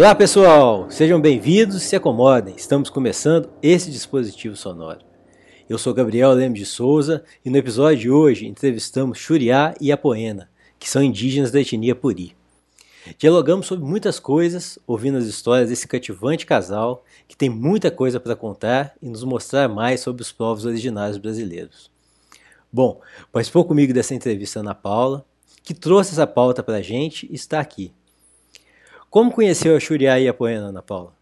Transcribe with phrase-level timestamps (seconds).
[0.00, 2.54] Olá pessoal, sejam bem-vindos se acomodem.
[2.56, 5.00] Estamos começando esse dispositivo sonoro.
[5.68, 10.48] Eu sou Gabriel Lemos de Souza e no episódio de hoje entrevistamos Xuriá e Apoena,
[10.78, 12.34] que são indígenas da etnia Puri.
[13.18, 18.34] Dialogamos sobre muitas coisas, ouvindo as histórias desse cativante casal que tem muita coisa para
[18.34, 21.90] contar e nos mostrar mais sobre os povos originários brasileiros.
[22.72, 25.26] Bom, participou comigo dessa entrevista Ana Paula,
[25.62, 27.92] que trouxe essa pauta para a gente e está aqui.
[29.10, 31.12] Como conheceu a Xuriá e a Poena, Ana Paula?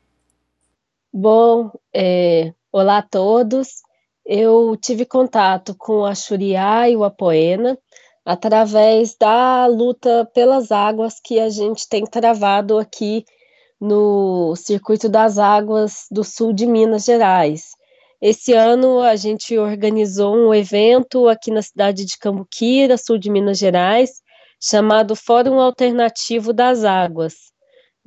[1.10, 3.80] Bom, é, olá a todos.
[4.26, 7.78] Eu tive contato com a Xuriá e o Apoena
[8.26, 13.24] através da luta pelas águas que a gente tem travado aqui
[13.80, 17.70] no Circuito das Águas do Sul de Minas Gerais.
[18.20, 23.56] Esse ano a gente organizou um evento aqui na cidade de Cambuquira, sul de Minas
[23.56, 24.20] Gerais,
[24.60, 27.47] chamado Fórum Alternativo das Águas.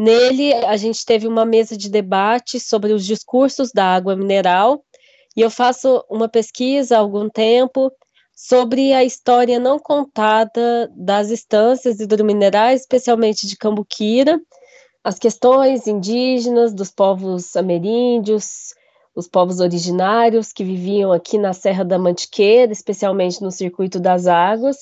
[0.02, 4.84] Nele, a gente teve uma mesa de debate sobre os discursos da água mineral,
[5.38, 7.92] e eu faço uma pesquisa há algum tempo
[8.36, 14.42] sobre a história não contada das instâncias hidrominerais, especialmente de Cambuquira,
[15.04, 18.74] as questões indígenas dos povos ameríndios,
[19.16, 24.78] os povos originários que viviam aqui na Serra da Mantiqueira, especialmente no Circuito das Águas,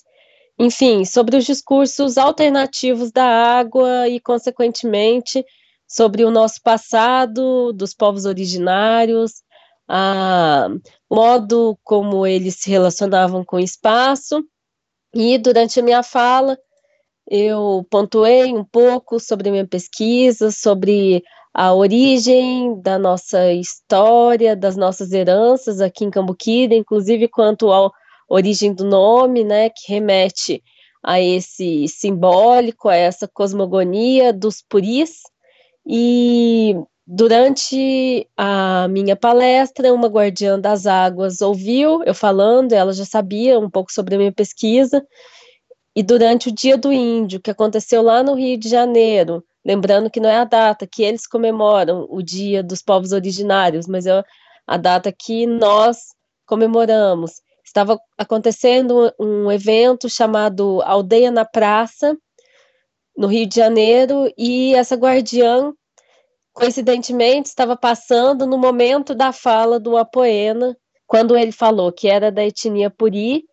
[0.59, 5.45] enfim, sobre os discursos alternativos da água e, consequentemente,
[5.87, 9.41] sobre o nosso passado, dos povos originários,
[9.87, 10.67] a,
[11.09, 14.43] modo como eles se relacionavam com o espaço.
[15.13, 16.57] E durante a minha fala,
[17.25, 21.23] eu pontuei um pouco sobre a minha pesquisa, sobre
[21.53, 27.93] a origem da nossa história, das nossas heranças aqui em Cambuquira, inclusive quanto ao
[28.29, 30.63] origem do nome, né, que remete
[31.03, 35.21] a esse simbólico, a essa cosmogonia dos puris.
[35.87, 36.75] E
[37.07, 43.69] durante a minha palestra, uma guardiã das águas ouviu eu falando, ela já sabia um
[43.69, 45.05] pouco sobre a minha pesquisa.
[45.95, 50.19] E durante o Dia do Índio, que aconteceu lá no Rio de Janeiro, lembrando que
[50.19, 54.23] não é a data que eles comemoram o Dia dos Povos Originários, mas é
[54.67, 55.97] a data que nós
[56.45, 62.17] comemoramos estava acontecendo um evento chamado Aldeia na Praça,
[63.15, 65.71] no Rio de Janeiro, e essa guardiã,
[66.51, 70.75] coincidentemente, estava passando no momento da fala do Apoena,
[71.05, 73.43] quando ele falou que era da etnia Puri,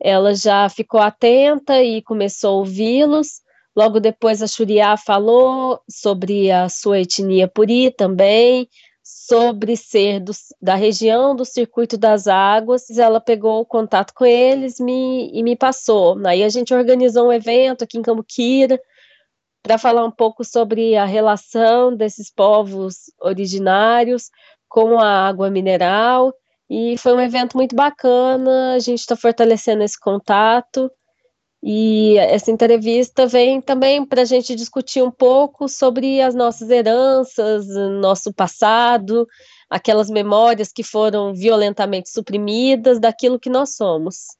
[0.00, 3.40] ela já ficou atenta e começou a ouvi-los.
[3.76, 8.68] Logo depois, a Xuriá falou sobre a sua etnia Puri também,
[9.08, 12.90] sobre ser do, da região do circuito das águas.
[12.90, 16.18] Ela pegou o contato com eles me, e me passou.
[16.26, 18.78] Aí a gente organizou um evento aqui em Cambuquira
[19.62, 24.30] para falar um pouco sobre a relação desses povos originários
[24.68, 26.34] com a água mineral.
[26.68, 30.90] E foi um evento muito bacana, a gente está fortalecendo esse contato.
[31.62, 37.66] E essa entrevista vem também para a gente discutir um pouco sobre as nossas heranças,
[38.00, 39.26] nosso passado,
[39.68, 44.36] aquelas memórias que foram violentamente suprimidas daquilo que nós somos.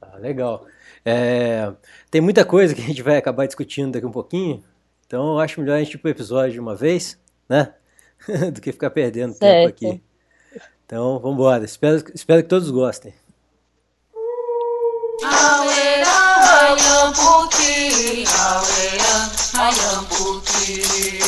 [0.00, 0.66] Ah, legal.
[1.04, 1.72] É,
[2.10, 4.62] tem muita coisa que a gente vai acabar discutindo daqui um pouquinho,
[5.06, 7.18] então eu acho melhor a gente ir para o episódio de uma vez,
[7.48, 7.74] né?
[8.52, 9.74] Do que ficar perdendo certo.
[9.74, 10.02] tempo aqui.
[10.84, 11.64] Então, vamos embora.
[11.64, 13.14] Espero, espero que todos gostem.
[16.76, 19.02] 遥不去啊，为了
[19.54, 21.20] 爱永不去。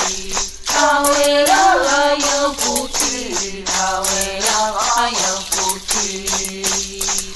[0.74, 1.52] 啊，为了
[1.88, 4.46] 爱永不去，啊，为了
[4.96, 5.16] 爱永
[5.50, 5.54] 不
[5.88, 5.90] 去。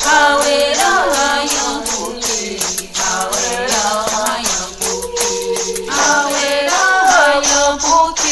[0.04, 0.82] 啊，为了
[1.14, 1.54] 爱永
[1.84, 1.90] 不
[2.20, 2.26] 去，
[2.94, 3.02] 啊，
[3.32, 3.34] 为
[3.66, 3.74] 了
[4.14, 4.48] 爱永
[4.78, 4.82] 不
[5.16, 5.20] 去。
[5.90, 5.94] 啊，
[6.30, 6.70] 为了
[7.10, 7.84] 爱永不
[8.22, 8.24] 去，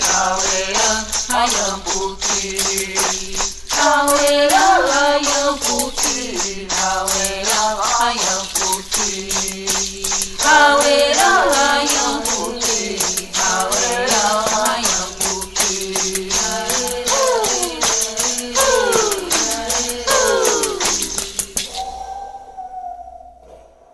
[0.00, 0.78] 啊，为了
[1.28, 2.24] 爱永不去。
[3.78, 4.14] 啊，为
[4.48, 4.56] 了
[4.92, 6.04] 爱永不去，
[6.70, 6.74] 啊，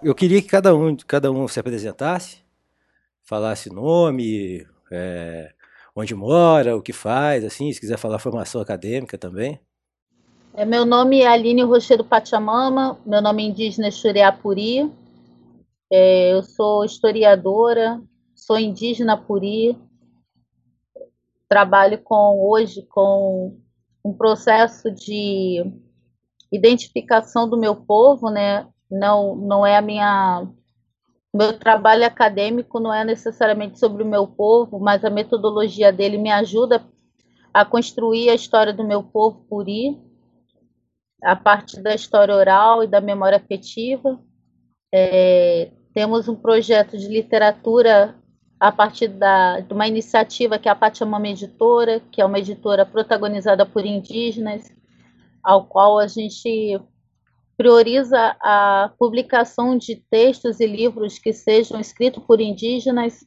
[0.03, 2.38] Eu queria que cada um, cada um se apresentasse,
[3.23, 5.53] falasse nome, é,
[5.94, 9.61] onde mora, o que faz, assim, se quiser falar formação acadêmica também.
[10.55, 14.91] É, meu nome é Aline Rochedo Pachamama, meu nome é indígena é Xuriapuri,
[15.93, 18.03] é, eu sou historiadora,
[18.35, 19.79] sou indígena Puri,
[21.47, 23.61] trabalho com hoje com
[24.03, 25.71] um processo de
[26.50, 28.67] identificação do meu povo, né?
[28.91, 30.49] Não, não é a minha
[31.35, 36.31] meu trabalho acadêmico não é necessariamente sobre o meu povo, mas a metodologia dele me
[36.31, 36.83] ajuda
[37.53, 40.00] a construir a história do meu povo puri,
[41.23, 44.19] a partir da história oral e da memória afetiva.
[44.93, 48.15] É, temos um projeto de literatura
[48.59, 52.87] a partir da, de uma iniciativa que é a Pachamama Editora, que é uma editora
[52.87, 54.73] protagonizada por indígenas,
[55.43, 56.81] ao qual a gente
[57.56, 63.27] prioriza a publicação de textos e livros que sejam escritos por indígenas,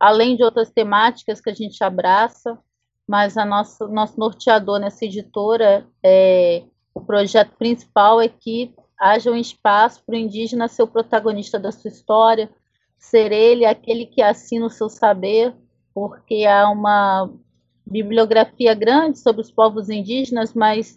[0.00, 2.58] além de outras temáticas que a gente abraça,
[3.06, 6.64] mas a nossa nosso norteador nessa editora é
[6.94, 11.72] o projeto principal é que haja um espaço para o indígena ser o protagonista da
[11.72, 12.48] sua história,
[12.96, 15.52] ser ele aquele que assina o seu saber,
[15.92, 17.28] porque há uma
[17.84, 20.94] bibliografia grande sobre os povos indígenas, mas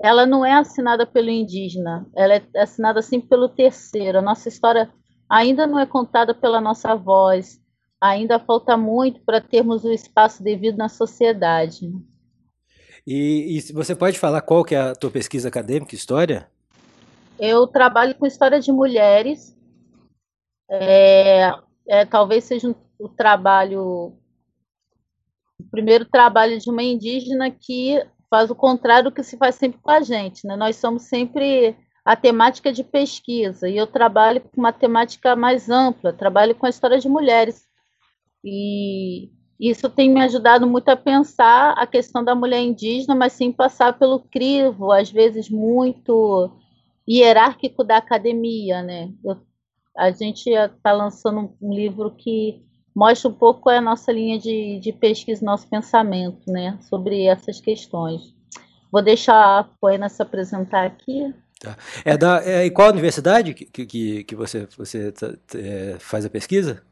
[0.00, 4.18] ela não é assinada pelo indígena, ela é assinada sim pelo terceiro.
[4.18, 4.90] A nossa história
[5.28, 7.60] ainda não é contada pela nossa voz,
[8.00, 11.92] ainda falta muito para termos o espaço devido na sociedade.
[13.06, 16.48] E, e, você pode falar qual que é a tua pesquisa acadêmica, história?
[17.44, 19.58] Eu trabalho com história de mulheres.
[20.70, 21.50] É,
[21.88, 24.16] é, talvez seja o trabalho,
[25.58, 28.00] o primeiro trabalho de uma indígena que
[28.30, 30.46] faz o contrário do que se faz sempre com a gente.
[30.46, 30.54] Né?
[30.54, 36.12] Nós somos sempre a temática de pesquisa e eu trabalho com uma temática mais ampla,
[36.12, 37.66] trabalho com a história de mulheres.
[38.44, 43.50] E isso tem me ajudado muito a pensar a questão da mulher indígena, mas sem
[43.50, 46.61] passar pelo crivo, às vezes muito
[47.18, 49.10] hierárquico da academia, né?
[49.24, 49.36] Eu,
[49.96, 52.62] a gente está lançando um livro que
[52.94, 58.34] mostra um pouco a nossa linha de, de pesquisa, nosso pensamento, né, sobre essas questões.
[58.90, 61.34] Vou deixar a Poena se apresentar aqui.
[61.60, 61.76] Tá.
[62.04, 66.30] É da, é, e qual universidade que, que, que você, você tá, é, faz a
[66.30, 66.82] pesquisa?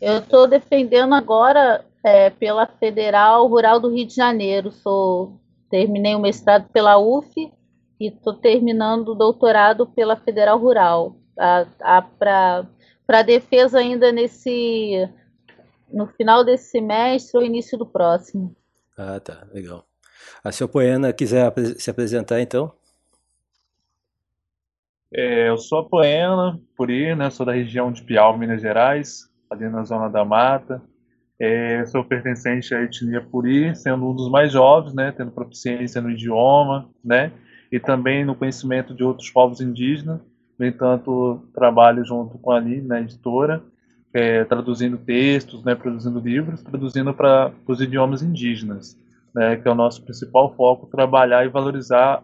[0.00, 4.70] Eu estou defendendo agora é, pela Federal Rural do Rio de Janeiro.
[4.70, 7.50] Sou, terminei o mestrado pela UF
[7.98, 11.16] e estou terminando o doutorado pela Federal Rural.
[12.18, 12.66] Para
[13.06, 15.08] para defesa ainda nesse
[15.92, 18.54] no final desse semestre ou início do próximo.
[18.98, 19.84] Ah, tá, legal.
[20.42, 22.72] A senhora Poena quiser se apresentar, então?
[25.14, 27.30] É, eu sou a Poena Puri, né?
[27.30, 30.82] Sou da região de Piau, Minas Gerais, ali na zona da mata.
[31.38, 35.12] É, sou pertencente à etnia Puri, sendo um dos mais jovens, né?
[35.12, 37.30] Tendo proficiência no idioma, né?
[37.70, 40.20] E também no conhecimento de outros povos indígenas
[40.58, 43.62] no entanto, trabalho junto com a Aline, na editora,
[44.12, 48.98] é, traduzindo textos, né, produzindo livros, traduzindo para os idiomas indígenas,
[49.34, 52.22] né, que é o nosso principal foco, trabalhar e valorizar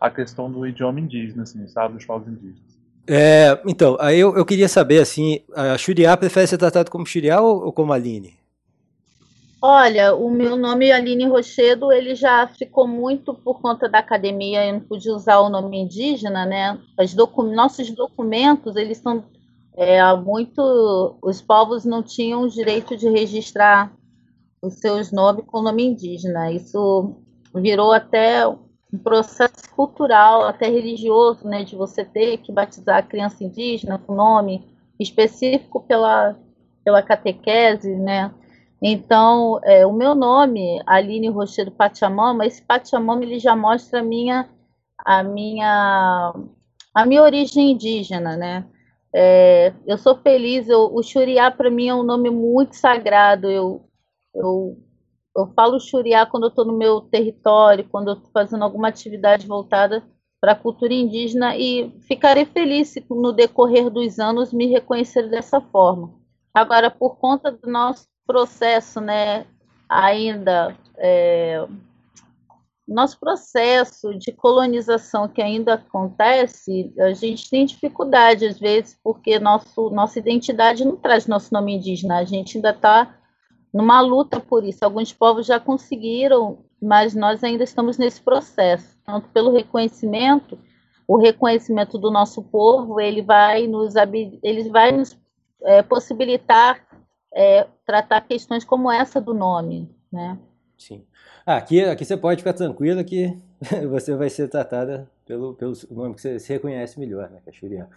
[0.00, 2.72] a questão do idioma indígena, assim, sabe, dos povos indígenas.
[3.06, 7.40] É, então, aí eu, eu, queria saber, assim, a Xuriá prefere ser tratado como Xuriá
[7.40, 8.34] ou, ou como Aline?
[9.64, 14.72] Olha, o meu nome Aline Rochedo, ele já ficou muito por conta da academia, eu
[14.72, 16.80] não pude usar o nome indígena, né?
[16.98, 19.24] Os docu nossos documentos, eles são
[19.76, 21.16] é, muito...
[21.22, 23.92] Os povos não tinham o direito de registrar
[24.60, 26.50] os seus nomes com nome indígena.
[26.50, 27.14] Isso
[27.54, 31.62] virou até um processo cultural, até religioso, né?
[31.62, 36.36] De você ter que batizar a criança indígena com nome específico pela,
[36.84, 38.34] pela catequese, né?
[38.82, 44.48] Então, é, o meu nome, Aline Rochedo Pachamama, esse Pachamama ele já mostra a minha,
[44.98, 46.34] a minha,
[46.92, 48.66] a minha origem indígena, né?
[49.14, 53.48] É, eu sou feliz, eu, o Xuriá para mim é um nome muito sagrado.
[53.48, 53.88] Eu,
[54.34, 54.76] eu,
[55.36, 59.46] eu falo Xuriá quando eu estou no meu território, quando eu estou fazendo alguma atividade
[59.46, 60.02] voltada
[60.40, 65.60] para a cultura indígena e ficarei feliz se no decorrer dos anos me reconhecer dessa
[65.60, 66.14] forma.
[66.52, 69.46] Agora, por conta do nosso processo, né,
[69.88, 71.66] ainda é,
[72.86, 79.90] nosso processo de colonização que ainda acontece, a gente tem dificuldade às vezes porque nosso,
[79.90, 83.14] nossa identidade não traz nosso nome indígena, a gente ainda está
[83.72, 84.84] numa luta por isso.
[84.84, 88.98] Alguns povos já conseguiram, mas nós ainda estamos nesse processo.
[89.04, 90.58] Tanto pelo reconhecimento,
[91.08, 93.94] o reconhecimento do nosso povo, ele vai nos,
[94.42, 95.16] ele vai nos
[95.62, 96.84] é, possibilitar
[97.34, 100.38] é, tratar questões como essa do nome, né?
[100.78, 101.04] Sim.
[101.46, 103.36] Ah, aqui, aqui você pode ficar tranquila que
[103.90, 107.88] você vai ser tratada pelo, pelo nome que você se reconhece melhor, né, Caxurian.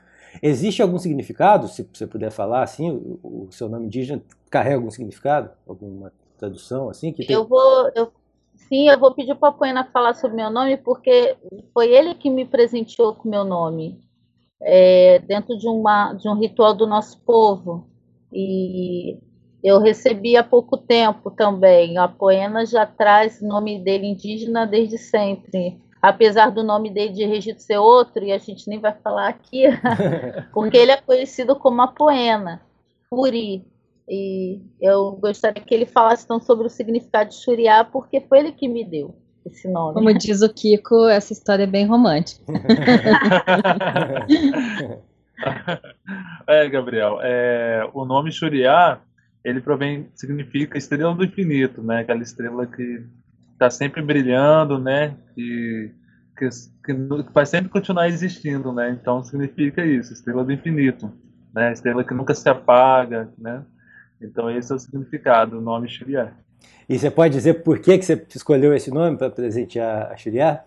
[0.41, 4.75] É Existe algum significado, se você puder falar assim, o, o, seu nome indígena carrega
[4.75, 5.49] algum significado?
[5.67, 7.11] Alguma tradução assim?
[7.11, 7.35] Que tem...
[7.35, 8.11] Eu vou, eu,
[8.55, 11.37] sim, eu vou pedir para a Poena falar sobre meu nome, porque
[11.73, 14.03] foi ele que me presenteou com meu nome.
[14.61, 17.87] é, dentro de, uma, de um ritual do nosso povo.
[18.33, 19.17] E
[19.65, 21.97] eu recebi há pouco tempo também.
[21.97, 25.81] A Poena já traz o nome dele indígena desde sempre.
[25.99, 29.63] Apesar do nome dele de registro ser outro, e a gente nem vai falar aqui,
[30.53, 32.61] porque ele é conhecido como a Poena,
[33.09, 33.65] Puri.
[34.07, 38.51] E eu gostaria que ele falasse então sobre o significado de Xuriá, porque foi ele
[38.51, 39.95] que me deu esse nome.
[39.95, 42.45] Como diz o Kiko, essa história é bem romântica.
[46.45, 49.01] é, Gabriel, é, o nome Xuriá,
[49.45, 51.99] ele provém, significa estrela do infinito, né?
[51.99, 53.05] Aquela estrela que
[53.53, 55.15] está sempre brilhando, né?
[55.35, 55.91] Que,
[56.35, 56.49] que,
[56.83, 56.93] que,
[57.31, 58.97] vai sempre continuar existindo, né?
[58.99, 61.13] Então significa isso, estrela do infinito,
[61.53, 61.71] né?
[61.71, 63.63] Estrela que nunca se apaga, né?
[64.19, 66.33] Então esse é o significado do nome Xuriá.
[66.89, 70.63] E você pode dizer por que, que você escolheu esse nome para presentear a Xuriá?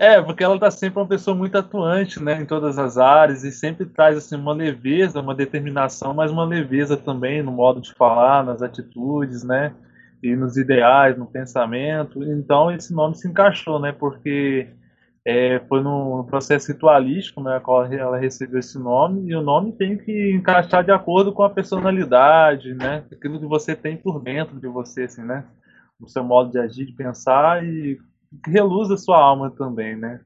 [0.00, 3.50] É, porque ela está sempre uma pessoa muito atuante, né, em todas as áreas e
[3.50, 8.44] sempre traz assim uma leveza, uma determinação, mas uma leveza também no modo de falar,
[8.44, 9.74] nas atitudes, né,
[10.22, 12.22] e nos ideais, no pensamento.
[12.22, 14.68] Então esse nome se encaixou, né, porque
[15.26, 19.98] é, foi no, processo ritualístico, né, qual ela recebeu esse nome, e o nome tem
[19.98, 24.68] que encaixar de acordo com a personalidade, né, aquilo que você tem por dentro de
[24.68, 25.44] você, assim, né,
[26.00, 27.98] o seu modo de agir, de pensar e
[28.46, 30.20] reluz a sua alma também, né.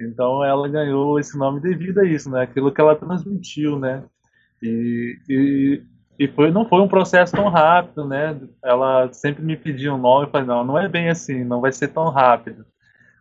[0.00, 4.02] Então ela ganhou esse nome devido a isso, né, aquilo que ela transmitiu, né,
[4.60, 5.82] e, e,
[6.18, 10.26] e foi, não foi um processo tão rápido, né, ela sempre me pedia um nome,
[10.26, 12.64] eu falei, não, não é bem assim, não vai ser tão rápido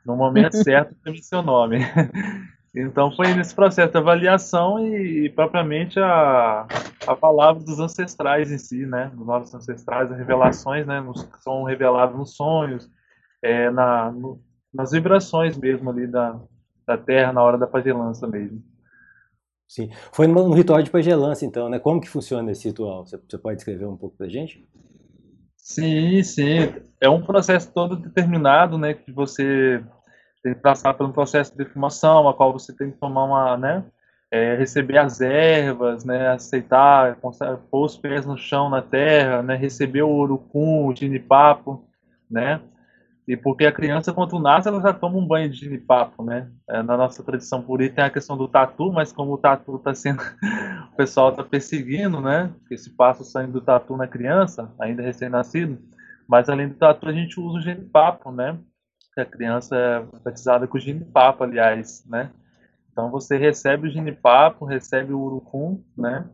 [0.06, 1.80] no momento certo teve seu nome.
[2.74, 6.66] Então foi nesse processo de avaliação e, e, propriamente a,
[7.06, 9.12] a palavra dos ancestrais em si, né?
[9.14, 11.02] Dos nossos ancestrais, as revelações, né?
[11.02, 12.90] Nos, são reveladas nos sonhos,
[13.42, 14.42] é, na, no,
[14.74, 16.40] nas vibrações mesmo ali da,
[16.86, 18.64] da Terra na hora da pagelança mesmo.
[19.68, 19.90] Sim.
[20.12, 21.80] Foi no ritual de pagelança, então, né?
[21.80, 23.06] Como que funciona esse ritual?
[23.06, 24.68] Você, você pode escrever um pouco pra gente?
[25.56, 26.74] Sim, sim.
[27.00, 28.94] É um processo todo determinado, né?
[28.94, 29.82] Que você
[30.44, 33.58] tem que passar por um processo de defumação, a qual você tem que tomar uma,
[33.58, 33.86] né?
[34.30, 36.30] É, receber as ervas, né?
[36.30, 37.18] Aceitar,
[37.70, 39.56] pôr os pés no chão, na terra, né?
[39.56, 41.88] Receber o urucum, o ginipapo,
[42.30, 42.60] né?
[43.28, 46.52] E porque a criança, quando nasce, ela já toma um banho de ginipapo, né?
[46.68, 49.94] É, na nossa tradição puri tem a questão do tatu, mas como o tatu está
[49.94, 50.22] sendo...
[50.92, 52.52] o pessoal está perseguindo, né?
[52.70, 55.78] Esse passo saindo do tatu na criança, ainda recém-nascido.
[56.28, 58.58] Mas além do tatu, a gente usa o genipapo, né?
[59.14, 62.32] Que a criança é batizada com o genipapo, aliás, né?
[62.92, 66.28] Então você recebe o genipapo, recebe o urucum, né?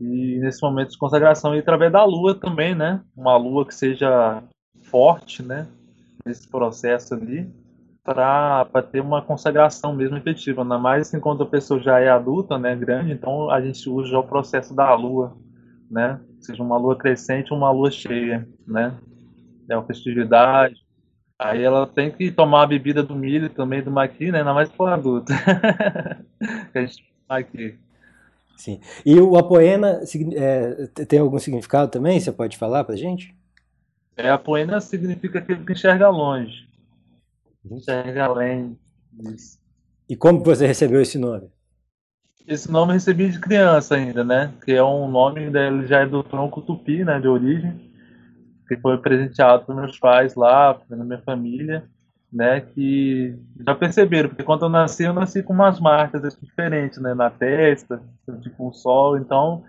[0.00, 3.00] E nesse momento de consagração, e através da lua também, né?
[3.16, 4.42] Uma lua que seja
[4.82, 5.66] forte, né?
[6.28, 7.50] Nesse processo ali
[8.04, 12.74] para ter uma consagração mesmo efetiva, ainda mais enquanto a pessoa já é adulta, né,
[12.74, 15.36] grande, então a gente usa o processo da lua,
[15.90, 18.94] né, seja uma lua crescente uma lua cheia, né,
[19.68, 20.76] é uma festividade,
[21.38, 24.70] aí ela tem que tomar a bebida do milho também do maqui, né, ainda mais
[24.70, 25.32] para adulto,
[26.72, 27.06] que a gente.
[28.56, 30.00] Sim, e o apoena
[30.34, 33.37] é, tem algum significado também, você pode falar para gente?
[34.18, 36.68] É, a poena significa aquele que enxerga longe.
[37.70, 38.76] Enxerga além
[39.12, 39.60] disso.
[40.08, 41.48] E como você recebeu esse nome?
[42.44, 44.52] Esse nome eu recebi de criança ainda, né?
[44.64, 47.20] Que é um nome, ele já é do tronco tupi, né?
[47.20, 47.92] De origem.
[48.66, 51.88] Que foi presenteado pelos meus pais lá, na minha família,
[52.32, 52.60] né?
[52.60, 57.14] Que já perceberam, porque quando eu nasci, eu nasci com umas marcas diferentes, né?
[57.14, 58.02] Na testa,
[58.42, 59.16] tipo um sol.
[59.16, 59.62] Então,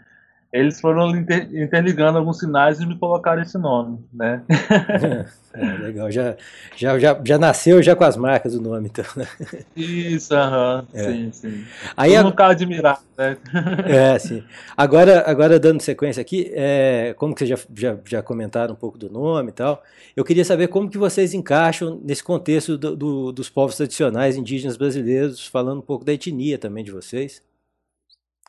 [0.52, 4.44] eles foram interligando alguns sinais e me colocaram esse nome, né?
[5.52, 6.38] É, legal, já,
[6.76, 9.04] já, já, já nasceu já com as marcas do nome, então.
[9.16, 9.28] Né?
[9.76, 11.04] Isso, aham, é.
[11.04, 11.66] sim, sim.
[11.98, 12.48] Aí Todo a...
[12.50, 13.36] admirar, né?
[13.88, 14.44] É, sim.
[14.78, 18.96] Agora, agora dando sequência aqui, é, como que vocês já, já, já comentaram um pouco
[18.96, 19.82] do nome e tal,
[20.16, 24.78] eu queria saber como que vocês encaixam nesse contexto do, do, dos povos tradicionais indígenas
[24.78, 27.42] brasileiros, falando um pouco da etnia também de vocês.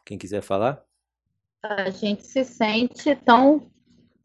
[0.05, 0.90] Quem quiser falar?
[1.63, 3.63] A gente se sente tão,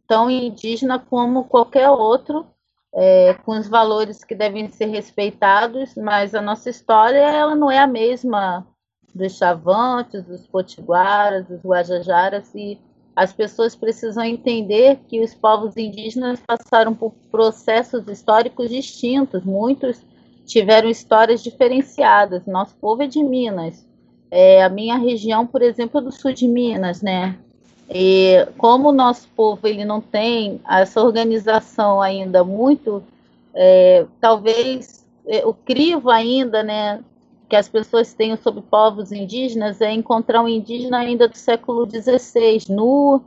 [0.08, 2.46] tão indígena como qualquer outro,
[2.94, 7.80] é, com os valores que devem ser respeitados, mas a nossa história ela não é
[7.80, 8.66] a mesma
[9.14, 12.80] dos chavantes, dos potiguaras, dos guajajaras, e
[13.16, 20.02] as pessoas precisam entender que os povos indígenas passaram por processos históricos distintos, muitos
[20.46, 22.46] tiveram histórias diferenciadas.
[22.46, 23.86] Nosso povo é de Minas,
[24.36, 27.38] é, a minha região, por exemplo, é do sul de Minas, né?
[27.90, 33.02] E como o nosso povo ele não tem essa organização ainda muito,
[33.54, 37.02] é, talvez é, o crivo ainda, né,
[37.48, 42.58] que as pessoas têm sobre povos indígenas é encontrar um indígena ainda do século XVI,
[42.68, 43.22] nu,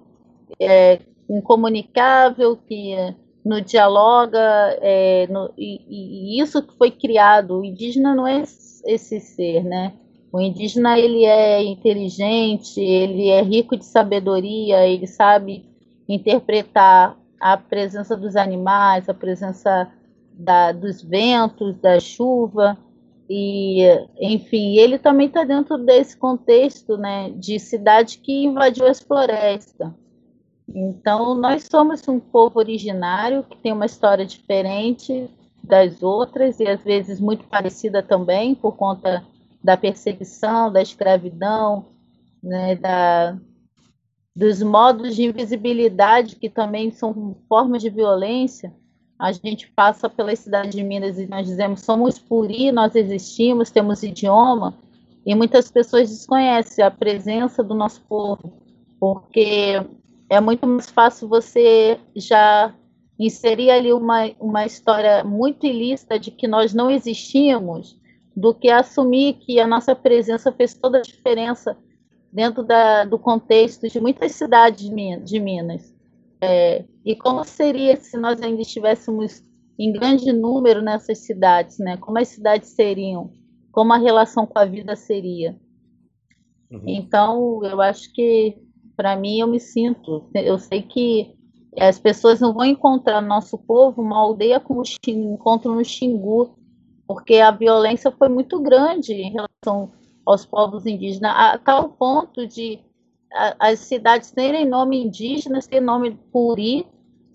[0.61, 0.99] é,
[1.31, 2.95] incomunicável, que
[3.43, 7.61] no dialoga, é, no, e, e, isso que foi criado.
[7.61, 8.43] O indígena não é
[8.85, 9.95] esse ser, né?
[10.33, 15.65] O indígena ele é inteligente, ele é rico de sabedoria, ele sabe
[16.09, 19.91] interpretar a presença dos animais, a presença
[20.33, 22.77] da, dos ventos, da chuva
[23.29, 23.83] e,
[24.19, 29.93] enfim, ele também está dentro desse contexto, né, de cidade que invadiu as florestas.
[30.69, 35.29] Então, nós somos um povo originário que tem uma história diferente
[35.63, 39.25] das outras e às vezes muito parecida também por conta
[39.69, 41.85] da perseguição, da escravidão,
[42.43, 43.37] né, da,
[44.35, 48.73] dos modos de invisibilidade que também são formas de violência.
[49.19, 54.03] A gente passa pela cidade de Minas e nós dizemos somos puri, nós existimos, temos
[54.03, 54.73] idioma,
[55.27, 58.51] e muitas pessoas desconhecem a presença do nosso povo,
[58.99, 59.85] porque
[60.31, 62.75] é muito mais fácil você já
[63.19, 67.98] inserir ali uma, uma história muito ilícita de que nós não existimos,
[68.39, 71.77] do que assumir que a nossa presença fez toda a diferença
[72.33, 74.89] dentro da, do contexto de muitas cidades
[75.25, 75.95] de Minas.
[76.41, 79.43] É, e como seria se nós ainda estivéssemos
[79.77, 81.97] em grande número nessas cidades, né?
[81.97, 83.33] Como as cidades seriam?
[83.73, 85.59] Como a relação com a vida seria?
[86.71, 86.83] Uhum.
[86.87, 88.57] Então, eu acho que
[88.97, 91.35] para mim eu me sinto, eu sei que
[91.79, 96.58] as pessoas não vão encontrar no nosso povo uma aldeia como encontram no Xingu,
[97.09, 99.91] porque a violência foi muito grande em relação
[100.27, 102.81] aos povos indígenas, a tal ponto de
[103.59, 106.87] as cidades terem nome indígena, ter nome puri,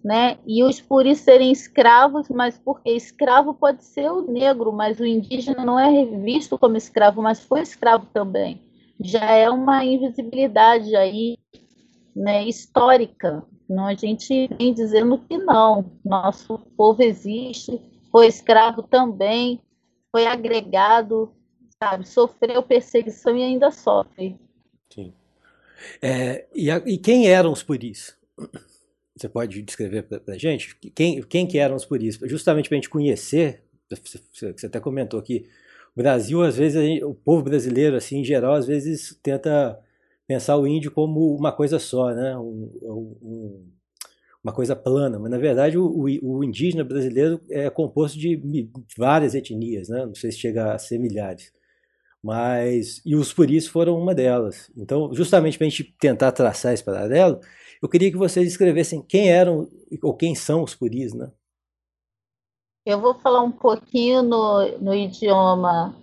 [0.03, 0.37] né?
[0.45, 5.65] E os puris serem escravos, mas porque escravo pode ser o negro, mas o indígena
[5.65, 8.61] não é visto como escravo, mas foi escravo também.
[8.99, 11.37] Já é uma invisibilidade aí
[12.15, 13.43] né, histórica.
[13.67, 15.85] Não, a gente vem dizendo que não.
[16.03, 17.81] Nosso povo existe,
[18.13, 19.59] foi escravo também,
[20.11, 21.33] foi agregado,
[21.81, 24.39] sabe, sofreu perseguição e ainda sofre.
[24.93, 25.11] Sim.
[25.99, 28.15] É, e, a, e, quem eram os puris?
[29.17, 30.75] Você pode descrever para a gente?
[30.93, 32.19] Quem, quem que eram os puris?
[32.25, 35.49] Justamente para a gente conhecer, você, até comentou aqui,
[35.95, 39.79] o Brasil, às vezes, o povo brasileiro, assim, em geral, às vezes tenta
[40.27, 42.37] pensar o índio como uma coisa só, né?
[42.37, 43.71] Um, um,
[44.43, 49.87] uma coisa plana, mas na verdade o, o, indígena brasileiro é composto de várias etnias,
[49.87, 50.05] né?
[50.05, 51.53] não sei se chega a ser milhares,
[52.21, 54.69] mas e os puris foram uma delas.
[54.75, 57.39] Então, justamente para a gente tentar traçar esse paralelo,
[57.81, 59.69] eu queria que vocês escrevessem quem eram
[60.01, 61.31] ou quem são os puris, né?
[62.85, 65.95] Eu vou falar um pouquinho no, no idioma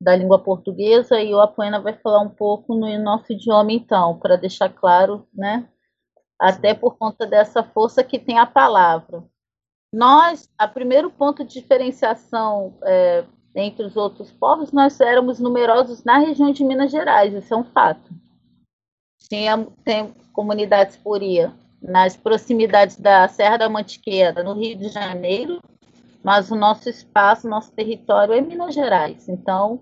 [0.00, 4.36] da língua portuguesa e o Apoena vai falar um pouco no nosso idioma, então, para
[4.36, 5.68] deixar claro, né?
[6.38, 9.24] Até por conta dessa força que tem a palavra.
[9.92, 13.24] Nós, a primeiro ponto de diferenciação é,
[13.54, 17.64] entre os outros povos, nós éramos numerosos na região de Minas Gerais, isso é um
[17.64, 18.10] fato.
[19.28, 25.60] Tinha tem comunidades puria nas proximidades da Serra da Mantiqueira, no Rio de Janeiro,
[26.22, 29.28] mas o nosso espaço, nosso território é Minas Gerais.
[29.28, 29.80] Então,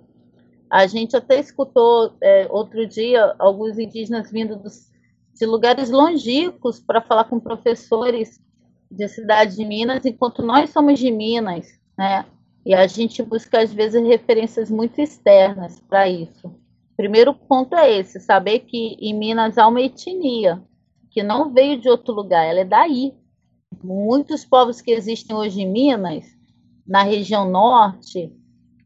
[0.71, 4.91] a gente até escutou é, outro dia alguns indígenas vindo dos,
[5.39, 8.41] de lugares longínquos para falar com professores
[8.91, 12.25] de cidade de Minas, enquanto nós somos de Minas, né?
[12.65, 16.53] E a gente busca, às vezes, referências muito externas para isso.
[16.97, 20.63] Primeiro ponto é esse: saber que em Minas há uma etnia,
[21.11, 23.15] que não veio de outro lugar, ela é daí.
[23.85, 26.25] Muitos povos que existem hoje em Minas,
[26.87, 28.33] na região norte,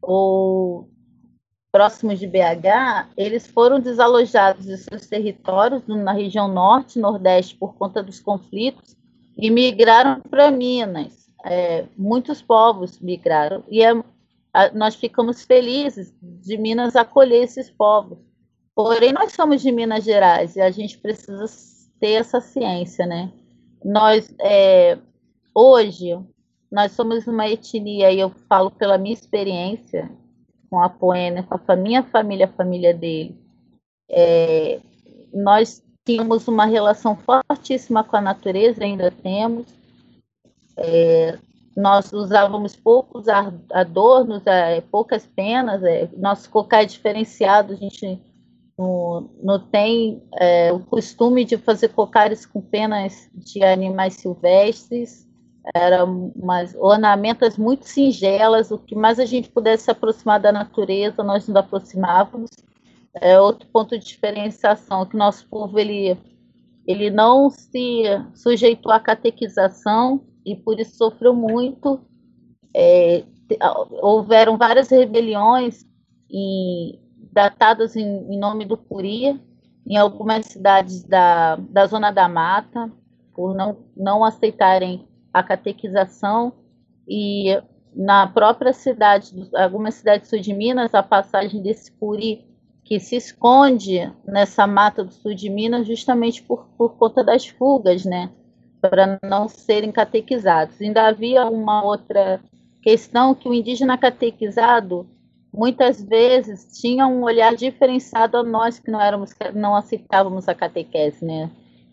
[0.01, 0.90] ou
[1.71, 7.75] próximos de BH, eles foram desalojados de seus territórios na região norte e nordeste por
[7.75, 8.95] conta dos conflitos
[9.37, 11.29] e migraram para Minas.
[11.43, 13.91] É, muitos povos migraram e é,
[14.53, 18.19] a, nós ficamos felizes de Minas acolher esses povos.
[18.75, 21.45] Porém, nós somos de Minas Gerais e a gente precisa
[21.99, 23.31] ter essa ciência, né?
[23.83, 24.97] Nós, é,
[25.53, 26.17] hoje,
[26.71, 30.09] nós somos uma etnia, e eu falo pela minha experiência,
[30.71, 33.37] com a Poena, com a minha família, a família dele,
[34.09, 34.79] é,
[35.33, 39.67] nós tínhamos uma relação fortíssima com a natureza, ainda temos.
[40.77, 41.37] É,
[41.75, 43.25] nós usávamos poucos
[43.71, 48.21] adornos, é, poucas penas, é, nosso cocá é diferenciado, a gente
[48.77, 55.27] não, não tem é, o costume de fazer cocares com penas de animais silvestres,
[55.75, 61.23] eram umas ornamentas muito singelas, o que mais a gente pudesse se aproximar da natureza,
[61.23, 62.49] nós nos aproximávamos.
[63.13, 66.17] É outro ponto de diferenciação, que nosso povo ele,
[66.87, 71.99] ele não se sujeitou à catequização e por isso sofreu muito.
[72.75, 73.23] É,
[74.01, 75.85] houveram várias rebeliões
[77.31, 79.39] datadas em, em nome do Puri,
[79.85, 82.91] em algumas cidades da, da Zona da Mata,
[83.33, 86.53] por não, não aceitarem a catequização
[87.07, 87.61] e
[87.95, 92.45] na própria cidade, algumas cidades sul de Minas, a passagem desse Puri
[92.83, 98.05] que se esconde nessa mata do sul de Minas justamente por, por conta das fugas,
[98.05, 98.31] né?
[98.81, 100.81] Para não serem catequizados.
[100.81, 102.41] Ainda havia uma outra
[102.81, 105.07] questão que o indígena catequizado
[105.53, 111.23] muitas vezes tinha um olhar diferenciado a nós que não éramos não aceitávamos a catequese,
[111.23, 111.51] né?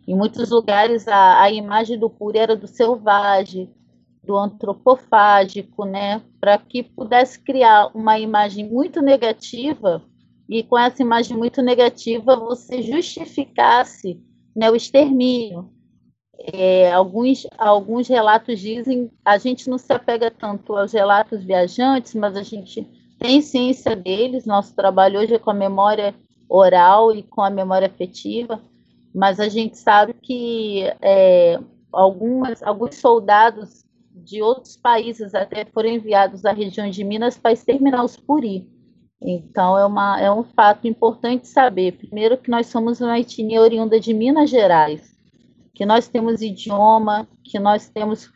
[0.09, 3.71] Em muitos lugares a, a imagem do puro era do selvagem,
[4.25, 6.23] do antropofágico, né?
[6.41, 10.03] Para que pudesse criar uma imagem muito negativa
[10.49, 14.19] e com essa imagem muito negativa você justificasse
[14.57, 15.71] né, o extermínio.
[16.39, 22.35] É, alguns, alguns relatos dizem, a gente não se apega tanto aos relatos viajantes, mas
[22.35, 26.15] a gente tem ciência deles, nosso trabalho hoje é com a memória
[26.49, 28.59] oral e com a memória afetiva,
[29.19, 31.59] mas a gente sabe que é,
[31.93, 38.05] algumas, alguns soldados de outros países até foram enviados à região de Minas para exterminar
[38.05, 38.71] os puri.
[39.21, 43.99] Então é, uma, é um fato importante saber, primeiro que nós somos uma etnia oriunda
[43.99, 45.19] de Minas Gerais,
[45.75, 48.31] que nós temos idioma, que nós temos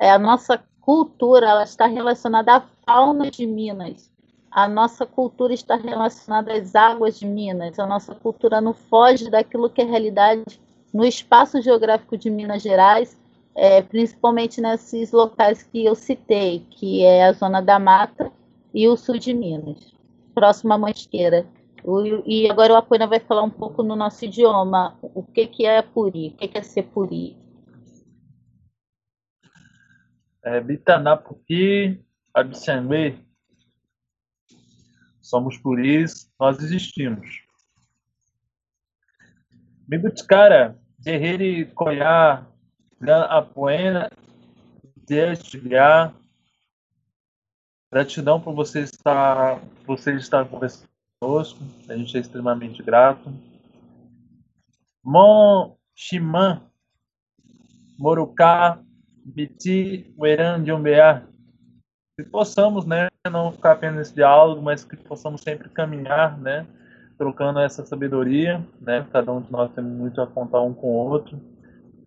[0.00, 4.12] é, a nossa cultura, ela está relacionada à fauna de Minas
[4.54, 9.68] a nossa cultura está relacionada às águas de Minas, a nossa cultura não foge daquilo
[9.68, 10.60] que é realidade
[10.92, 13.20] no espaço geográfico de Minas Gerais,
[13.52, 18.30] é, principalmente nesses locais que eu citei, que é a Zona da Mata
[18.72, 19.92] e o sul de Minas,
[20.32, 21.44] próximo à Mantiqueira.
[22.24, 25.82] E agora o Apoena vai falar um pouco no nosso idioma, o que, que é
[25.82, 27.36] Puri, o que, que é ser Puri.
[30.44, 32.00] É, Bitanapuki,
[32.32, 33.18] Absangwe,
[35.24, 37.42] Somos por isso, nós existimos.
[39.88, 42.46] Bibutkara, Guerreiro Koyá,
[43.30, 44.10] Apoena,
[45.08, 46.14] Destilhar.
[47.90, 51.58] Gratidão por você estar, você estar conversando conosco.
[51.88, 53.32] A gente é extremamente grato.
[55.02, 56.70] Mon Shiman,
[57.98, 58.78] Moruká,
[59.24, 61.26] Biti, Weran de Umbeá
[62.14, 66.66] que possamos, né, não ficar apenas nesse diálogo, mas que possamos sempre caminhar, né,
[67.16, 71.10] trocando essa sabedoria, né, cada um de nós tem muito a contar um com o
[71.10, 71.40] outro,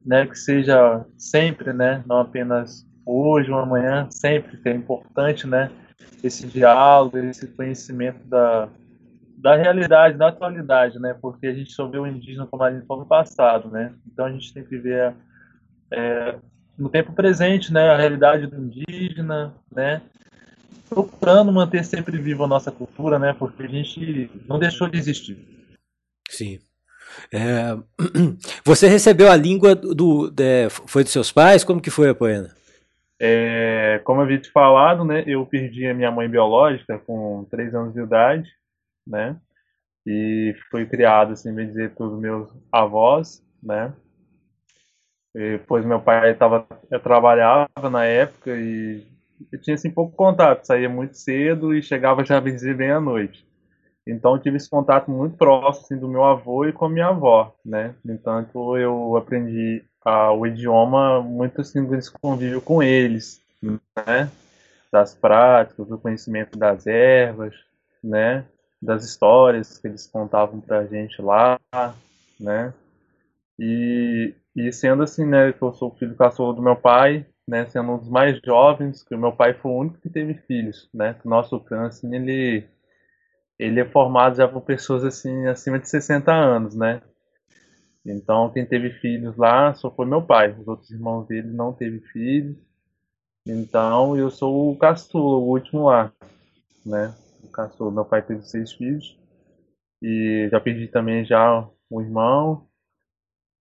[0.06, 5.72] né, que seja sempre, né, não apenas hoje ou amanhã, sempre que é importante, né,
[6.24, 8.70] esse diálogo, esse conhecimento da,
[9.40, 12.86] da realidade, da atualidade, né, porque a gente só vê o indígena como a gente
[12.86, 15.16] falou no passado, né, então a gente tem que ver
[15.90, 16.36] é,
[16.78, 20.04] no tempo presente, né, a realidade do indígena, né,
[20.90, 25.38] procurando manter sempre viva a nossa cultura, né, porque a gente não deixou de existir.
[26.30, 26.60] Sim.
[27.32, 27.78] É,
[28.64, 31.64] você recebeu a língua do, de, foi dos seus pais?
[31.64, 32.56] Como que foi a poena?
[33.20, 37.74] É, como eu havia te falado, né, eu perdi a minha mãe biológica com três
[37.74, 38.50] anos de idade,
[39.06, 39.36] né,
[40.06, 43.92] e fui criado, assim, bem dizer, pelos meus avós, né,
[45.36, 49.06] e, pois meu pai tava, eu trabalhava na época e
[49.52, 53.46] eu tinha assim pouco contato, saía muito cedo e chegava já a bem à noite.
[54.06, 57.54] Então tive esse contato muito próximo assim, do meu avô e com a minha avó,
[57.66, 57.94] né?
[58.06, 64.32] Entanto eu aprendi ah, o idioma muito assim nesse convívio com eles, né?
[64.92, 67.54] Das práticas, do conhecimento das ervas,
[68.02, 68.46] né?
[68.82, 71.60] Das histórias que eles contavam pra gente lá,
[72.40, 72.74] né?
[73.60, 77.94] E e sendo assim, né, que eu sou filho caçula do meu pai, né, sendo
[77.94, 81.60] um dos mais jovens, que meu pai foi o único que teve filhos, né, nosso
[81.60, 82.68] clã, assim, ele,
[83.58, 87.02] ele é formado já por pessoas, assim, acima de 60 anos, né.
[88.06, 92.00] Então, quem teve filhos lá só foi meu pai, os outros irmãos dele não teve
[92.00, 92.56] filhos.
[93.46, 96.12] Então, eu sou o caçula, o último lá,
[96.86, 97.92] né, o caçula.
[97.92, 99.18] Meu pai teve seis filhos
[100.02, 102.68] e já perdi também já um irmão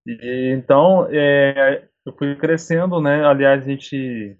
[0.07, 3.25] e, então, é, eu fui crescendo, né?
[3.25, 4.37] Aliás, a gente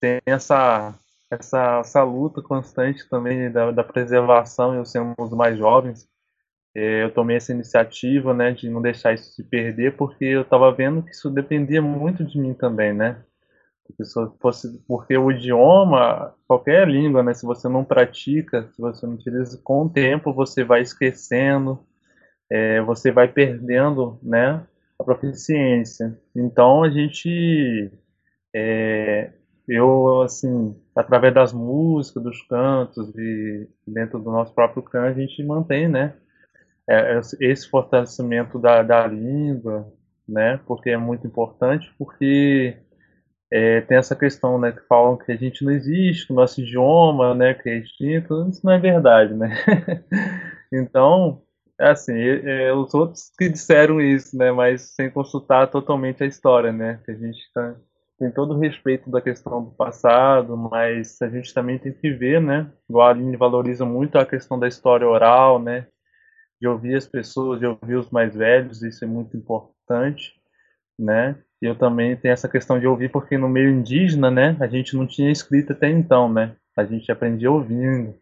[0.00, 0.94] tem essa,
[1.30, 6.08] essa, essa luta constante também da, da preservação, eu sendo um dos mais jovens.
[6.74, 10.72] É, eu tomei essa iniciativa, né, de não deixar isso se perder, porque eu estava
[10.72, 13.22] vendo que isso dependia muito de mim também, né?
[14.86, 19.82] porque o idioma, qualquer língua, né, se você não pratica, se você não utiliza, com
[19.82, 21.78] o tempo você vai esquecendo,
[22.50, 24.64] é, você vai perdendo, né,
[25.02, 26.18] a proficiência.
[26.34, 27.90] Então a gente,
[28.54, 29.32] é,
[29.68, 35.42] eu assim, através das músicas, dos cantos e dentro do nosso próprio canto, a gente
[35.44, 36.14] mantém, né,
[36.88, 39.92] é, esse fortalecimento da, da língua,
[40.28, 42.76] né, porque é muito importante, porque
[43.52, 46.60] é, tem essa questão, né, que falam que a gente não existe, que o nosso
[46.60, 49.54] idioma, né, que é extinto, isso não é verdade, né?
[50.72, 51.42] então,
[51.90, 57.00] assim, é, os outros que disseram isso, né, mas sem consultar totalmente a história, né,
[57.04, 57.74] que a gente tá,
[58.18, 62.40] tem todo o respeito da questão do passado, mas a gente também tem que ver,
[62.40, 65.86] né, o Aline valoriza muito a questão da história oral, né,
[66.60, 70.34] de ouvir as pessoas, de ouvir os mais velhos, isso é muito importante,
[70.98, 74.66] né, e eu também tenho essa questão de ouvir, porque no meio indígena, né, a
[74.66, 76.56] gente não tinha escrita até então, né?
[76.76, 78.14] A gente aprendia ouvindo,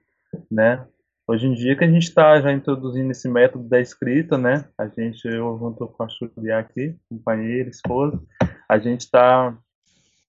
[0.51, 0.85] né?
[1.31, 4.65] Hoje em dia que a gente está já introduzindo esse método da escrita, né?
[4.77, 8.21] A gente, eu junto com a Julia aqui, companheira, esposa,
[8.69, 9.57] a gente está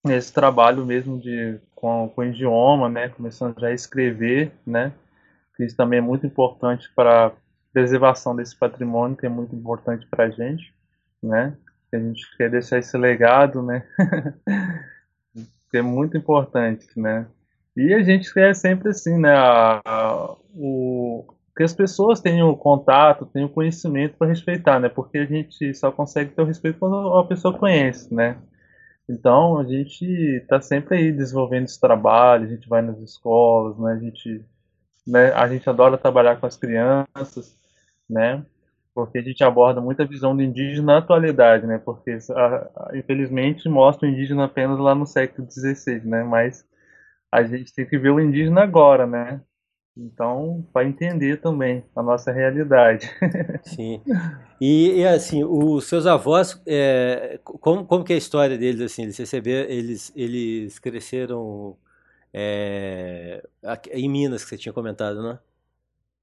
[0.06, 3.08] nesse trabalho mesmo de com, com o idioma, né?
[3.08, 4.92] Começando já a escrever, né?
[5.58, 7.32] Isso também é muito importante para
[7.72, 10.72] preservação desse patrimônio, que é muito importante para a gente,
[11.20, 11.56] né?
[11.92, 13.84] a gente quer deixar esse legado, né?
[15.74, 17.26] é muito importante, né?
[17.76, 19.32] E a gente quer sempre assim, né?
[19.32, 21.24] A, a, o,
[21.56, 24.88] que as pessoas tenham contato, tenham conhecimento para respeitar, né?
[24.88, 28.38] Porque a gente só consegue ter o respeito quando a pessoa conhece, né?
[29.08, 33.92] Então a gente está sempre aí desenvolvendo esse trabalho, a gente vai nas escolas, né?
[33.92, 34.44] A gente,
[35.06, 35.32] né?
[35.32, 37.56] A gente adora trabalhar com as crianças,
[38.08, 38.44] né?
[38.94, 41.78] porque a gente aborda muita visão do indígena na atualidade, né?
[41.78, 42.18] Porque
[42.94, 46.22] infelizmente mostra o indígena apenas lá no século XVI, né?
[46.22, 46.64] Mas
[47.32, 49.40] a gente tem que ver o indígena agora, né?
[49.96, 53.10] Então, para entender também a nossa realidade.
[53.64, 54.00] Sim.
[54.60, 59.02] E, e assim, os seus avós, é, como, como que é a história deles assim?
[59.02, 61.76] Eles receberam, eles, eles cresceram
[62.32, 63.42] é,
[63.92, 65.38] em Minas que você tinha comentado, né?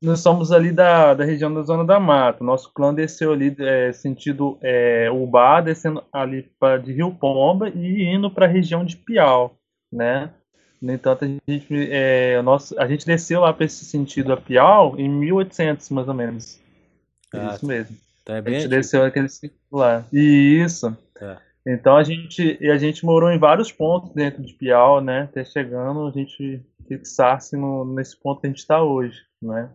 [0.02, 2.44] nós somos ali da, da região da Zona da Mata.
[2.44, 8.04] Nosso clã desceu ali é, sentido é, Ubá, descendo ali pra, de Rio Pomba e
[8.04, 9.58] indo para a região de Piau,
[9.92, 10.34] né?
[10.82, 14.98] No entanto, a gente, é, nosso, a gente desceu lá para esse sentido a Piau
[14.98, 16.60] em 1800, mais ou menos.
[17.34, 17.98] Ah, isso mesmo.
[18.24, 18.82] Então é bem a gente antigo.
[18.82, 20.06] desceu aquele ciclo lá.
[20.12, 20.96] Isso.
[21.20, 21.38] É.
[21.68, 25.24] Então a gente, e a gente morou em vários pontos dentro de Piau, né?
[25.24, 29.70] Até chegando a gente fixar-se nesse ponto que a gente está hoje, né?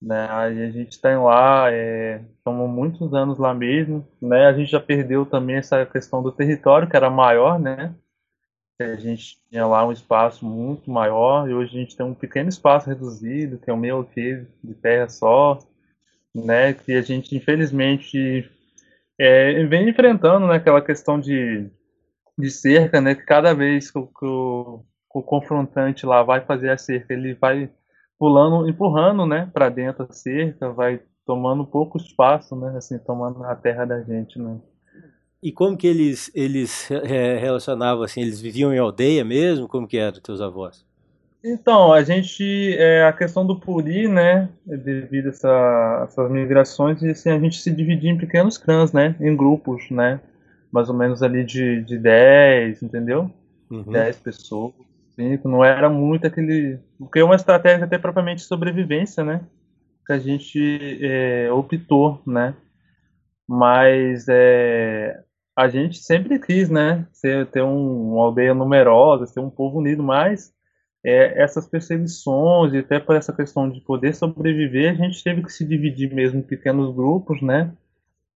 [0.00, 0.26] né?
[0.26, 4.46] A gente está lá, é, estamos muitos anos lá mesmo, né?
[4.46, 7.94] A gente já perdeu também essa questão do território, que era maior, né?
[8.82, 12.48] A gente tinha lá um espaço muito maior e hoje a gente tem um pequeno
[12.48, 15.58] espaço reduzido, que é o meu aqui, de terra só,
[16.34, 16.72] né?
[16.72, 18.50] Que a gente, infelizmente,
[19.18, 21.70] é, vem enfrentando né, aquela questão de,
[22.38, 23.14] de cerca, né?
[23.14, 27.12] Que cada vez que o, que o, que o confrontante lá vai fazer a cerca,
[27.12, 27.70] ele vai
[28.18, 33.56] pulando, empurrando, né, para dentro a cerca, vai tomando pouco espaço, né, assim, tomando a
[33.56, 34.60] terra da gente, né.
[35.42, 38.20] E como que eles eles é, relacionavam assim?
[38.20, 39.68] Eles viviam em aldeia mesmo?
[39.68, 40.84] Como que eram teus avós?
[41.42, 47.30] Então, a gente, é, a questão do Puri, né, devido a essa, essas migrações, assim,
[47.30, 50.20] a gente se dividia em pequenos clãs, né, em grupos, né,
[50.70, 53.30] mais ou menos ali de, de 10, entendeu?
[53.70, 53.90] Uhum.
[53.90, 54.74] 10 pessoas
[55.44, 56.78] não era muito aquele.
[56.98, 59.42] Porque é uma estratégia até propriamente de sobrevivência, né?
[60.06, 62.54] Que a gente é, optou, né?
[63.48, 65.20] Mas é,
[65.60, 67.06] a gente sempre quis, né?
[67.12, 70.52] Ser, ter um, uma aldeia numerosa, ter um povo unido, mas
[71.04, 75.52] é, essas perseguições e até por essa questão de poder sobreviver, a gente teve que
[75.52, 77.72] se dividir mesmo em pequenos grupos, né?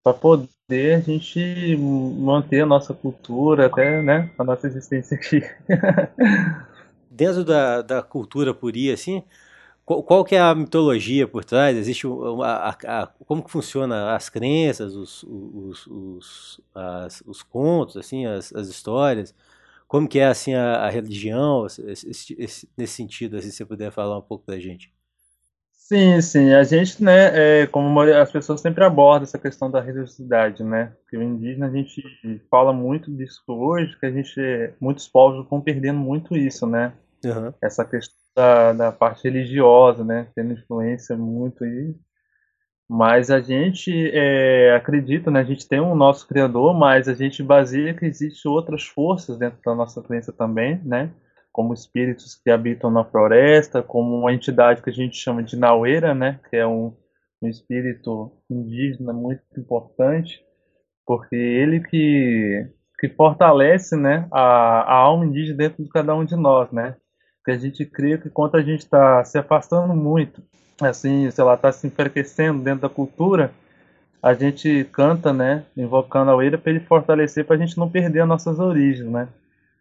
[0.03, 5.43] Para poder a gente manter a nossa cultura, até né, a nossa existência aqui.
[7.15, 9.23] dentro da, da cultura puri, assim,
[9.85, 11.77] qual, qual, que é a mitologia por trás?
[11.77, 12.07] Existe
[12.43, 18.27] a, a, a, como que funciona as crenças, os, os, os, as, os contos, assim,
[18.27, 19.35] as, as histórias?
[19.87, 24.19] Como que é assim a, religião esse, esse, nesse sentido, assim, se você puder falar
[24.19, 24.93] um pouco da gente?
[25.71, 26.55] Sim, sim.
[26.55, 30.95] A gente, né, é, como as pessoas sempre abordam essa questão da religiosidade, né?
[31.03, 32.03] Porque o indígena a gente
[32.51, 34.41] fala muito disso hoje, que a gente,
[34.81, 36.95] muitos povos estão perdendo muito isso, né?
[37.23, 37.53] Uhum.
[37.63, 40.29] Essa questão da, da, parte religiosa, né?
[40.35, 41.95] Tendo influência muito aí.
[42.89, 45.41] Mas a gente é, acredita, né?
[45.41, 49.59] A gente tem um nosso criador, mas a gente baseia que existem outras forças dentro
[49.65, 51.11] da nossa crença também, né?
[51.53, 56.15] Como espíritos que habitam na floresta, como uma entidade que a gente chama de Naueira,
[56.15, 56.41] né?
[56.51, 56.95] Que é um,
[57.43, 60.41] um espírito indígena muito importante,
[61.07, 62.69] porque ele que,
[63.01, 64.29] que fortalece, né?
[64.31, 64.43] A,
[64.83, 66.97] a alma indígena dentro de cada um de nós, né?
[67.45, 70.43] Porque a gente crê que quando a gente está se afastando muito
[70.81, 73.53] assim, sei lá, tá se enfraquecendo dentro da cultura,
[74.23, 78.21] a gente canta, né, invocando a Oeira para ele fortalecer, para a gente não perder
[78.21, 79.29] as nossas origens, né?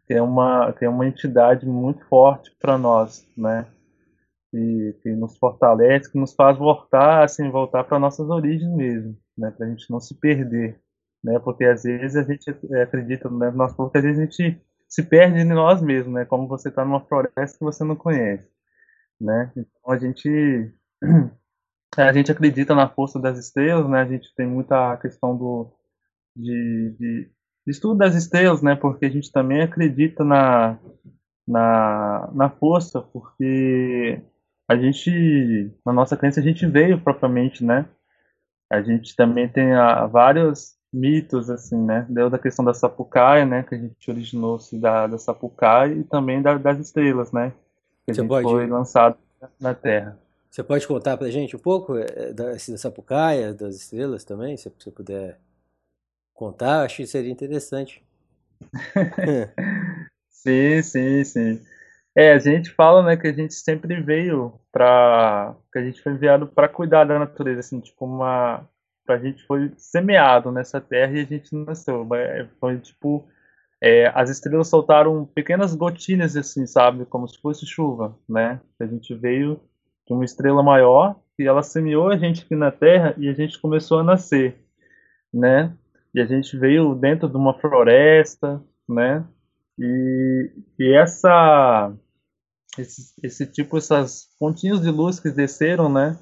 [0.06, 3.65] Que é uma, que é uma entidade muito forte para nós, né?
[4.52, 9.49] Que, que nos fortalece, que nos faz voltar, assim, voltar para nossas origens mesmo, né?
[9.49, 10.78] Para a gente não se perder,
[11.23, 11.39] né?
[11.39, 12.49] Porque às vezes a gente
[12.82, 14.62] acredita no nosso povo que às vezes a gente
[14.93, 16.23] se perde em nós mesmos, né?
[16.23, 18.47] Como você está numa floresta que você não conhece,
[19.19, 19.51] né?
[19.58, 20.71] Então a gente
[21.97, 24.01] a gente acredita na força das estrelas, né?
[24.01, 25.73] A gente tem muita questão do
[26.36, 27.32] de, de,
[27.65, 28.75] de estudo das estrelas, né?
[28.75, 30.77] Porque a gente também acredita na
[31.47, 34.21] na, na força, porque
[34.69, 37.89] a gente na nossa crença a gente veio propriamente, né?
[38.71, 42.06] A gente também tem a, vários mitos assim, né?
[42.08, 43.63] Deu da questão da Sapucaia, né?
[43.63, 47.51] Que a gente originou-se da, da Sapucaia e também da, das estrelas, né?
[48.06, 48.47] Que Você pode...
[48.47, 49.17] foi lançado
[49.60, 50.17] na Terra.
[50.49, 54.56] Você pode contar para a gente um pouco eh, da, da Sapucaia, das estrelas também,
[54.56, 55.39] se você puder
[56.34, 58.03] contar, acho que seria interessante.
[60.29, 61.62] sim, sim, sim.
[62.15, 66.12] É, a gente fala, né, que a gente sempre veio para, que a gente foi
[66.12, 68.63] enviado para cuidar da natureza, assim, tipo uma,
[69.07, 72.07] a gente foi semeado nessa terra e a gente nasceu.
[72.59, 73.27] Foi tipo,
[73.81, 78.61] é, as estrelas soltaram pequenas gotinhas, assim, sabe, como se fosse chuva, né?
[78.79, 79.59] A gente veio
[80.07, 83.59] de uma estrela maior e ela semeou a gente aqui na Terra e a gente
[83.59, 84.57] começou a nascer,
[85.33, 85.75] né?
[86.13, 89.25] E a gente veio dentro de uma floresta, né?
[89.77, 91.91] E, e essa
[92.77, 96.17] esse, esse tipo essas pontinhos de luz que desceram, né?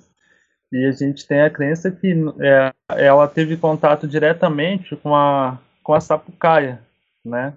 [0.71, 5.93] E a gente tem a crença que é, ela teve contato diretamente com a com
[5.93, 6.79] a sapucaia,
[7.25, 7.53] né?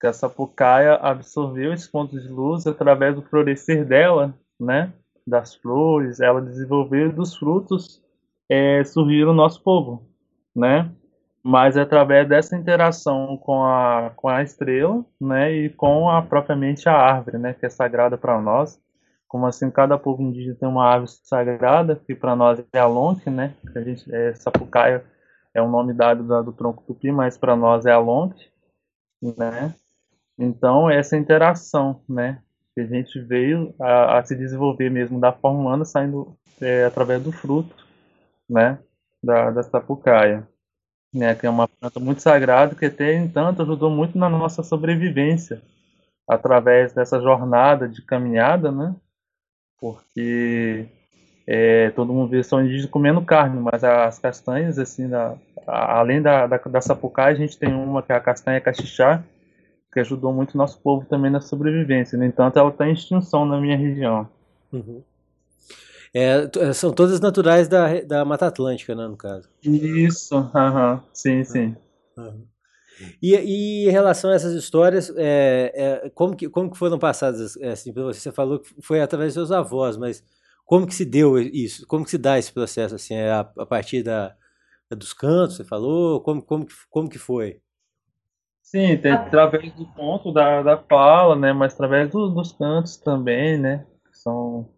[0.00, 4.92] Que a sapucaia absorveu esses pontos de luz através do florescer dela, né?
[5.26, 8.02] das flores, ela desenvolveu dos frutos
[8.48, 10.06] é, surgir o nosso povo,
[10.54, 10.90] né?
[11.42, 16.88] Mas é através dessa interação com a, com a estrela, né, e com a propriamente
[16.88, 18.80] a árvore, né, que é sagrada para nós.
[19.34, 23.28] Como assim, cada povo indígena tem uma árvore sagrada, que para nós é a lonque,
[23.28, 25.04] né, a gente, é, sapucaia
[25.52, 28.48] é o nome dado do, do tronco tupi, mas para nós é a lonque,
[29.20, 29.74] né.
[30.38, 32.40] Então, essa interação, né,
[32.76, 37.20] que a gente veio a, a se desenvolver mesmo da forma humana, saindo é, através
[37.20, 37.74] do fruto,
[38.48, 38.78] né,
[39.20, 40.46] da, da sapucaia,
[41.12, 45.60] né, que é uma planta muito sagrada que até entanto ajudou muito na nossa sobrevivência
[46.28, 48.94] através dessa jornada de caminhada, né,
[49.80, 50.86] porque
[51.46, 56.46] é, todo mundo vê são indígenas comendo carne, mas as castanhas, assim, da, além da,
[56.46, 59.22] da, da sapucaia, a gente tem uma que é a castanha cachixá,
[59.92, 62.18] que ajudou muito o nosso povo também na sobrevivência.
[62.18, 64.28] No entanto, ela está em extinção na minha região.
[64.72, 65.02] Uhum.
[66.12, 69.48] É, é são todas naturais da, da Mata Atlântica, né, no caso.
[69.62, 71.00] Isso, uhum.
[71.12, 71.76] sim, sim.
[72.16, 72.44] Uhum.
[73.20, 75.72] E, e, em relação a essas histórias, é,
[76.04, 77.56] é, como, que, como que foram passadas?
[77.56, 80.22] É, assim, você falou que foi através dos seus avós, mas
[80.64, 81.86] como que se deu isso?
[81.86, 82.94] Como que se dá esse processo?
[82.94, 84.34] Assim, é a, a partir da,
[84.90, 86.20] dos cantos, você falou?
[86.20, 87.60] Como, como, como que foi?
[88.62, 91.52] Sim, tem, através do ponto da, da fala, né?
[91.52, 93.86] Mas através do, dos cantos também, né?
[94.10, 94.68] Que são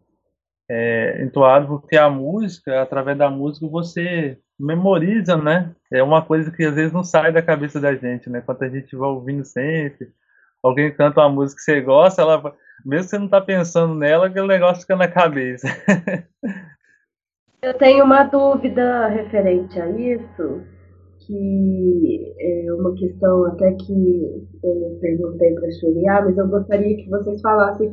[0.68, 5.74] é, entoados, porque a música, através da música, você memoriza, né?
[5.92, 8.40] É uma coisa que às vezes não sai da cabeça da gente, né?
[8.40, 10.08] Quando a gente vai ouvindo sempre,
[10.62, 14.26] alguém canta uma música que você gosta, ela, mesmo que você não tá pensando nela,
[14.26, 15.68] aquele negócio fica na cabeça.
[17.62, 20.62] Eu tenho uma dúvida referente a isso
[21.26, 27.08] que é uma questão até que eu perguntei para a Julia, mas eu gostaria que
[27.08, 27.92] vocês falassem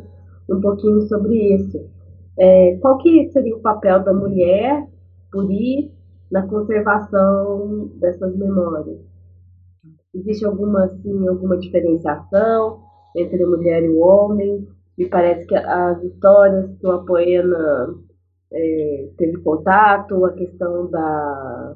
[0.49, 1.89] um pouquinho sobre isso.
[2.37, 4.87] É, qual que seria o papel da mulher,
[5.31, 5.91] Puri,
[6.31, 8.99] na conservação dessas memórias?
[10.13, 12.81] Existe alguma, assim, alguma diferenciação
[13.15, 14.67] entre a mulher e o homem?
[14.97, 17.95] Me parece que as histórias que o Apoena
[18.51, 21.75] é, teve contato, a questão da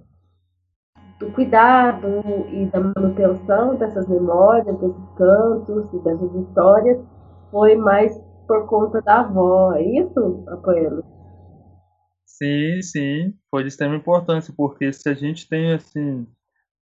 [1.19, 2.07] do cuidado
[2.51, 6.99] e da manutenção dessas memórias, desses cantos e dessas histórias
[7.49, 8.15] foi mais
[8.47, 11.03] por conta da avó, é isso, Apoelo?
[12.25, 16.27] Sim, sim, foi de extrema importância, porque se a gente tem, assim,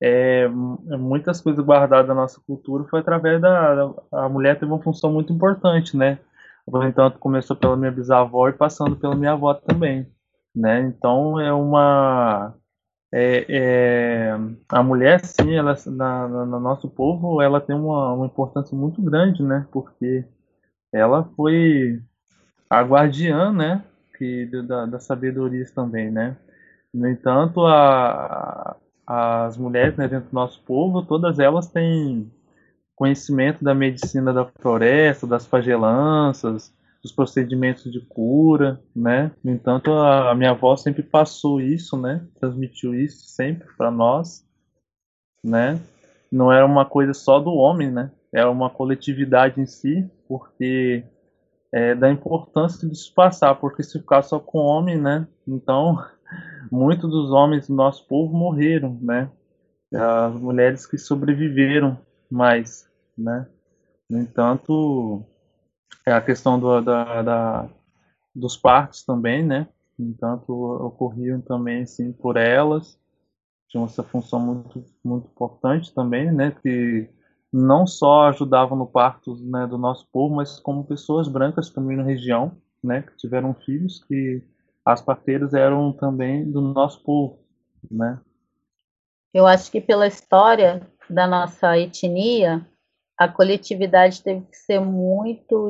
[0.02, 4.82] é, muitas coisas guardadas da nossa cultura, foi através da, da, A mulher teve uma
[4.82, 6.20] função muito importante, né?
[6.68, 10.08] No entanto, começou pela minha bisavó e passando pela minha avó também,
[10.56, 10.82] né?
[10.82, 12.56] Então, é uma...
[13.14, 14.38] É, é,
[14.70, 19.02] a mulher, sim, ela, na, na, no nosso povo, ela tem uma, uma importância muito
[19.02, 19.68] grande, né?
[19.72, 20.26] Porque
[20.96, 22.02] ela foi
[22.70, 23.84] a guardiã, né?
[24.18, 26.38] Que, da, da sabedoria também, né?
[26.94, 32.32] No entanto, a, as mulheres né, dentro do nosso povo, todas elas têm
[32.96, 36.74] conhecimento da medicina da floresta, das pagelanças,
[37.04, 39.32] dos procedimentos de cura, né?
[39.44, 42.26] No entanto, a, a minha avó sempre passou isso, né?
[42.40, 44.48] Transmitiu isso sempre para nós,
[45.44, 45.80] né?
[46.32, 48.10] Não era uma coisa só do homem, né?
[48.36, 51.06] Era uma coletividade em si, porque
[51.72, 55.26] é, da importância de se passar, porque se ficar só com homem, né?
[55.48, 55.98] Então,
[56.70, 59.32] muitos dos homens do nosso povo morreram, né?
[59.94, 61.98] As mulheres que sobreviveram
[62.30, 63.48] mais, né?
[64.10, 65.24] No entanto,
[66.06, 67.70] é a questão do, da, da,
[68.36, 69.66] dos partos também, né?
[69.98, 73.00] No entanto, ocorriam também, sim, por elas.
[73.70, 76.52] Tinham essa função muito, muito importante também, né?
[76.62, 77.10] Que
[77.58, 82.04] não só ajudavam no parto né, do nosso povo, mas como pessoas brancas também na
[82.04, 82.52] região,
[82.84, 83.02] né?
[83.02, 84.44] Que tiveram filhos que
[84.84, 87.40] as parteiras eram também do nosso povo,
[87.90, 88.20] né?
[89.34, 92.68] Eu acho que pela história da nossa etnia,
[93.18, 95.70] a coletividade teve que ser muito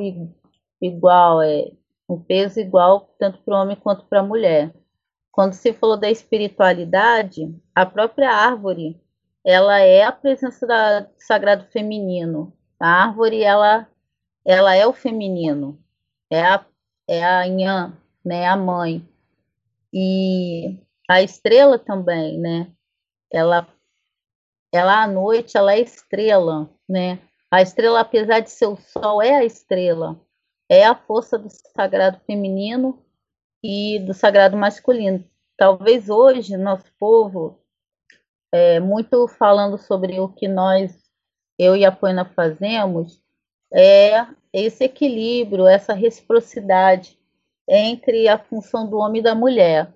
[0.82, 1.70] igual, é
[2.08, 4.74] um peso igual tanto para o homem quanto para a mulher.
[5.30, 9.00] Quando se falou da espiritualidade, a própria árvore,
[9.46, 12.52] ela é a presença do sagrado feminino.
[12.80, 13.88] A árvore, ela,
[14.44, 15.78] ela é o feminino,
[16.28, 16.66] é a,
[17.06, 19.08] é a Inhã, né, a mãe.
[19.92, 20.76] E
[21.08, 22.72] a estrela também, né?
[23.32, 23.68] Ela,
[24.72, 27.20] ela à noite, ela é estrela, né?
[27.48, 30.20] A estrela, apesar de ser o sol, é a estrela.
[30.68, 33.00] É a força do sagrado feminino
[33.62, 35.24] e do sagrado masculino.
[35.56, 37.60] Talvez hoje, nosso povo,
[38.52, 40.96] é, muito falando sobre o que nós,
[41.58, 43.20] eu e a Poena fazemos,
[43.72, 47.18] é esse equilíbrio, essa reciprocidade
[47.68, 49.92] entre a função do homem e da mulher.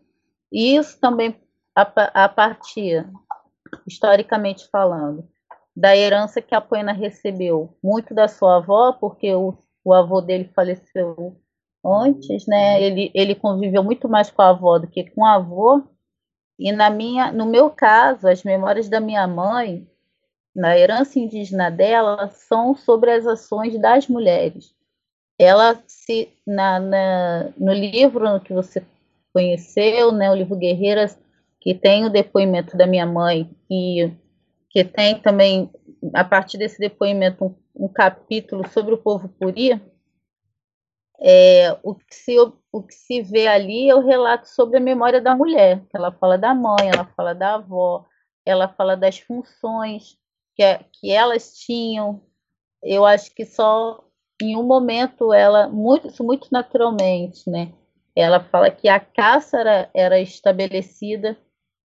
[0.53, 1.41] Isso também
[1.75, 1.83] a,
[2.25, 3.09] a partir,
[3.87, 5.29] historicamente falando,
[5.75, 10.51] da herança que a Poena recebeu, muito da sua avó, porque o, o avô dele
[10.55, 11.41] faleceu
[11.85, 12.83] antes, né?
[12.83, 15.83] Ele, ele conviveu muito mais com a avó do que com o avô.
[16.61, 19.89] E na minha, no meu caso, as memórias da minha mãe,
[20.55, 24.75] na herança indígena dela, são sobre as ações das mulheres.
[25.39, 28.85] Ela se na, na, no livro que você
[29.33, 31.19] conheceu, né, o livro Guerreiras,
[31.59, 34.13] que tem o depoimento da minha mãe e
[34.69, 35.71] que tem também
[36.13, 37.43] a partir desse depoimento
[37.75, 39.81] um, um capítulo sobre o povo puri,
[41.23, 42.37] é, o, que se,
[42.73, 45.83] o que se vê ali é o relato sobre a memória da mulher.
[45.95, 48.07] Ela fala da mãe, ela fala da avó,
[48.45, 50.17] ela fala das funções
[50.57, 50.63] que,
[50.93, 52.23] que elas tinham.
[52.83, 54.03] Eu acho que só
[54.41, 57.73] em um momento ela muito muito naturalmente, né?
[58.17, 61.37] Ela fala que a caça era, era estabelecida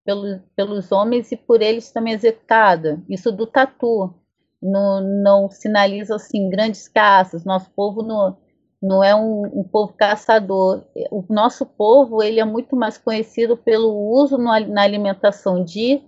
[0.05, 3.01] pelo, pelos homens e por eles também executada.
[3.09, 4.13] Isso do tatu
[4.61, 7.43] não, não sinaliza assim grandes caças.
[7.43, 8.37] Nosso povo não,
[8.81, 10.83] não é um, um, povo caçador.
[11.11, 16.01] O nosso povo ele é muito mais conhecido pelo uso no, na alimentação de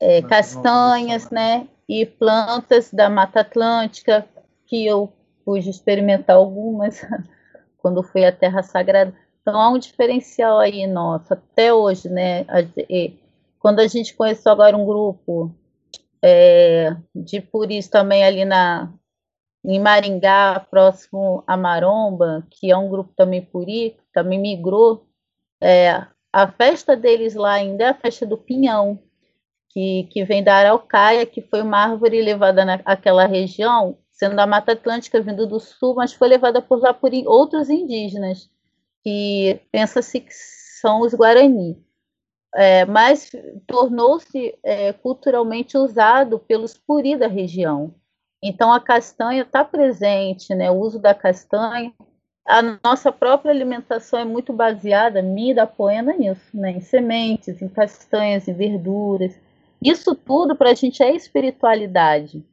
[0.00, 4.26] é, castanhas, né, e plantas da Mata Atlântica
[4.66, 5.12] que eu
[5.44, 7.00] pude experimentar algumas
[7.78, 9.14] quando fui à Terra Sagrada.
[9.40, 12.44] Então há um diferencial aí nosso até hoje, né?
[13.58, 15.50] Quando a gente conheceu agora um grupo
[16.22, 18.92] é, de puris também ali na
[19.64, 25.06] em Maringá, próximo a Maromba, que é um grupo também puri, também migrou.
[25.60, 28.98] É, a festa deles lá ainda é a festa do pinhão,
[29.70, 34.72] que, que vem da araucária, que foi uma árvore levada naquela região sendo da Mata
[34.72, 38.50] Atlântica vindo do sul, mas foi levada por lá por outros indígenas,
[39.04, 41.80] que pensa-se que são os Guarani.
[42.54, 43.30] É, mas
[43.66, 47.94] tornou-se é, culturalmente usado pelos puri da região.
[48.42, 51.92] Então a castanha está presente, né, o uso da castanha.
[52.46, 57.68] A nossa própria alimentação é muito baseada, minha da poena, nisso, né, em sementes, em
[57.68, 59.38] castanhas, em verduras.
[59.82, 62.44] Isso tudo para a gente é espiritualidade.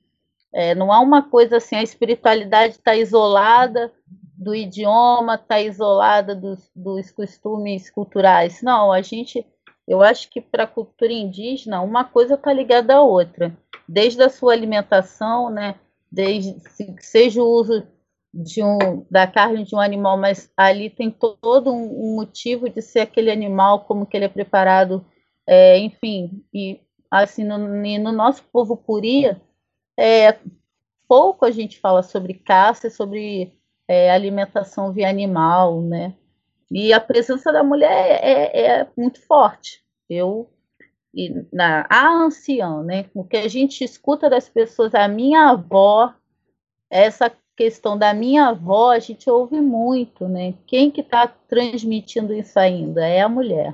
[0.53, 3.91] É, não há uma coisa assim, a espiritualidade está isolada
[4.38, 8.61] do idioma, está isolada dos, dos costumes culturais.
[8.61, 9.45] Não, a gente,
[9.88, 13.55] eu acho que para a cultura indígena, uma coisa está ligada à outra,
[13.88, 15.75] desde a sua alimentação, né,
[16.11, 16.55] desde
[16.99, 17.86] seja o uso
[18.33, 23.01] de um, da carne de um animal, mas ali tem todo um, motivo de ser
[23.01, 25.05] aquele animal, como que ele é preparado,
[25.47, 29.41] é, enfim, e assim no, no nosso povo puria,
[29.97, 30.38] é,
[31.07, 33.53] pouco a gente fala sobre caça, sobre
[33.88, 36.13] é, alimentação via animal, né?
[36.71, 39.83] E a presença da mulher é, é, é muito forte.
[40.09, 40.49] Eu
[41.51, 43.05] na a anciã, né?
[43.13, 46.13] O que a gente escuta das pessoas, a minha avó,
[46.89, 50.53] essa questão da minha avó, a gente ouve muito, né?
[50.68, 53.74] Quem que está transmitindo isso ainda é a mulher.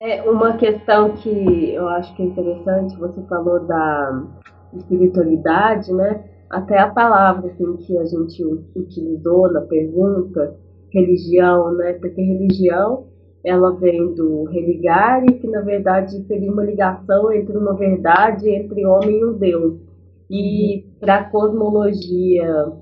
[0.00, 2.96] É uma questão que eu acho que é interessante.
[2.96, 4.24] Você falou da
[4.72, 6.24] espiritualidade, né?
[6.48, 8.42] Até a palavra assim, que a gente
[8.76, 10.56] utilizou na pergunta,
[10.90, 11.94] religião, né?
[11.94, 13.06] Porque religião
[13.48, 19.18] ela vem do religare, que na verdade seria uma ligação entre uma verdade entre homem
[19.18, 19.78] e um Deus.
[20.30, 22.72] E para a cosmologia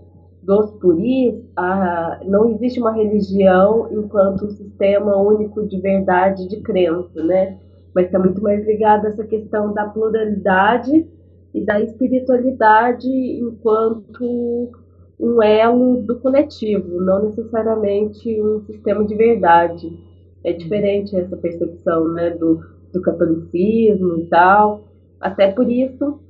[0.43, 7.23] dos puris, a, não existe uma religião enquanto um sistema único de verdade de crença,
[7.23, 7.59] né?
[7.95, 11.07] Mas está muito mais ligado a essa questão da pluralidade
[11.55, 14.71] e da espiritualidade enquanto
[15.19, 20.16] um elo do coletivo, não necessariamente um sistema de verdade.
[20.47, 24.89] É diferente essa percepção né, do, do catolicismo e tal.
[25.21, 26.21] Até por isso,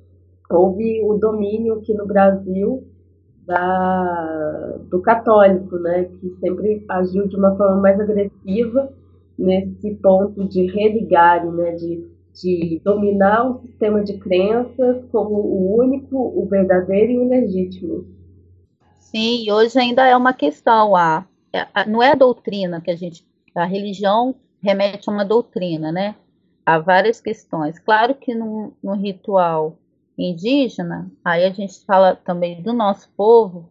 [0.51, 2.83] houve o domínio aqui no Brasil
[3.47, 8.93] da, do católico, né, que sempre agiu de uma forma mais agressiva
[9.39, 16.17] nesse ponto de religar, né, de de dominar o sistema de crenças como o único,
[16.17, 18.05] o verdadeiro e o legítimo.
[18.99, 20.95] Sim, hoje ainda é uma questão.
[20.95, 21.27] A,
[21.73, 23.25] a, não é a doutrina que a gente.
[23.57, 26.17] A religião remete a uma doutrina, né?
[26.65, 27.79] Há várias questões.
[27.79, 29.79] Claro que no, no ritual
[30.19, 33.71] indígena, aí a gente fala também do nosso povo,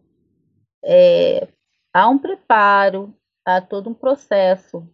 [0.84, 1.48] é,
[1.92, 3.12] há um preparo,
[3.44, 4.88] há todo um processo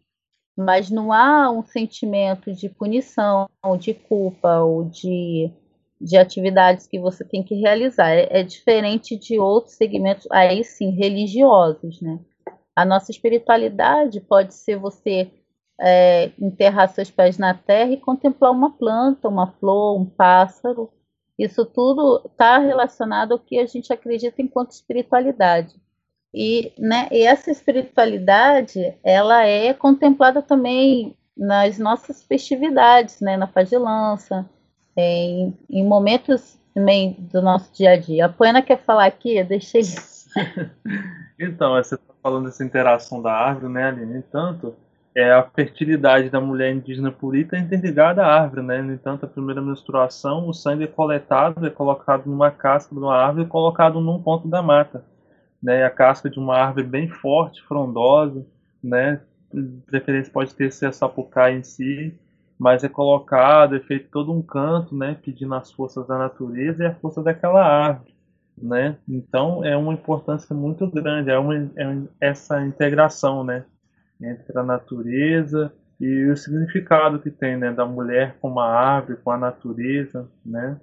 [0.57, 5.51] mas não há um sentimento de punição, de culpa ou de,
[6.01, 8.11] de atividades que você tem que realizar.
[8.11, 12.19] É, é diferente de outros segmentos, aí sim, religiosos, né?
[12.75, 15.31] A nossa espiritualidade pode ser você
[15.81, 20.91] é, enterrar seus pés na terra e contemplar uma planta, uma flor, um pássaro.
[21.39, 25.75] Isso tudo está relacionado ao que a gente acredita enquanto espiritualidade.
[26.35, 34.49] E, né, e essa espiritualidade, ela é contemplada também nas nossas festividades, né, na pagelança,
[34.97, 38.27] em, em momentos também do nosso dia a dia.
[38.27, 39.37] A Poena quer falar aqui?
[39.37, 39.83] Eu deixei.
[41.39, 44.13] então, está falando dessa interação da árvore, né, Aline?
[44.13, 44.75] No entanto,
[45.15, 48.81] é a fertilidade da mulher indígena purita interligada à árvore, né?
[48.81, 53.15] No entanto, a primeira menstruação, o sangue é coletado, é colocado numa casca de uma
[53.15, 55.05] árvore e colocado num ponto da mata
[55.63, 58.45] né, a casca de uma árvore bem forte, frondosa,
[58.83, 59.21] né,
[59.53, 62.19] de preferência pode ter ser a sapucaia em si,
[62.59, 66.87] mas é colocado, é feito todo um canto, né, pedindo as forças da natureza e
[66.87, 68.12] a força daquela árvore,
[68.57, 73.65] né, então é uma importância muito grande, é, uma, é essa integração, né,
[74.21, 79.31] entre a natureza e o significado que tem, né, da mulher com a árvore, com
[79.31, 80.79] a natureza, né,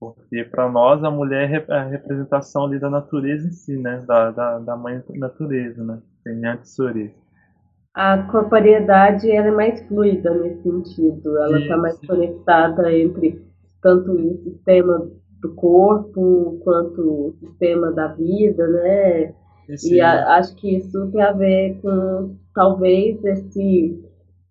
[0.00, 4.02] porque para nós a mulher é a representação ali da natureza em si, né?
[4.06, 5.98] Da, da, da mãe natureza, né?
[6.50, 7.12] A tesoureira.
[7.92, 11.36] A corporeidade ela é mais fluida nesse sentido.
[11.36, 13.44] Ela está mais conectada entre
[13.82, 15.06] tanto o sistema
[15.40, 19.34] do corpo quanto o sistema da vida, né?
[19.84, 24.02] E a, acho que isso tem a ver com talvez esse,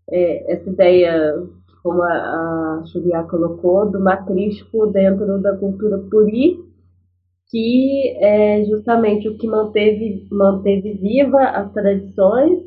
[0.10, 1.44] é, essa ideia
[1.84, 6.60] como a, a Julia colocou, do matrístico dentro da cultura puri,
[7.50, 12.60] que é justamente o que manteve, manteve viva as tradições,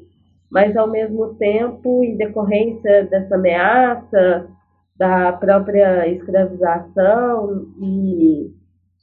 [0.50, 4.48] mas ao mesmo tempo, em decorrência dessa ameaça,
[4.96, 8.52] da própria escravização e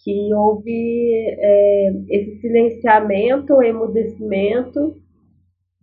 [0.03, 4.95] que houve é, esse silenciamento, emudecimento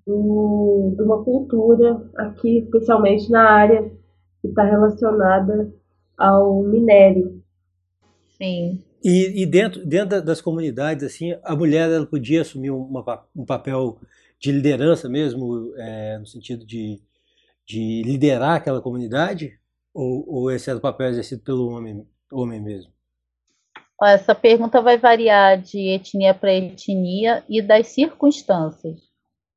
[0.07, 3.83] do, de uma cultura aqui, especialmente na área
[4.41, 5.73] que está relacionada
[6.17, 7.43] ao minério.
[8.39, 8.83] Sim.
[9.05, 13.05] E, e, dentro, dentro das comunidades, assim, a mulher ela podia assumir uma,
[13.35, 13.99] um papel
[14.39, 17.01] de liderança mesmo, é, no sentido de,
[17.67, 19.59] de liderar aquela comunidade?
[19.97, 22.93] Ou, ou esse era o papel exercido pelo homem, homem mesmo?
[24.03, 29.01] Essa pergunta vai variar de etnia para etnia e das circunstâncias,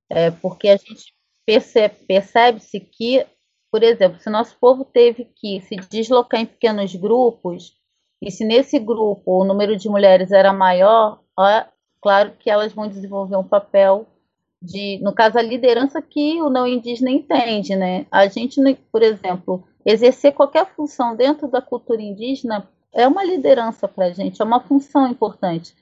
[0.10, 1.14] é, porque a gente
[1.46, 3.26] percebe, percebe-se que,
[3.70, 7.74] por exemplo, se nosso povo teve que se deslocar em pequenos grupos,
[8.22, 11.66] e se nesse grupo o número de mulheres era maior, é
[12.02, 14.08] claro que elas vão desenvolver um papel
[14.62, 18.06] de, no caso, a liderança que o não indígena entende, né?
[18.10, 24.06] A gente, por exemplo, exercer qualquer função dentro da cultura indígena é uma liderança para
[24.06, 25.76] a gente, é uma função importante.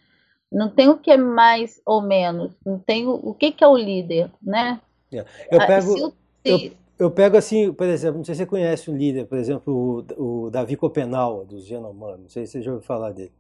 [0.52, 3.68] Não tem o que é mais ou menos, não tem o, o que, que é
[3.68, 4.80] o líder, né?
[5.12, 5.26] É.
[5.52, 6.02] Eu ah, pego, se,
[6.46, 10.06] eu, eu, pego assim, por exemplo, não sei se você conhece um líder, por exemplo,
[10.18, 13.32] o, o Davi Copenal, dos Yanomami, não sei se você já ouviu falar dele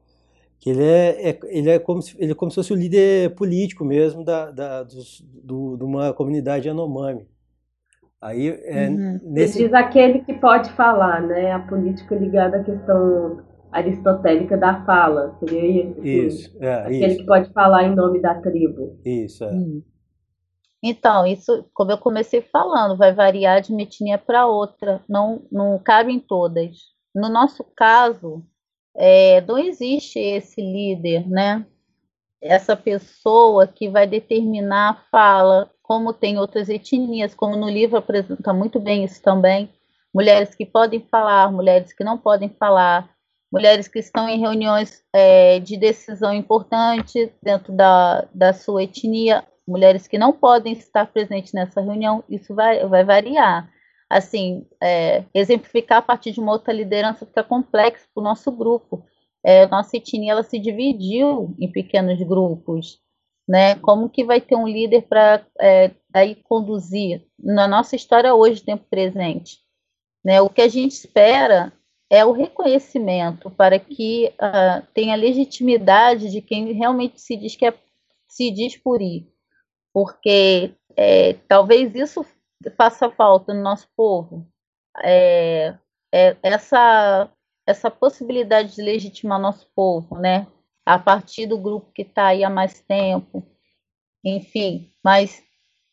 [0.59, 3.35] que ele é, é, ele é como se ele é como se fosse o líder
[3.35, 7.27] político mesmo da, da dos, do, de uma comunidade Yanomami.
[8.21, 9.19] Aí é, uhum.
[9.23, 9.59] nesse...
[9.59, 11.51] diz aquele que pode falar, né?
[11.51, 16.01] A política ligada à questão aristotélica da fala, seria isso?
[16.03, 17.17] Isso, é, aquele isso.
[17.17, 18.99] que pode falar em nome da tribo.
[19.05, 19.51] Isso, é.
[19.51, 19.83] Uhum.
[20.81, 25.77] Então, isso, como eu comecei falando, vai variar de uma etnia para outra, não, não
[25.79, 26.77] cabe em todas.
[27.13, 28.43] No nosso caso,
[28.95, 31.65] é, não existe esse líder, né?
[32.41, 38.51] Essa pessoa que vai determinar a fala, como tem outras etnias, como no livro apresenta
[38.51, 39.69] muito bem isso também.
[40.13, 43.09] Mulheres que podem falar, mulheres que não podem falar,
[43.49, 50.09] mulheres que estão em reuniões é, de decisão importante dentro da, da sua etnia, mulheres
[50.09, 53.69] que não podem estar presentes nessa reunião, isso vai, vai variar
[54.09, 59.05] assim, é, exemplificar a partir de uma outra liderança fica complexo para o nosso grupo.
[59.43, 62.99] É, nossa etnia ela se dividiu em pequenos grupos,
[63.47, 63.75] né?
[63.75, 68.85] Como que vai ter um líder para é, aí conduzir na nossa história hoje, tempo
[68.89, 69.59] presente,
[70.23, 70.41] né?
[70.41, 71.71] O que a gente espera
[72.09, 77.73] é o reconhecimento para que uh, tenha legitimidade de quem realmente se diz que é,
[78.27, 79.27] se diz por ir,
[79.93, 82.25] porque é, talvez isso
[82.77, 84.47] faça falta no nosso povo
[85.03, 85.75] é,
[86.11, 87.29] é essa,
[87.65, 90.47] essa possibilidade de legitimar nosso povo, né?
[90.87, 93.45] A partir do grupo que está aí há mais tempo,
[94.23, 94.89] enfim.
[95.03, 95.43] Mas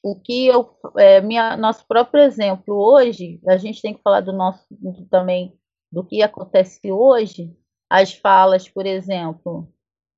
[0.01, 4.33] o que eu, é, minha, nosso próprio exemplo hoje, a gente tem que falar do
[4.33, 4.65] nosso
[5.11, 5.59] também
[5.91, 7.53] do que acontece hoje.
[7.91, 9.69] As falas, por exemplo,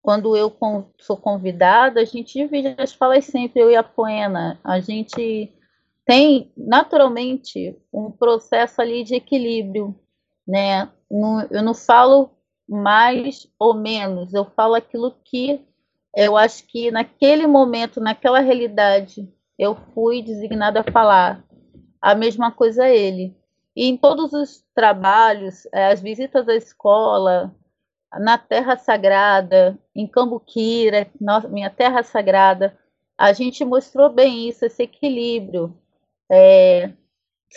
[0.03, 0.55] quando eu
[1.01, 4.61] sou convidada, a gente divide as falas sempre, eu e a Poena.
[4.63, 5.55] A gente
[6.05, 9.99] tem naturalmente um processo ali de equilíbrio,
[10.47, 10.91] né?
[11.51, 12.36] eu não falo
[12.69, 15.65] mais ou menos, eu falo aquilo que
[16.15, 21.45] eu acho que naquele momento, naquela realidade, eu fui designada a falar.
[22.01, 23.37] A mesma coisa a ele.
[23.75, 27.55] E em todos os trabalhos, é, as visitas à escola,
[28.19, 31.07] na Terra Sagrada, em Cambuquira,
[31.51, 32.79] minha Terra Sagrada,
[33.19, 35.77] a gente mostrou bem isso, esse equilíbrio
[36.31, 36.93] é,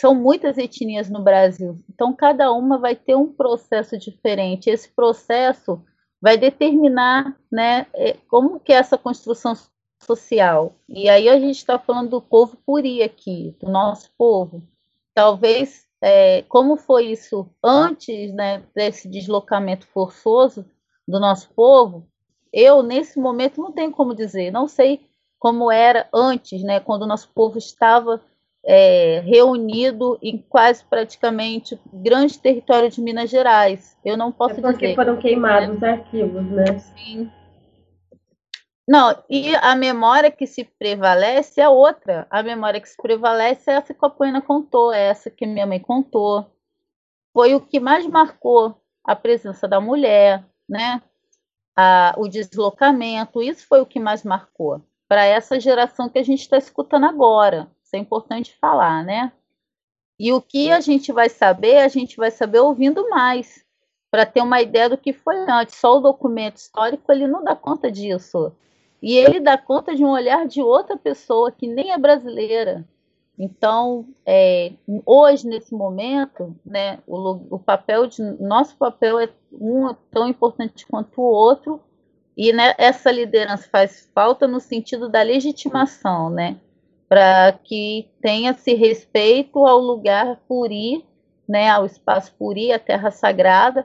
[0.00, 4.70] são muitas etnias no Brasil, então cada uma vai ter um processo diferente.
[4.70, 5.84] Esse processo
[6.18, 9.54] vai determinar, né, é, como que é essa construção
[10.02, 10.74] social.
[10.88, 14.62] E aí a gente está falando do povo puri aqui, do nosso povo.
[15.12, 20.64] Talvez é, como foi isso antes, né, desse deslocamento forçoso
[21.06, 22.08] do nosso povo,
[22.50, 25.06] eu nesse momento não tenho como dizer, não sei
[25.38, 28.22] como era antes, né, quando o nosso povo estava
[28.72, 33.98] é, reunido em quase praticamente grande território de Minas Gerais.
[34.04, 34.94] Eu não posso é porque dizer.
[34.94, 36.78] foram queimados os arquivos, né?
[36.78, 37.28] Sim.
[38.86, 42.28] Não, e a memória que se prevalece é outra.
[42.30, 45.66] A memória que se prevalece é essa que a Poena contou, é essa que minha
[45.66, 46.46] mãe contou.
[47.32, 51.02] Foi o que mais marcou a presença da mulher, né?
[51.74, 56.42] A, o deslocamento, isso foi o que mais marcou para essa geração que a gente
[56.42, 57.68] está escutando agora.
[57.90, 59.32] Isso é importante falar, né?
[60.16, 63.64] E o que a gente vai saber, a gente vai saber ouvindo mais,
[64.12, 65.74] para ter uma ideia do que foi antes.
[65.74, 68.52] Só o documento histórico ele não dá conta disso.
[69.02, 72.86] E ele dá conta de um olhar de outra pessoa que nem é brasileira.
[73.36, 74.72] Então, é,
[75.04, 81.20] hoje, nesse momento, né, o, o, papel de nosso papel é um tão importante quanto
[81.20, 81.80] o outro,
[82.36, 86.60] e né, essa liderança faz falta no sentido da legitimação, né?
[87.10, 91.04] Para que tenha-se respeito ao lugar puri,
[91.48, 93.84] né, ao espaço puri, a terra sagrada,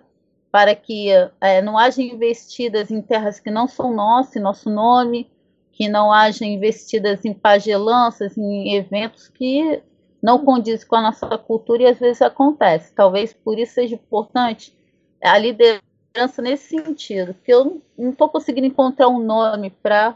[0.52, 1.10] para que
[1.42, 5.28] é, não haja investidas em terras que não são nossas, nosso nome,
[5.72, 9.82] que não haja investidas em pagelanças, em eventos que
[10.22, 12.94] não condizem com a nossa cultura e às vezes acontece.
[12.94, 14.72] Talvez por isso seja importante
[15.20, 20.16] a liderança nesse sentido, porque eu não estou conseguindo encontrar um nome para,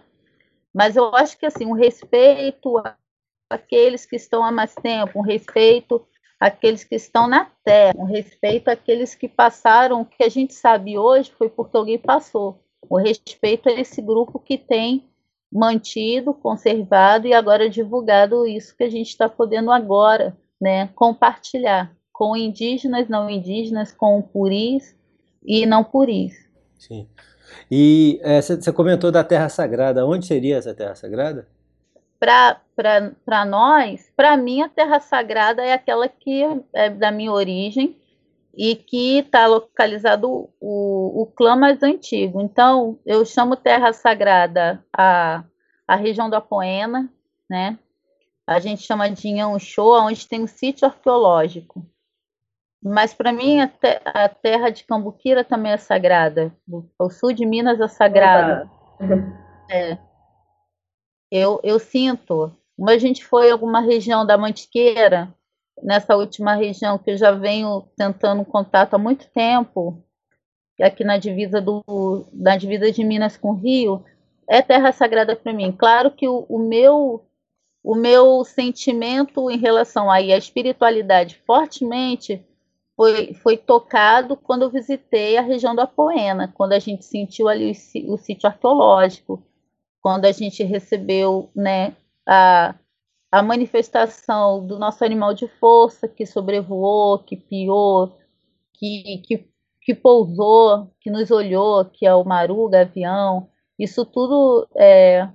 [0.72, 2.78] mas eu acho que assim um respeito
[3.50, 6.06] àqueles que estão há mais tempo, um respeito
[6.40, 10.98] àqueles que estão na terra, um respeito àqueles que passaram, o que a gente sabe
[10.98, 12.64] hoje foi porque alguém passou.
[12.90, 15.10] O respeito a esse grupo que tem
[15.52, 22.36] mantido, conservado e agora divulgado isso que a gente está podendo agora, né, compartilhar com
[22.36, 24.96] indígenas, não indígenas, com puris
[25.44, 26.34] e não puris.
[26.78, 27.08] Sim.
[27.72, 30.06] E você é, comentou da Terra Sagrada.
[30.06, 31.48] Onde seria essa Terra Sagrada?
[32.20, 36.44] Para nós, para mim, a Terra Sagrada é aquela que
[36.74, 37.96] é da minha origem
[38.54, 42.42] e que está localizado o, o clã mais antigo.
[42.42, 45.44] Então, eu chamo Terra Sagrada a,
[45.88, 47.10] a região do Apoena,
[47.50, 47.80] né?
[48.46, 51.86] A gente chama de Show, onde tem um sítio arqueológico.
[52.84, 56.52] Mas para mim a, te a, terra de Cambuquira também é sagrada.
[56.98, 58.70] O sul de Minas é sagrado.
[59.70, 59.98] É.
[61.32, 62.52] Eu, eu sinto.
[62.76, 65.34] Como a gente foi em alguma região da Mantiqueira,
[65.84, 70.02] nessa última região que eu já venho tentando contato há muito tempo,
[70.82, 71.84] aqui na divisa do
[72.58, 74.04] divisa de Minas com Rio,
[74.48, 75.72] é terra sagrada para mim.
[75.72, 77.26] Claro que o, o meu
[77.84, 82.46] o meu sentimento em relação aí à espiritualidade fortemente
[82.96, 87.72] foi, foi tocado quando eu visitei a região do Apoena, quando a gente sentiu ali
[87.72, 89.42] o, o sítio arqueológico,
[90.02, 91.96] quando a gente recebeu né,
[92.28, 92.76] a,
[93.32, 98.18] a manifestação do nosso animal de força que sobrevoou, que piou,
[98.74, 99.48] que, que,
[99.82, 103.50] que pousou, que nos olhou, que é o maru, gavião.
[103.78, 105.30] Isso tudo é,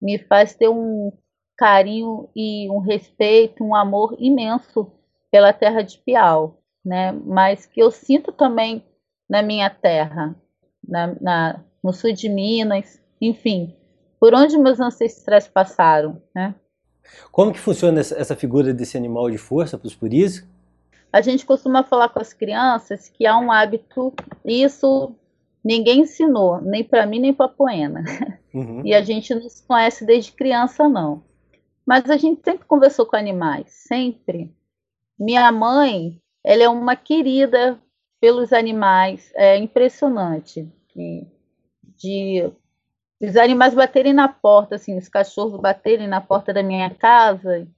[0.00, 1.12] me faz ter um
[1.56, 4.90] carinho e um respeito, um amor imenso
[5.30, 7.12] pela terra de Piau né?
[7.12, 8.84] Mas que eu sinto também
[9.28, 10.34] na minha terra,
[10.86, 13.74] na, na, no sul de Minas, enfim,
[14.22, 16.54] por onde meus ancestrais passaram, né?
[17.32, 20.46] Como que funciona essa, figura desse animal de força para os puris?
[21.12, 24.14] A gente costuma falar com as crianças que há um hábito,
[24.44, 25.16] isso
[25.64, 28.04] ninguém ensinou, nem para mim nem para a Poena.
[28.54, 28.82] Uhum.
[28.84, 31.24] E a gente não se conhece desde criança, não.
[31.84, 34.54] Mas a gente sempre conversou com animais, sempre.
[35.18, 37.76] Minha mãe, ela é uma querida
[38.20, 40.70] pelos animais, é impressionante.
[41.96, 42.52] De
[43.26, 47.68] os animais baterem na porta, assim, os cachorros baterem na porta da minha casa,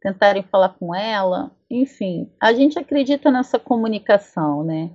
[0.00, 4.90] tentarem falar com ela, enfim, a gente acredita nessa comunicação, né?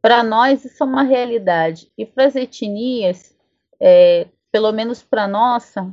[0.00, 3.36] Para nós isso é uma realidade e para as etnias,
[3.80, 5.92] é, pelo menos para nossa,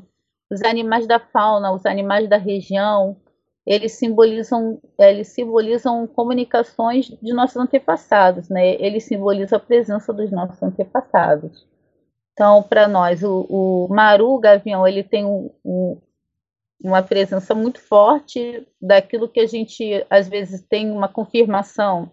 [0.50, 3.18] os animais da fauna, os animais da região,
[3.66, 8.74] eles simbolizam, eles simbolizam comunicações de nossos antepassados, né?
[8.82, 11.69] Eles simbolizam a presença dos nossos antepassados.
[12.40, 16.02] Então, para nós, o, o, Maru, o Gavião, ele tem um, um,
[16.82, 22.10] uma presença muito forte daquilo que a gente, às vezes, tem uma confirmação,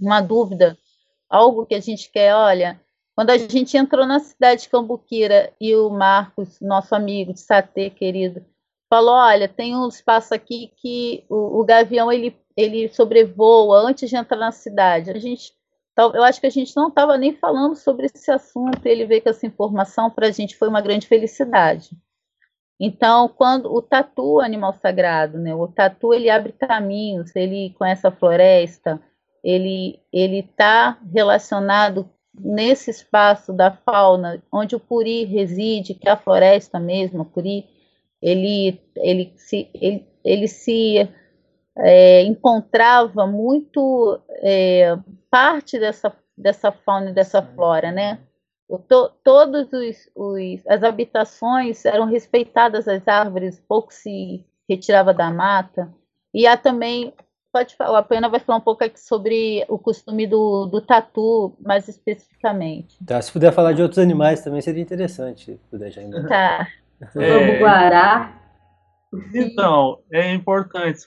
[0.00, 0.78] uma dúvida,
[1.28, 2.80] algo que a gente quer, olha,
[3.14, 7.90] quando a gente entrou na cidade de Cambuquira e o Marcos, nosso amigo de Satê,
[7.90, 8.42] querido,
[8.88, 14.16] falou, olha, tem um espaço aqui que o, o gavião ele, ele sobrevoa antes de
[14.16, 15.10] entrar na cidade.
[15.10, 15.52] A gente,
[16.00, 18.84] eu acho que a gente não estava nem falando sobre esse assunto.
[18.84, 21.90] Ele veio com essa informação para a gente foi uma grande felicidade.
[22.78, 25.54] Então, quando o tatu, animal sagrado, né?
[25.54, 29.00] O tatu ele abre caminhos, ele conhece a floresta,
[29.44, 36.16] ele ele está relacionado nesse espaço da fauna onde o puri reside, que é a
[36.16, 37.68] floresta mesmo, o puri
[38.22, 41.08] ele, ele se, ele, ele se
[41.78, 44.96] é, encontrava muito é,
[45.30, 48.18] parte dessa, dessa fauna e dessa flora, né?
[48.88, 55.92] To, todos os, os, as habitações eram respeitadas as árvores, pouco se retirava da mata.
[56.32, 57.12] E há também,
[57.52, 61.56] pode falar, a Pena vai falar um pouco aqui sobre o costume do, do tatu,
[61.60, 62.96] mais especificamente.
[63.04, 66.28] Tá, se puder falar de outros animais também seria interessante, se puder já ainda.
[66.28, 66.68] Tá.
[67.16, 67.58] É...
[67.58, 68.39] Guará.
[69.34, 71.00] Então, é importante,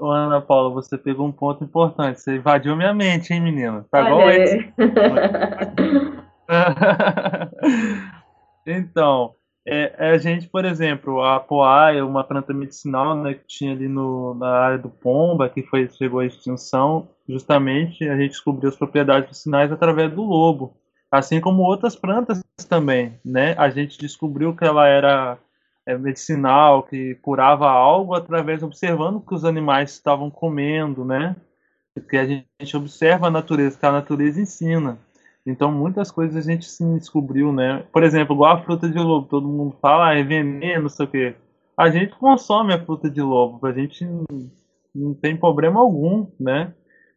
[0.00, 2.20] Ana Paula, você pegou um ponto importante.
[2.20, 3.86] Você invadiu minha mente, hein, menina?
[3.90, 4.72] Tá igual esse.
[8.66, 9.34] então,
[9.66, 13.86] é, a gente, por exemplo, a poá é uma planta medicinal né, que tinha ali
[13.86, 17.08] no, na área do Pomba, que foi, chegou à extinção.
[17.28, 20.74] Justamente, a gente descobriu as propriedades medicinais através do lobo
[21.16, 23.54] assim como outras plantas também, né?
[23.56, 25.38] A gente descobriu que ela era é,
[25.98, 31.36] medicinal, que curava algo através observando o que os animais estavam comendo, né?
[31.94, 34.98] Porque a gente observa a natureza, que a natureza ensina.
[35.46, 37.84] Então muitas coisas a gente se descobriu, né?
[37.92, 41.06] Por exemplo, igual a fruta de lobo, todo mundo fala, ah, é veneno, não sei
[41.06, 41.36] o quê.
[41.76, 44.06] A gente consome a fruta de lobo, a gente
[44.94, 46.72] não tem problema algum, né?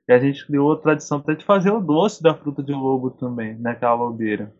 [0.07, 3.11] E a gente criou a tradição até de fazer o doce da fruta de lobo
[3.11, 3.77] também, né?
[3.81, 4.53] lobeira.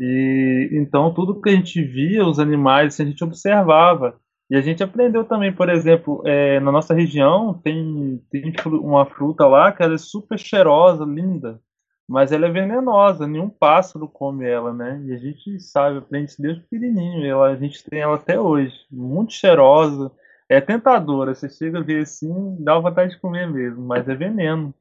[0.00, 4.18] E então tudo que a gente via, os animais, a gente observava.
[4.48, 9.46] E a gente aprendeu também, por exemplo, é, na nossa região tem, tem uma fruta
[9.46, 11.60] lá que ela é super cheirosa, linda,
[12.08, 15.00] mas ela é venenosa, nenhum pássaro come ela, né?
[15.06, 19.32] E a gente sabe, aprende desde pequenininho, ela, a gente tem ela até hoje, muito
[19.32, 20.10] cheirosa,
[20.48, 24.74] é tentadora, você chega a ver assim, dá vontade de comer mesmo, mas é veneno,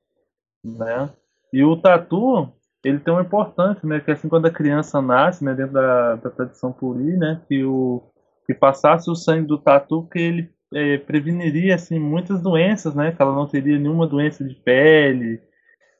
[0.63, 1.11] né?
[1.53, 2.51] E o tatu,
[2.83, 3.99] ele tem uma importância, né?
[3.99, 8.03] Que assim quando a criança nasce, né, dentro da, da tradição puri, né, que o
[8.45, 13.11] que passasse o sangue do tatu, que ele é, preveniria assim muitas doenças, né?
[13.11, 15.39] Que ela não teria nenhuma doença de pele,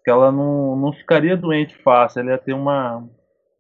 [0.04, 3.08] que ela não, não ficaria doente fácil, ela ia ter uma,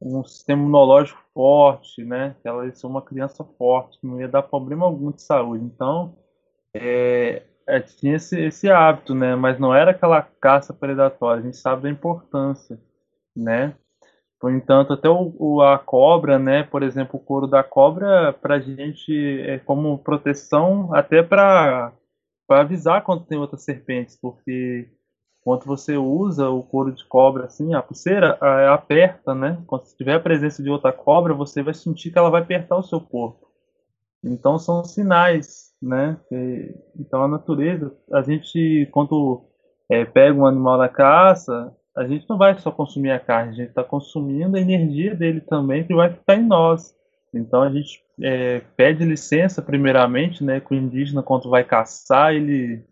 [0.01, 2.36] um sistema imunológico forte, né?
[2.41, 5.63] Que ela ia ser uma criança forte, não ia dar problema algum de saúde.
[5.63, 6.15] Então,
[6.74, 9.36] é, é, tinha esse, esse hábito, né?
[9.36, 11.41] Mas não era aquela caça predatória.
[11.41, 12.80] A gente sabe da importância,
[13.40, 13.76] né?
[14.42, 16.64] No entanto, até o, o, a cobra, né?
[16.64, 21.92] Por exemplo, o couro da cobra, para a gente é como proteção, até para
[22.50, 24.90] avisar quando tem outras serpentes, porque
[25.42, 28.38] quando você usa o couro de cobra, assim, a pulseira,
[28.74, 29.62] aperta, né?
[29.68, 32.84] Quando tiver a presença de outra cobra, você vai sentir que ela vai apertar o
[32.84, 33.48] seu corpo.
[34.24, 36.18] Então são sinais, né?
[36.98, 39.46] Então a natureza, a gente quando
[39.90, 43.56] é, pega um animal da caça, a gente não vai só consumir a carne, a
[43.56, 46.96] gente está consumindo a energia dele também que vai ficar em nós.
[47.34, 50.60] Então a gente é, pede licença primeiramente, né?
[50.60, 52.84] Que o indígena quando vai caçar ele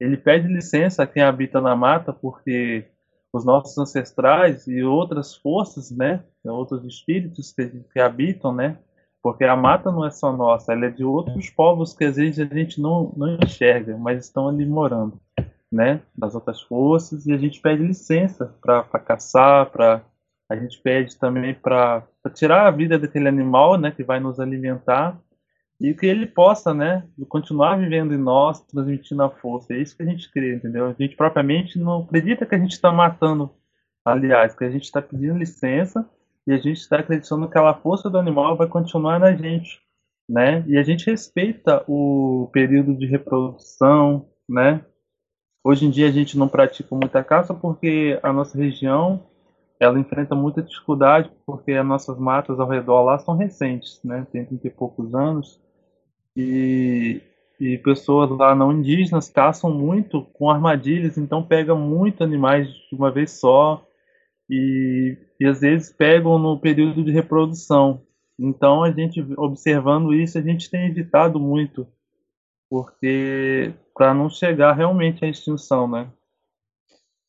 [0.00, 2.84] ele pede licença a quem habita na mata porque
[3.32, 8.78] os nossos ancestrais e outras forças, né, outros espíritos que, que habitam, né,
[9.22, 12.38] porque a mata não é só nossa, ela é de outros povos que às vezes
[12.38, 15.18] a gente não, não enxerga, mas estão ali morando,
[15.74, 20.02] né, das outras forças, e a gente pede licença para caçar, para
[20.48, 25.18] a gente pede também para tirar a vida daquele animal, né, que vai nos alimentar,
[25.80, 29.74] e que ele possa, né, continuar vivendo em nós, transmitindo a força.
[29.74, 30.86] É isso que a gente crê, entendeu?
[30.86, 33.50] A gente propriamente não acredita que a gente está matando,
[34.04, 36.08] aliás, que a gente está pedindo licença
[36.46, 39.80] e a gente está acreditando que aquela força do animal vai continuar na gente,
[40.28, 40.62] né?
[40.68, 44.84] E a gente respeita o período de reprodução, né?
[45.66, 49.24] Hoje em dia a gente não pratica muita caça porque a nossa região
[49.80, 54.26] ela enfrenta muita dificuldade porque as nossas matas ao redor lá são recentes, né?
[54.30, 55.58] Tem 30 e poucos anos
[56.36, 57.22] e,
[57.58, 63.10] e pessoas lá não indígenas caçam muito com armadilhas, então pegam muito animais de uma
[63.10, 63.82] vez só
[64.50, 68.02] e, e às vezes pegam no período de reprodução.
[68.38, 71.86] Então a gente observando isso, a gente tem evitado muito,
[72.74, 76.08] porque para não chegar realmente à extinção, né?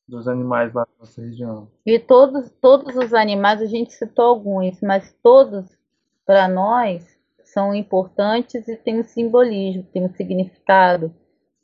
[0.08, 1.68] Dos animais lá na nossa região.
[1.86, 5.66] E todos, todos os animais, a gente citou alguns, mas todos,
[6.26, 7.06] para nós,
[7.44, 11.14] são importantes e têm um simbolismo, têm um significado.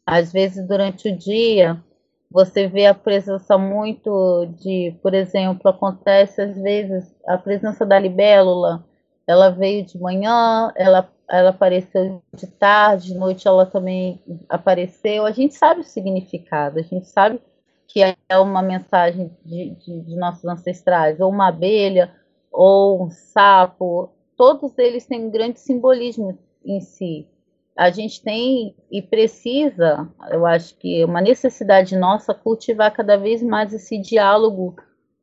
[0.06, 1.84] Às vezes, durante o dia,
[2.30, 8.86] você vê a presença muito de, por exemplo, acontece às vezes a presença da libélula,
[9.32, 15.26] ela veio de manhã, ela, ela apareceu de tarde, de noite ela também apareceu.
[15.26, 17.42] A gente sabe o significado, a gente sabe
[17.88, 22.14] que é uma mensagem de, de, de nossos ancestrais, ou uma abelha,
[22.52, 27.28] ou um sapo, todos eles têm um grande simbolismo em si.
[27.76, 33.42] A gente tem e precisa, eu acho que é uma necessidade nossa cultivar cada vez
[33.42, 34.76] mais esse diálogo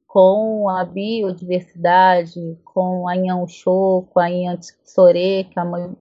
[0.08, 5.96] com a biodiversidade, com a Inhanshu, com a Inhansore, com a, mãe,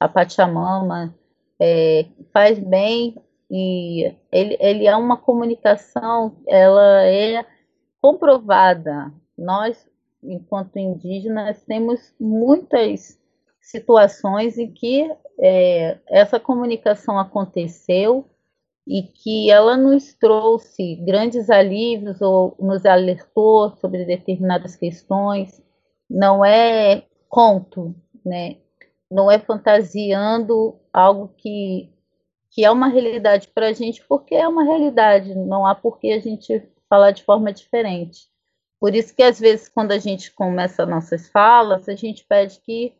[0.00, 1.14] a Pachamama,
[1.60, 3.14] é, faz bem
[3.48, 7.46] e ele, ele é uma comunicação, ela é
[8.00, 9.12] comprovada.
[9.38, 9.86] Nós
[10.22, 13.18] enquanto indígenas, temos muitas
[13.60, 18.28] situações em que é, essa comunicação aconteceu
[18.86, 25.62] e que ela nos trouxe grandes alívios ou nos alertou sobre determinadas questões.
[26.10, 28.56] Não é conto, né?
[29.12, 31.92] não é fantasiando algo que,
[32.50, 36.12] que é uma realidade para a gente, porque é uma realidade, não há por que
[36.12, 38.26] a gente falar de forma diferente.
[38.80, 42.94] Por isso que às vezes quando a gente começa nossas falas, a gente pede que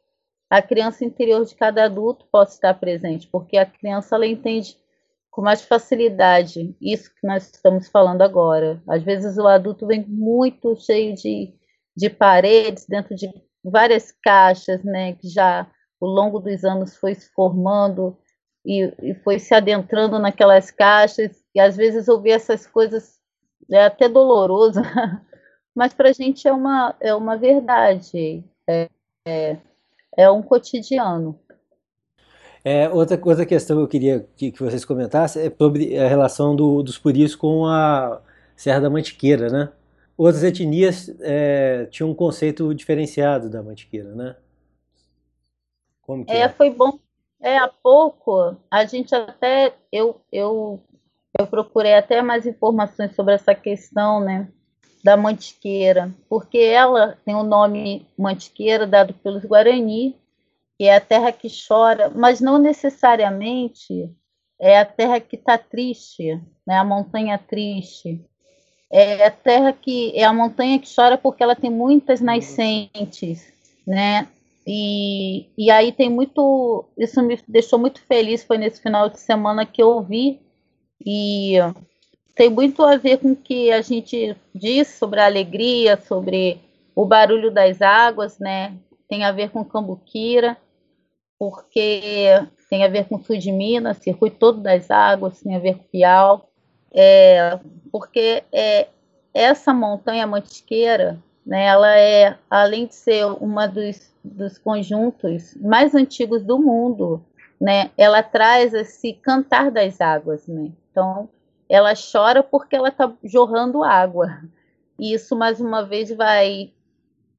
[0.51, 4.77] a criança interior de cada adulto possa estar presente, porque a criança ela entende
[5.33, 8.81] com mais facilidade isso que nós estamos falando agora.
[8.87, 11.55] Às vezes o adulto vem muito cheio de,
[11.97, 13.29] de paredes, dentro de
[13.65, 15.67] várias caixas, né, que já
[16.01, 18.17] ao longo dos anos foi se formando
[18.65, 23.19] e, e foi se adentrando naquelas caixas, e às vezes ouvir essas coisas
[23.71, 24.81] é até doloroso,
[25.75, 28.89] mas para a gente é uma, é uma verdade, é,
[29.27, 29.57] é,
[30.19, 31.41] é um cotidiano.
[32.65, 36.55] É, outra, outra questão que eu queria que, que vocês comentassem é sobre a relação
[36.55, 38.21] do, dos puris com a
[38.55, 39.73] Serra da Mantiqueira, né?
[40.17, 44.37] Outras etnias é, tinham um conceito diferenciado da Mantiqueira, né?
[46.03, 46.49] Como que é, é?
[46.49, 46.99] foi bom.
[47.41, 50.81] É, há pouco, a gente até, eu, eu,
[51.37, 54.49] eu procurei até mais informações sobre essa questão, né?
[55.03, 60.17] da Mantiqueira, porque ela tem o nome Mantiqueira dado pelos Guarani,
[60.83, 64.11] que é a terra que chora, mas não necessariamente
[64.61, 66.77] é a terra que está triste, né?
[66.77, 68.21] a montanha triste.
[68.91, 73.47] É a terra que é a montanha que chora porque ela tem muitas nascentes,
[73.87, 74.27] né?
[74.67, 79.65] E, e aí tem muito, isso me deixou muito feliz, foi nesse final de semana
[79.65, 80.41] que eu vi
[81.07, 81.59] e
[82.35, 86.59] tem muito a ver com o que a gente diz sobre a alegria, sobre
[86.93, 88.77] o barulho das águas, né?
[89.09, 90.59] Tem a ver com Cambuquira,
[91.43, 92.01] porque
[92.71, 95.75] tem a ver com o sul de Minas, circuito todo das águas, tem a ver
[95.75, 96.49] com Piau,
[96.93, 97.59] é,
[97.91, 98.87] porque é,
[99.35, 106.45] essa montanha mantiqueira, né, ela é, além de ser uma dos, dos conjuntos mais antigos
[106.45, 107.21] do mundo,
[107.61, 110.71] né, ela traz esse cantar das águas, né?
[110.93, 111.29] Então,
[111.69, 114.45] ela chora porque ela está jorrando água.
[114.97, 116.73] E isso, mais uma vez, vai,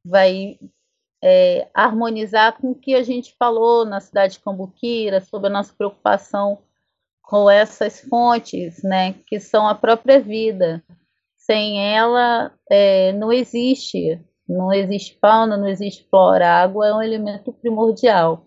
[0.04, 0.60] vai
[1.26, 5.74] é, harmonizar com o que a gente falou na cidade de Cambuquira, sobre a nossa
[5.74, 6.60] preocupação
[7.22, 10.84] com essas fontes, né, que são a própria vida.
[11.38, 16.46] Sem ela, é, não existe, não existe fauna, não existe flora.
[16.46, 18.46] A água é um elemento primordial.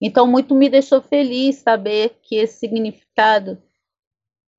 [0.00, 3.56] Então, muito me deixou feliz saber que esse significado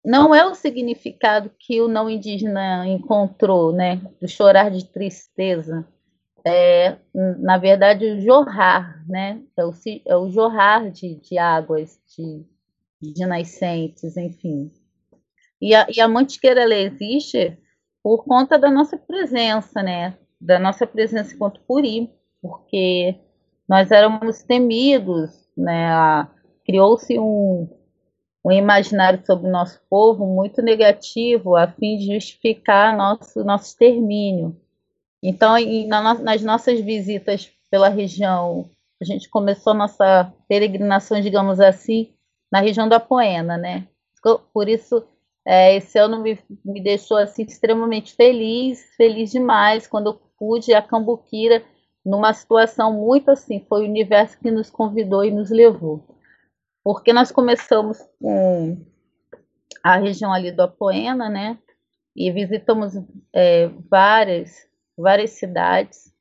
[0.06, 5.86] não é o significado que o não indígena encontrou, né, do chorar de tristeza.
[6.46, 9.72] É, na verdade, o jorrar, né, é o,
[10.06, 12.46] é o jorrar de, de águas, de,
[13.02, 14.72] de nascentes, enfim.
[15.62, 17.58] E a, e a mantiqueira, ela existe
[18.02, 22.10] por conta da nossa presença, né, da nossa presença enquanto puri,
[22.42, 23.20] porque
[23.68, 25.90] nós éramos temidos, né,
[26.66, 27.68] criou-se um,
[28.46, 34.56] um imaginário sobre o nosso povo muito negativo a fim de justificar nosso, nosso extermínio.
[35.24, 35.56] Então,
[35.88, 38.70] na, nas nossas visitas pela região,
[39.02, 42.14] a gente começou nossa peregrinação, digamos assim,
[42.52, 43.88] na região da Poena, né?
[44.54, 45.04] Por isso,
[45.46, 50.82] é, esse ano me, me deixou assim extremamente feliz, feliz demais quando eu pude a
[50.82, 51.64] Cambuquira
[52.06, 56.18] numa situação muito assim, foi o universo que nos convidou e nos levou
[56.88, 58.78] porque nós começamos com
[59.84, 61.58] a região ali do Apoena, né?
[62.16, 62.94] E visitamos
[63.36, 64.67] é, várias,
[64.98, 66.12] várias cidades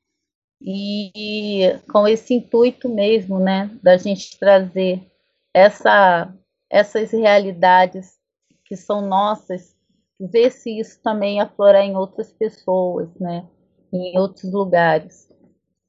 [0.61, 5.05] e, com esse intuito mesmo, né, da gente trazer
[5.53, 6.33] essa,
[6.69, 8.17] essas realidades
[8.65, 9.75] que são nossas,
[10.19, 13.47] ver se isso também aflorar em outras pessoas, né,
[13.93, 15.29] em outros lugares.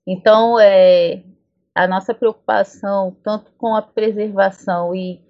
[0.06, 1.22] Então, é,
[1.74, 5.22] a nossa preocupação tanto com a preservação e,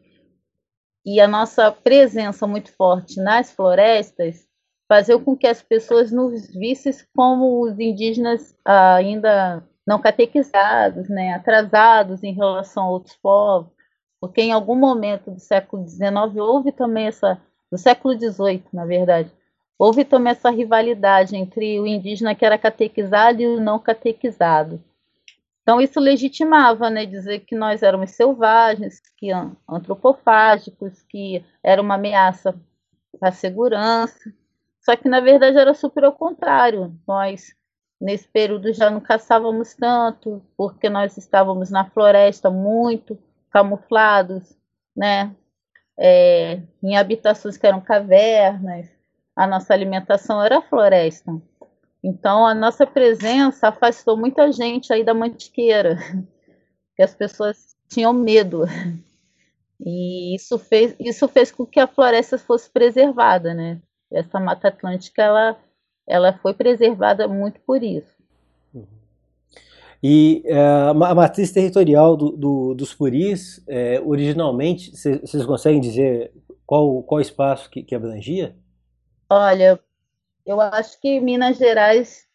[1.04, 4.47] e a nossa presença muito forte nas florestas
[4.89, 12.22] fazer com que as pessoas nos vissem como os indígenas ainda não catequizados, né, atrasados
[12.22, 13.70] em relação a outros povos,
[14.20, 19.30] porque em algum momento do século XIX houve também essa, do século XVIII, na verdade,
[19.78, 24.82] houve também essa rivalidade entre o indígena que era catequizado e o não catequizado.
[25.62, 29.28] Então, isso legitimava, né, dizer que nós éramos selvagens, que
[29.68, 32.59] antropofágicos, que era uma ameaça
[33.20, 34.32] à segurança.
[34.89, 36.99] Só que, na verdade, era super ao contrário.
[37.07, 37.55] Nós,
[38.01, 43.18] nesse período, já não caçávamos tanto, porque nós estávamos na floresta muito
[43.51, 44.57] camuflados,
[44.97, 45.36] né,
[45.99, 48.89] é, em habitações que eram cavernas.
[49.36, 51.39] A nossa alimentação era floresta.
[52.03, 55.99] Então, a nossa presença afastou muita gente aí da mantiqueira,
[56.97, 58.64] que as pessoas tinham medo.
[59.80, 63.80] E isso fez, isso fez com que a floresta fosse preservada, né?
[64.11, 65.59] Essa Mata Atlântica, ela,
[66.06, 68.18] ela foi preservada muito por isso.
[70.02, 76.32] E é, a matriz territorial do, do, dos puris, é, originalmente, vocês conseguem dizer
[76.64, 78.54] qual, qual espaço que, que abrangia?
[79.28, 79.80] Olha,
[80.46, 82.26] eu acho que Minas Gerais,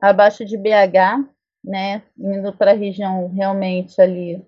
[0.00, 1.28] abaixo de BH,
[1.62, 4.42] né, indo para a região realmente ali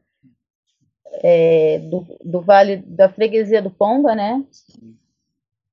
[1.22, 4.42] é, do, do Vale da Freguesia do Pomba, né?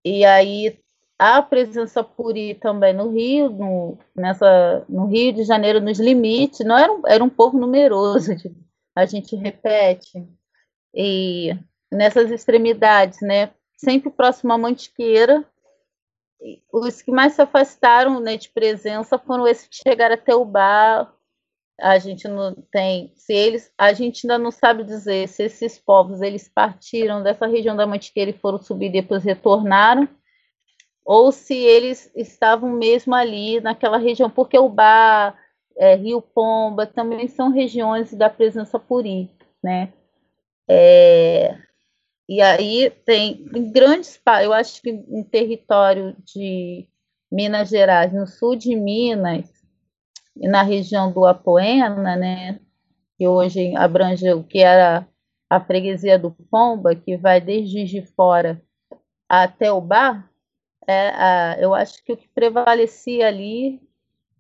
[0.06, 0.78] E aí
[1.18, 6.78] a presença puri também no Rio, no, nessa, no Rio de Janeiro, nos limites, não
[6.78, 8.34] era um, era um povo numeroso,
[8.96, 10.24] a gente repete,
[10.94, 11.58] e
[11.92, 13.52] nessas extremidades, né?
[13.78, 15.44] Sempre próximo à Mantiqueira.
[16.72, 21.14] Os que mais se afastaram né, de presença foram esses que chegaram até o bar.
[21.80, 26.22] A gente não tem, se eles, a gente ainda não sabe dizer se esses povos
[26.22, 30.08] eles partiram dessa região da Mantiqueira e foram subir e depois retornaram,
[31.06, 35.38] ou se eles estavam mesmo ali naquela região, porque o bar,
[35.78, 39.30] é, Rio Pomba também são regiões da presença puri,
[39.62, 39.94] né?
[40.68, 41.58] É,
[42.28, 46.88] e aí tem em grandes, eu acho que em território de
[47.32, 49.55] Minas Gerais, no sul de Minas,
[50.36, 52.60] na região do Apoena, né,
[53.18, 55.08] que hoje abrange o que era
[55.50, 58.62] a freguesia do Pomba, que vai desde de fora
[59.30, 60.30] até o bar,
[60.88, 63.82] é, a, eu acho que o que prevalecia ali,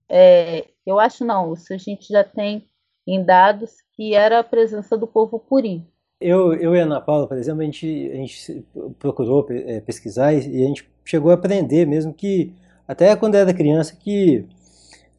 [0.10, 2.68] é, eu acho não, isso a gente já tem
[3.08, 5.84] em dados, que era a presença do povo puri.
[6.20, 8.66] Eu, eu e a Ana Paula, por exemplo, a gente, a gente
[9.00, 12.54] procurou é, pesquisar e a gente chegou a aprender mesmo que,
[12.88, 14.48] até quando era criança, que,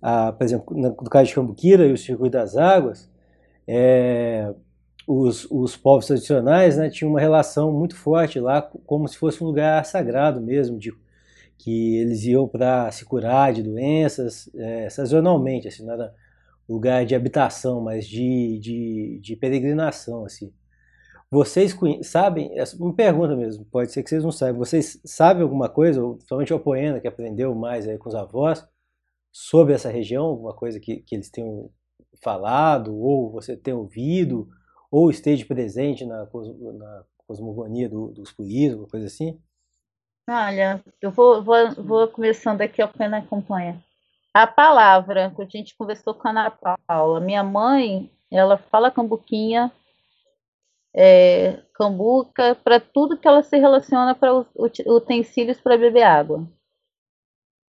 [0.01, 3.11] a, por exemplo, no, caso de Cambuquira e o Circuito das Águas,
[3.67, 4.53] é,
[5.07, 9.47] os, os povos tradicionais né, tinham uma relação muito forte lá, como se fosse um
[9.47, 10.93] lugar sagrado mesmo, de,
[11.59, 16.15] que eles iam para se curar de doenças é, sazonalmente, assim, não era
[16.69, 20.53] lugar de habitação, mas de, de, de peregrinação, assim.
[21.31, 25.69] Vocês sabem, essa uma pergunta mesmo, pode ser que vocês não saibam, vocês sabem alguma
[25.69, 28.67] coisa, somente o Poena que aprendeu mais aí com os avós,
[29.39, 31.71] sobre essa região, alguma coisa que, que eles tenham
[32.23, 34.49] falado, ou você tenha ouvido,
[34.91, 39.39] ou esteja presente na, na cosmogonia do, dos puristas, alguma coisa assim?
[40.27, 43.85] Olha, eu vou, vou, vou começando aqui, o Pena acompanha.
[44.33, 46.51] A palavra que a gente conversou com a Ana
[46.87, 49.71] Paula, minha mãe, ela fala cambuquinha,
[50.95, 54.33] é, cambuca, para tudo que ela se relaciona para
[54.87, 56.49] utensílios para beber água.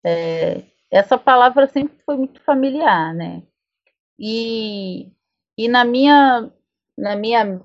[0.06, 0.62] É,
[0.96, 3.44] essa palavra sempre foi muito familiar, né?
[4.18, 5.12] E,
[5.58, 6.52] e na minha
[6.98, 7.62] na minha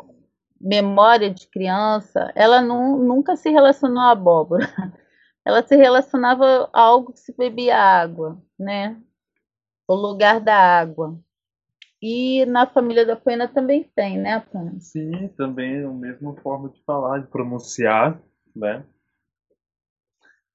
[0.61, 4.67] memória de criança, ela nunca se relacionou à abóbora.
[5.43, 9.01] Ela se relacionava a algo que se bebia água, né?
[9.89, 11.19] O lugar da água.
[12.03, 14.79] E na família da Pena também tem, né, Pena?
[14.79, 18.21] Sim, também é a mesma forma de falar, de pronunciar,
[18.55, 18.85] né?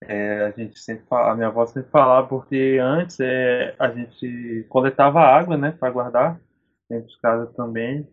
[0.08, 4.66] É, a gente sempre fala, a minha avó sempre falava porque antes é, a gente
[4.70, 6.40] coletava água, né, para guardar
[6.90, 8.08] dentro de casa também.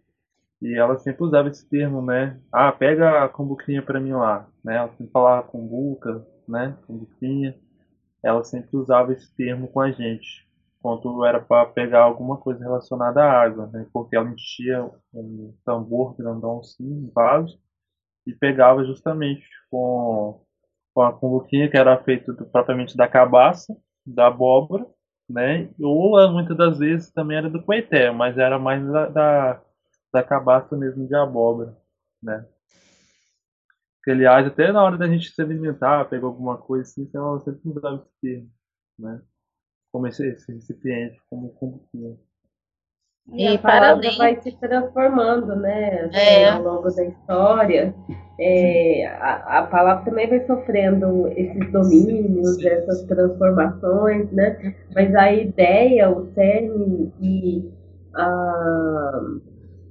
[0.60, 2.40] E ela sempre usava esse termo, né?
[2.52, 4.76] Ah, pega a combuquinha para mim lá, né?
[4.76, 6.76] Ela sempre falava combuca, né?
[6.86, 7.56] Combuquinha.
[8.22, 10.46] Ela sempre usava esse termo com a gente
[10.82, 13.86] quando era para pegar alguma coisa relacionada à água, né?
[13.92, 17.58] Porque ela enchia um tambor grandão assim, um vaso,
[18.26, 20.40] e pegava justamente com,
[20.94, 24.86] com a cumbuquinha que era feita propriamente da cabaça, da abóbora,
[25.28, 25.70] né?
[25.80, 29.62] Ou muitas das vezes também era do coeté, mas era mais da, da,
[30.12, 31.76] da cabaça mesmo de abóbora,
[32.22, 32.46] né?
[34.04, 37.70] Que, aliás, até na hora da gente se alimentar, pegar alguma coisa assim, ela sempre
[37.70, 38.50] usava esse termo,
[38.98, 39.22] né?
[39.92, 42.18] como esse, esse recipiente, como combustível.
[43.30, 46.06] E, e a palavra vai se transformando, né?
[46.06, 46.50] Assim, é.
[46.50, 47.94] Ao longo da história.
[48.40, 54.74] É, a, a, palavra também vai sofrendo esses domínios, essas transformações, né?
[54.94, 57.70] Mas a ideia, o cerne e
[58.14, 59.20] a,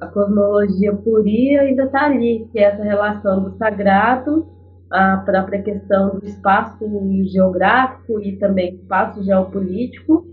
[0.01, 4.51] a cosmologia puria ainda está ali, que é essa relação do sagrado
[4.91, 6.85] a própria questão do espaço
[7.27, 10.27] geográfico e também espaço geopolítico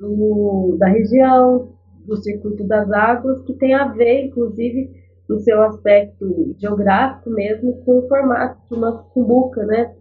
[0.00, 1.75] do, da região,
[2.06, 4.90] do circuito das águas, que tem a ver, inclusive,
[5.28, 9.94] no seu aspecto geográfico mesmo, com o formato de uma cumbuca, né?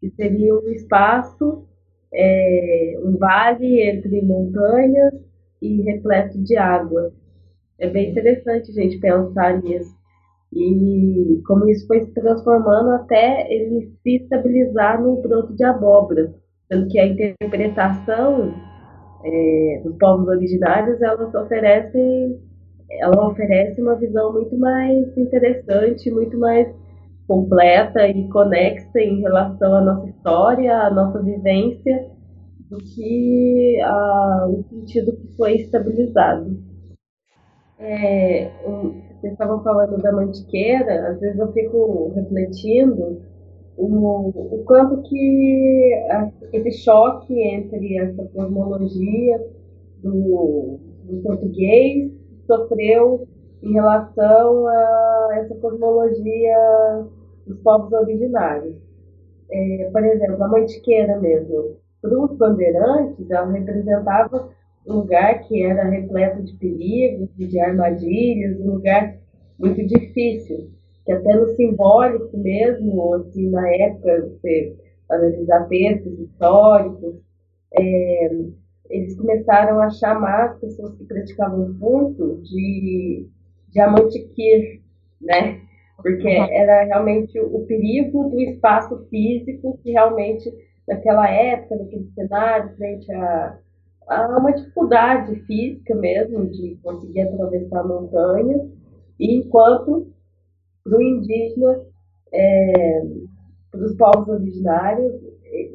[0.00, 1.64] Que seria um espaço,
[2.12, 5.14] é, um vale entre montanhas
[5.60, 7.12] e repleto de água.
[7.78, 9.94] É bem interessante gente pensar nisso.
[10.52, 16.34] E como isso foi se transformando até ele se estabilizar no broto de abóbora.
[16.70, 18.52] Sendo que a interpretação
[19.24, 22.40] é, dos povos originários, elas oferecem,
[22.90, 26.68] ela oferece uma visão muito mais interessante, muito mais
[27.26, 32.10] completa e conexa em relação à nossa história, à nossa vivência,
[32.68, 36.58] do que a, o sentido que foi estabilizado.
[37.78, 43.22] É, um, vocês estavam falando da mantiqueira, às vezes eu fico refletindo
[43.76, 49.38] o, o quanto que a, esse choque entre essa cosmologia
[50.02, 52.12] do, do português
[52.46, 53.26] sofreu
[53.62, 57.06] em relação a essa cosmologia
[57.46, 58.76] dos povos originários.
[59.50, 61.76] É, por exemplo, a mantiqueira mesmo.
[62.00, 64.50] Para os bandeirantes, ela representava
[64.86, 69.16] um lugar que era repleto de perigos, de armadilhas, um lugar
[69.58, 70.70] muito difícil,
[71.04, 74.76] que até no simbólico mesmo, assim, na época, você
[75.10, 77.16] analisar textos históricos,
[77.74, 78.30] é,
[78.90, 83.26] eles começaram a chamar as pessoas que praticavam furto de
[83.70, 84.80] diamantiquir,
[85.20, 85.60] né?
[85.96, 90.52] Porque era realmente o perigo do espaço físico que realmente,
[90.86, 93.58] naquela época, naquele cenário, frente a,
[94.08, 98.68] a uma dificuldade física mesmo de conseguir atravessar a montanha,
[99.18, 100.11] e enquanto
[100.84, 101.80] para o indígena,
[102.32, 103.02] é,
[103.70, 105.14] para os povos originários,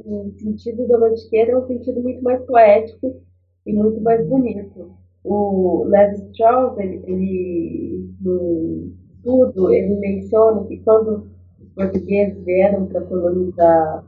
[0.06, 3.22] o sentido da mantiqueira é um sentido muito mais poético
[3.66, 4.92] e muito mais bonito.
[5.24, 11.28] O Levi Strauss, ele, ele no estudo, ele menciona que quando
[11.60, 14.06] os portugueses vieram para colonizar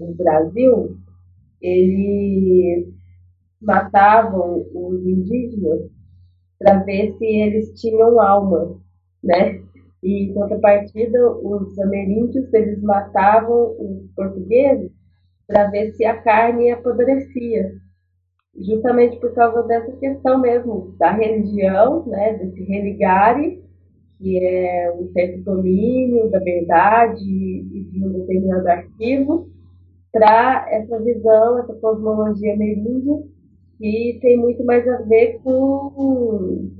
[0.00, 0.96] o Brasil,
[1.60, 2.88] eles
[3.60, 5.90] matavam os indígenas
[6.58, 8.76] para ver se eles tinham alma,
[9.22, 9.63] né?
[10.04, 14.92] E, em contrapartida, os ameríndios, eles matavam os portugueses
[15.46, 17.72] para ver se a carne apodrecia.
[18.54, 23.64] Justamente por causa dessa questão mesmo da religião, né, desse religare,
[24.18, 29.48] que é um certo domínio da verdade e de um determinado arquivo,
[30.12, 33.22] para essa visão, essa cosmologia ameríndia,
[33.78, 36.70] que tem muito mais a ver com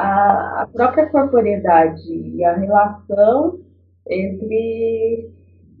[0.00, 3.60] a, a própria corporeidade e a relação
[4.08, 5.30] entre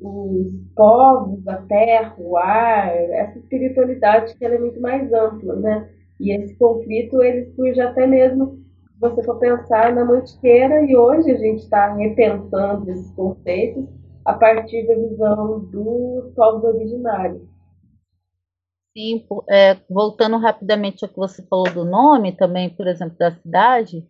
[0.00, 5.90] os povos, a terra, o ar, essa espiritualidade que ela é muito mais ampla, né?
[6.18, 8.58] E esse conflito ele surge até mesmo
[8.92, 13.86] se você for pensar na mantiqueira e hoje a gente está repensando esses conceitos
[14.26, 17.42] a partir da visão dos povos originários.
[18.96, 24.04] Sim, é, voltando rapidamente ao que você falou do nome também, por exemplo, da cidade,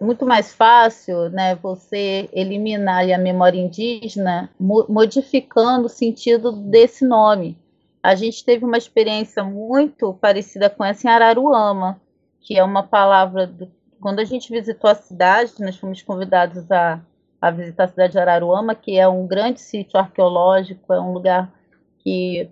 [0.00, 7.56] muito mais fácil né, você eliminar a memória indígena modificando o sentido desse nome.
[8.02, 12.00] A gente teve uma experiência muito parecida com essa em Araruama,
[12.40, 13.46] que é uma palavra.
[13.46, 13.70] Do,
[14.00, 17.00] quando a gente visitou a cidade, nós fomos convidados a,
[17.40, 21.52] a visitar a cidade de Araruama, que é um grande sítio arqueológico, é um lugar
[21.98, 22.48] que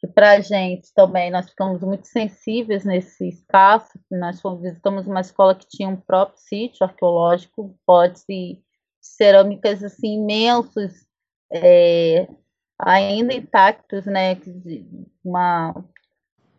[0.00, 4.00] que para a gente também nós ficamos muito sensíveis nesse espaço.
[4.10, 8.58] Nós fomos, visitamos uma escola que tinha um próprio sítio arqueológico, potes e
[8.98, 11.06] cerâmicas assim imensos,
[11.52, 12.26] é,
[12.78, 14.38] ainda intactos, né,
[15.22, 15.84] uma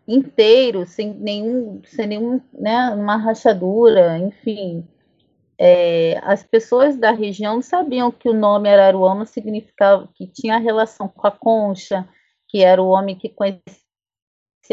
[0.07, 4.88] inteiro, sem nenhum, sem nenhum, né, uma rachadura, enfim.
[5.57, 11.26] É, as pessoas da região sabiam que o nome Araruama significava que tinha relação com
[11.26, 12.07] a concha,
[12.52, 13.61] que era o homem que conhecia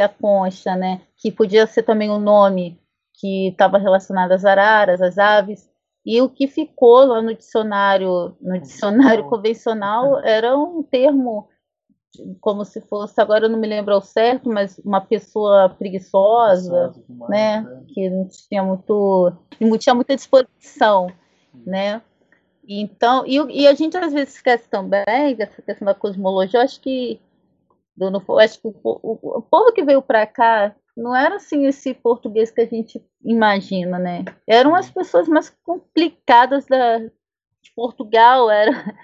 [0.05, 1.03] a concha, né?
[1.17, 2.81] Que podia ser também o um nome
[3.15, 5.71] que estava relacionado às araras, às aves.
[6.05, 11.49] E o que ficou lá no dicionário, no dicionário convencional, era um termo
[12.41, 16.93] como se fosse, agora eu não me lembro ao certo, mas uma pessoa preguiçosa,
[17.29, 21.13] né, né, que não tinha muito, não tinha muita disposição,
[21.65, 22.03] né.
[22.67, 26.61] Então, e, e a gente às vezes esquece também dessa questão da cosmologia.
[26.61, 27.21] Eu acho que
[27.99, 31.67] do, no, acho que o, o, o povo que veio para cá não era assim
[31.67, 34.25] esse português que a gente imagina, né?
[34.47, 38.95] Eram as pessoas mais complicadas da, de Portugal, era,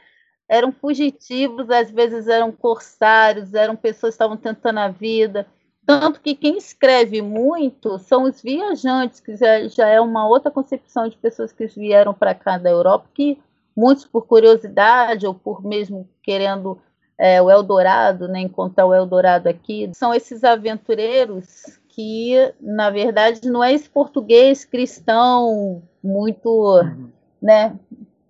[0.48, 5.46] eram fugitivos, às vezes eram corsários, eram pessoas que estavam tentando a vida.
[5.86, 11.08] Tanto que quem escreve muito são os viajantes, que já, já é uma outra concepção
[11.08, 13.38] de pessoas que vieram para cá da Europa, que
[13.76, 16.80] muitos por curiosidade ou por mesmo querendo
[17.18, 23.62] é, o Eldorado, né, encontrar o Eldorado aqui, são esses aventureiros que, na verdade, não
[23.62, 27.08] é esse português cristão muito, uhum.
[27.40, 27.78] né,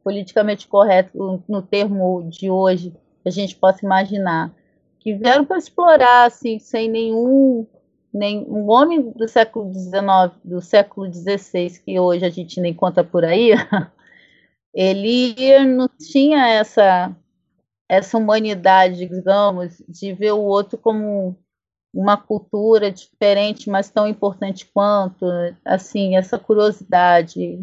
[0.03, 2.91] politicamente correto no termo de hoje,
[3.23, 4.53] que a gente possa imaginar,
[5.01, 7.67] que vieram para explorar, assim, sem nenhum
[8.15, 13.03] nem um homem do século XIX, do século XVI, que hoje a gente nem conta
[13.03, 13.51] por aí,
[14.73, 17.15] ele não tinha essa
[17.95, 21.37] essa humanidade, digamos, de ver o outro como
[21.93, 25.25] uma cultura diferente, mas tão importante quanto,
[25.65, 27.59] assim, essa curiosidade.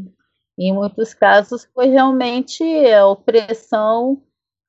[0.58, 4.22] Em muitos casos foi realmente a opressão,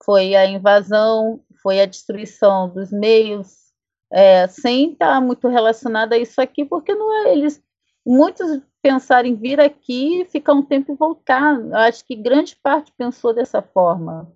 [0.05, 3.73] foi a invasão, foi a destruição dos meios,
[4.13, 7.63] é, sem estar muito relacionada a isso aqui, porque não é, eles
[8.05, 11.55] muitos pensaram em vir aqui, ficar um tempo e voltar.
[11.61, 14.31] Eu acho que grande parte pensou dessa forma.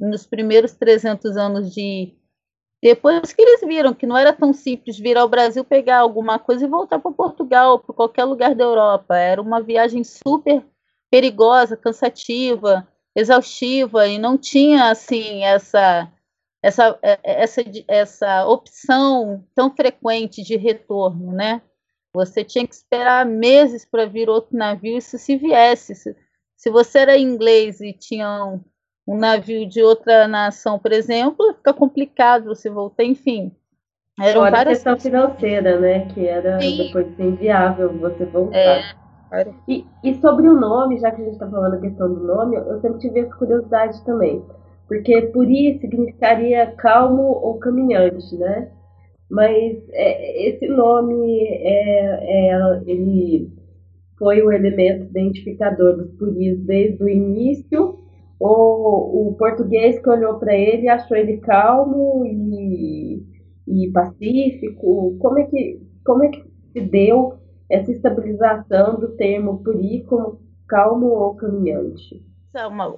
[0.00, 2.14] Nos primeiros 300 anos de.
[2.82, 6.64] Depois que eles viram que não era tão simples vir ao Brasil, pegar alguma coisa
[6.64, 9.14] e voltar para Portugal, para qualquer lugar da Europa.
[9.16, 10.64] Era uma viagem super
[11.10, 16.10] perigosa, cansativa, exaustiva, e não tinha, assim, essa.
[16.62, 21.62] Essa, essa, essa opção tão frequente de retorno, né?
[22.12, 25.94] Você tinha que esperar meses para vir outro navio, isso se viesse.
[25.94, 26.16] Se,
[26.56, 28.60] se você era inglês e tinha
[29.14, 33.52] um, navio de outra nação, por exemplo, fica complicado você voltar, enfim.
[34.18, 36.06] Eram Fora várias questão financeira, né?
[36.06, 36.76] Que era Sim.
[36.76, 38.58] depois inviável você voltar.
[38.58, 39.00] É.
[39.68, 42.56] E, e, sobre o nome, já que a gente está falando a questão do nome,
[42.56, 44.42] eu sempre tive essa curiosidade também.
[44.88, 48.68] Porque Puri significaria calmo ou caminhante, né?
[49.30, 53.52] Mas é, esse nome é, é, ele
[54.18, 57.99] foi o elemento identificador dos puris desde o início.
[58.40, 63.22] O, o português que olhou para ele achou ele calmo e,
[63.68, 65.16] e pacífico.
[65.20, 66.42] Como é que como é que
[66.72, 67.34] se deu
[67.70, 72.24] essa estabilização do termo puri como calmo ou caminhante?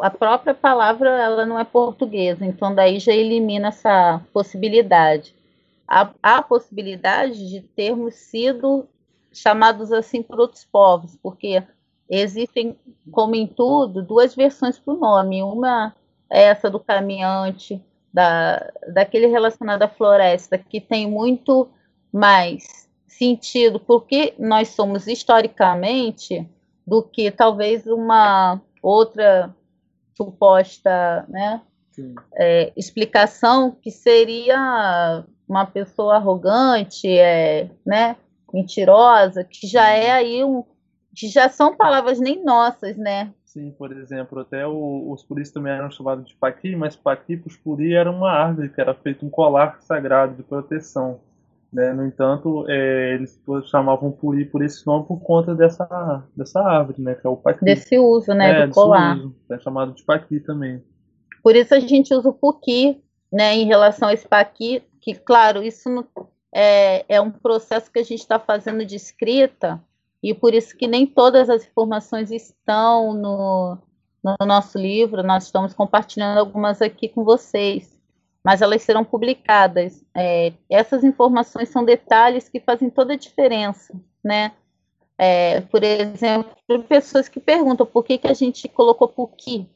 [0.01, 5.35] A própria palavra ela não é portuguesa, então daí já elimina essa possibilidade
[5.93, 8.89] há, a possibilidade de termos sido
[9.31, 11.63] chamados assim por outros povos, porque
[12.13, 12.77] existem,
[13.11, 15.43] como em tudo, duas versões para o nome.
[15.43, 15.95] Uma
[16.31, 17.83] é essa do caminhante,
[18.13, 21.69] da, daquele relacionado à floresta, que tem muito
[22.13, 26.47] mais sentido, porque nós somos historicamente,
[26.87, 29.55] do que talvez uma outra
[30.15, 31.63] suposta né,
[32.35, 38.17] é, explicação que seria uma pessoa arrogante, é, né,
[38.53, 40.65] mentirosa, que já é aí um,
[41.15, 43.33] já são palavras nem nossas, né?
[43.45, 47.49] Sim, por exemplo, até o, os puris também eram chamados de paqui, mas paqui para
[47.49, 51.21] os puri era uma árvore que era feito um colar sagrado de proteção.
[51.71, 51.93] Né?
[51.93, 53.39] No entanto, é, eles
[53.71, 57.15] chamavam puri por esse nome por conta dessa, dessa árvore, né?
[57.15, 57.65] Que é o paqui.
[57.65, 58.63] Desse uso, né?
[58.63, 59.17] É, do colar.
[59.17, 59.35] Uso.
[59.51, 60.83] É chamado de paqui também.
[61.43, 63.55] Por isso a gente usa o puqui, né?
[63.55, 66.07] Em relação a esse paqui, que, claro, isso não,
[66.55, 69.83] é, é um processo que a gente está fazendo de escrita,
[70.23, 73.79] e por isso que nem todas as informações estão no,
[74.23, 77.99] no nosso livro, nós estamos compartilhando algumas aqui com vocês,
[78.45, 80.05] mas elas serão publicadas.
[80.17, 83.95] É, essas informações são detalhes que fazem toda a diferença,
[84.25, 84.53] né?
[85.19, 86.51] É, por exemplo,
[86.89, 89.69] pessoas que perguntam por que, que a gente colocou Puki,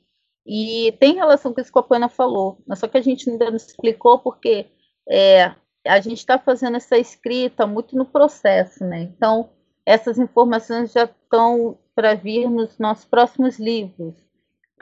[0.46, 3.50] e tem relação com isso que a Poena falou, mas só que a gente ainda
[3.50, 4.66] não explicou porque
[5.08, 5.52] é,
[5.84, 9.02] a gente está fazendo essa escrita muito no processo, né?
[9.02, 9.50] Então,
[9.86, 14.14] essas informações já estão para vir nos nossos próximos livros.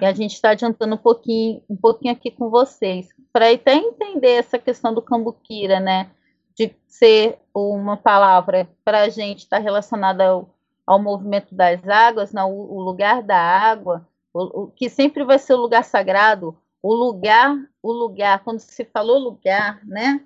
[0.01, 4.33] E a gente está adiantando um pouquinho, um pouquinho aqui com vocês, para até entender
[4.33, 6.11] essa questão do cambuquira, né?
[6.57, 10.49] De ser uma palavra para a gente estar tá relacionada ao,
[10.87, 12.43] ao, movimento das águas, né?
[12.43, 16.93] o, o lugar da água, o, o, que sempre vai ser o lugar sagrado, o
[16.93, 20.25] lugar, o lugar, quando se falou lugar, né?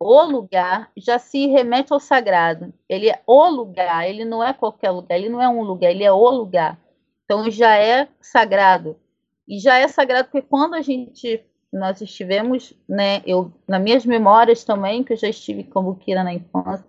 [0.00, 2.72] O lugar já se remete ao sagrado.
[2.88, 6.04] Ele é o lugar, ele não é qualquer lugar, ele não é um lugar, ele
[6.04, 6.78] é o lugar.
[7.24, 8.96] Então já é sagrado.
[9.46, 14.64] E já é sagrado porque quando a gente nós estivemos, né, eu nas minhas memórias
[14.64, 16.86] também, que eu já estive com Bukira na infância,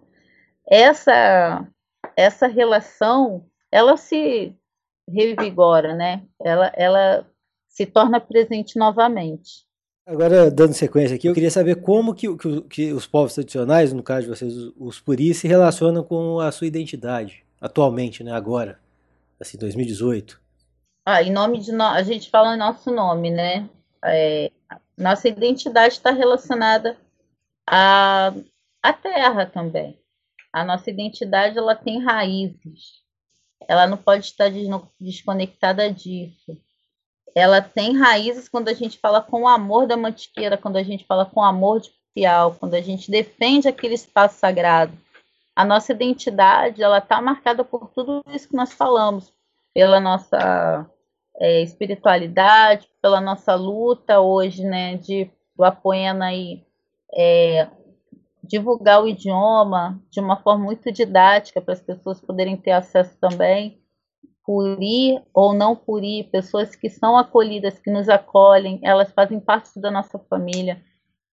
[0.67, 1.67] essa
[2.15, 4.55] essa relação, ela se
[5.09, 6.23] revigora, né?
[6.41, 7.27] Ela ela
[7.67, 9.68] se torna presente novamente.
[10.09, 14.01] Agora, dando sequência aqui, eu queria saber como que, que, que os povos tradicionais, no
[14.01, 18.79] caso de vocês, os puris, se relacionam com a sua identidade, atualmente, né, agora,
[19.39, 20.41] assim, 2018.
[21.05, 21.71] Ah, em nome de...
[21.71, 21.83] No...
[21.83, 23.69] A gente fala nosso nome, né?
[24.03, 24.51] É,
[24.97, 26.97] nossa identidade está relacionada
[27.67, 28.33] à,
[28.81, 29.95] à terra também.
[30.51, 33.03] A nossa identidade, ela tem raízes.
[33.67, 34.49] Ela não pode estar
[34.99, 36.59] desconectada disso
[37.35, 41.05] ela tem raízes quando a gente fala com o amor da mantiqueira, quando a gente
[41.05, 44.93] fala com o amor de Piau, quando a gente defende aquele espaço sagrado.
[45.55, 49.31] A nossa identidade, ela está marcada por tudo isso que nós falamos,
[49.73, 50.89] pela nossa
[51.37, 55.29] é, espiritualidade, pela nossa luta hoje, né, de
[55.59, 56.63] do Apoena aí
[57.13, 57.67] é,
[58.41, 63.77] divulgar o idioma de uma forma muito didática para as pessoas poderem ter acesso também,
[64.49, 69.39] por ir ou não por ir, pessoas que são acolhidas, que nos acolhem, elas fazem
[69.39, 70.81] parte da nossa família.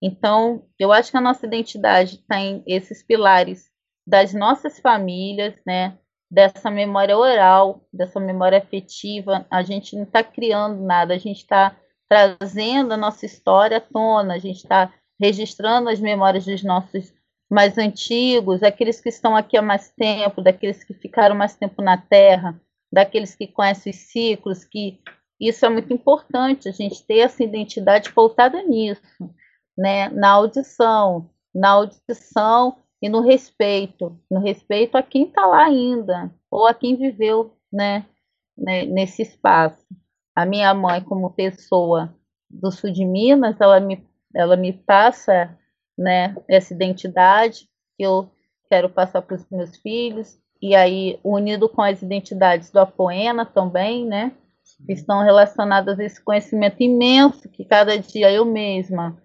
[0.02, 3.70] Então, eu acho que a nossa identidade tem esses pilares
[4.06, 5.96] das nossas famílias, né?
[6.30, 9.46] Dessa memória oral, dessa memória afetiva.
[9.50, 11.74] A gente não está criando nada, a gente está
[12.06, 17.14] trazendo a nossa história à tona, a gente está registrando as memórias dos nossos
[17.50, 21.96] mais antigos, aqueles que estão aqui há mais tempo, daqueles que ficaram mais tempo na
[21.96, 22.60] Terra,
[22.92, 25.00] daqueles que conhecem os ciclos, que
[25.40, 29.02] isso é muito importante, a gente ter essa identidade pautada nisso,
[29.76, 30.08] né?
[30.08, 36.66] na audição, na audição e no respeito, no respeito a quem está lá ainda, ou
[36.66, 38.06] a quem viveu né?
[38.56, 38.84] né?
[38.86, 39.84] nesse espaço.
[40.34, 42.14] A minha mãe, como pessoa
[42.48, 44.06] do sul de Minas, ela me
[44.36, 45.58] ela me passa
[45.96, 48.30] né, essa identidade que eu
[48.68, 54.06] quero passar para os meus filhos, e aí unido com as identidades do Apoena também,
[54.06, 54.32] né,
[54.84, 59.20] que estão relacionadas a esse conhecimento imenso que cada dia eu mesma,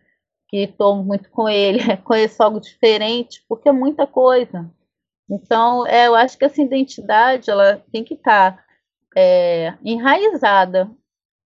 [0.48, 4.70] que estou muito com ele, conheço algo diferente, porque é muita coisa.
[5.30, 8.66] Então, é, eu acho que essa identidade ela tem que estar tá,
[9.16, 10.92] é, enraizada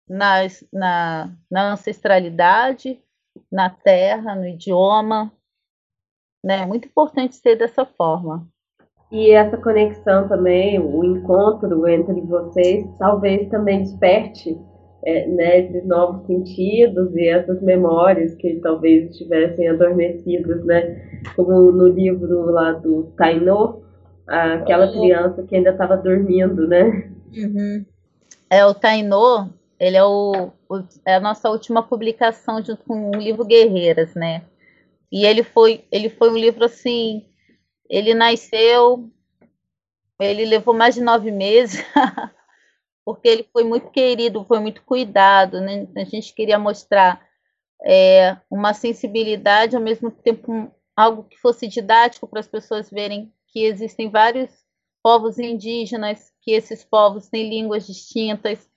[0.06, 3.02] nas, na, na ancestralidade,
[3.50, 5.32] na terra, no idioma.
[6.44, 6.62] Né?
[6.62, 8.49] É muito importante ser dessa forma.
[9.10, 14.56] E essa conexão também, o encontro entre vocês, talvez também desperte
[15.04, 21.22] é, né, esses novos sentidos e essas memórias que talvez estivessem adormecidas, né?
[21.34, 23.82] Como no livro lá do Tainô,
[24.26, 27.10] aquela criança que ainda estava dormindo, né?
[27.36, 27.84] Uhum.
[28.48, 33.16] É, o Tainô, ele é, o, o, é a nossa última publicação junto com o
[33.16, 34.42] livro Guerreiras, né?
[35.10, 37.24] E ele foi, ele foi um livro assim,
[37.90, 39.10] ele nasceu,
[40.18, 41.84] ele levou mais de nove meses,
[43.04, 45.86] porque ele foi muito querido, foi muito cuidado, né?
[45.96, 47.20] A gente queria mostrar
[47.82, 53.64] é, uma sensibilidade, ao mesmo tempo algo que fosse didático para as pessoas verem que
[53.64, 54.50] existem vários
[55.02, 58.70] povos indígenas, que esses povos têm línguas distintas,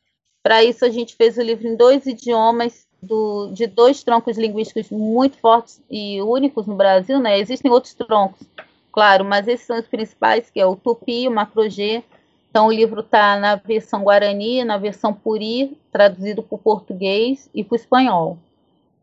[0.43, 4.89] para isso, a gente fez o livro em dois idiomas, do, de dois troncos linguísticos
[4.89, 7.39] muito fortes e únicos no Brasil, né?
[7.39, 8.41] Existem outros troncos,
[8.93, 12.03] claro, mas esses são os principais, que é o Tupi o Macro-G.
[12.49, 17.63] Então, o livro está na versão Guarani, na versão Puri, traduzido para o português e
[17.63, 18.37] para o espanhol.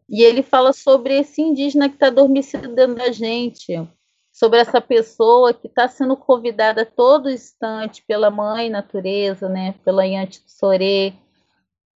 [0.08, 3.88] E ele fala sobre esse indígena que está adormecido dentro da gente,
[4.32, 10.06] sobre essa pessoa que está sendo convidada a todo instante pela mãe natureza, né, pela
[10.06, 10.42] Yanti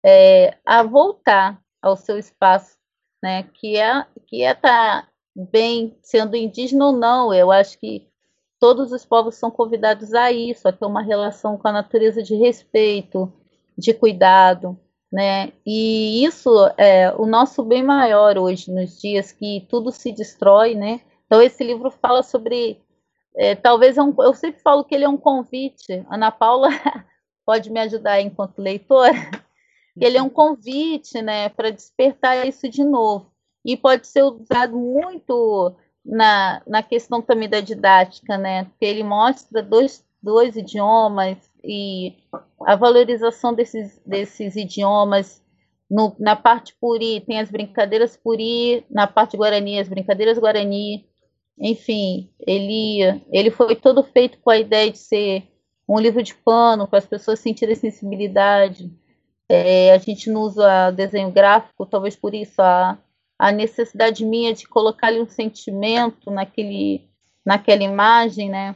[0.04, 2.76] é, a voltar ao seu espaço,
[3.22, 3.44] né?
[3.54, 7.32] Que é que é tá bem sendo indígena ou não.
[7.32, 8.06] Eu acho que
[8.58, 12.34] todos os povos são convidados a isso, a ter uma relação com a natureza de
[12.34, 13.32] respeito,
[13.76, 14.78] de cuidado,
[15.12, 15.52] né?
[15.66, 21.00] E isso é o nosso bem maior hoje, nos dias que tudo se destrói, né?
[21.26, 22.80] Então esse livro fala sobre,
[23.36, 26.04] é, talvez é um, eu sempre falo que ele é um convite.
[26.10, 26.68] Ana Paula
[27.44, 29.12] pode me ajudar enquanto leitora
[29.96, 33.32] ele é um convite, né, para despertar isso de novo.
[33.64, 35.74] E pode ser usado muito
[36.04, 42.14] na, na questão também da didática, né, porque ele mostra dois, dois idiomas e
[42.66, 45.42] a valorização desses, desses idiomas.
[45.90, 51.06] No, na parte puri, tem as brincadeiras puri, na parte guarani, as brincadeiras guarani.
[51.58, 55.44] Enfim, ele, ele foi todo feito com a ideia de ser
[55.88, 58.90] um livro de pano, para as pessoas sentirem sensibilidade
[59.48, 62.98] é, a gente não usa desenho gráfico, talvez por isso a,
[63.44, 67.06] a necessidade minha de colocar ali um sentimento naquele,
[67.44, 68.74] naquela imagem, né?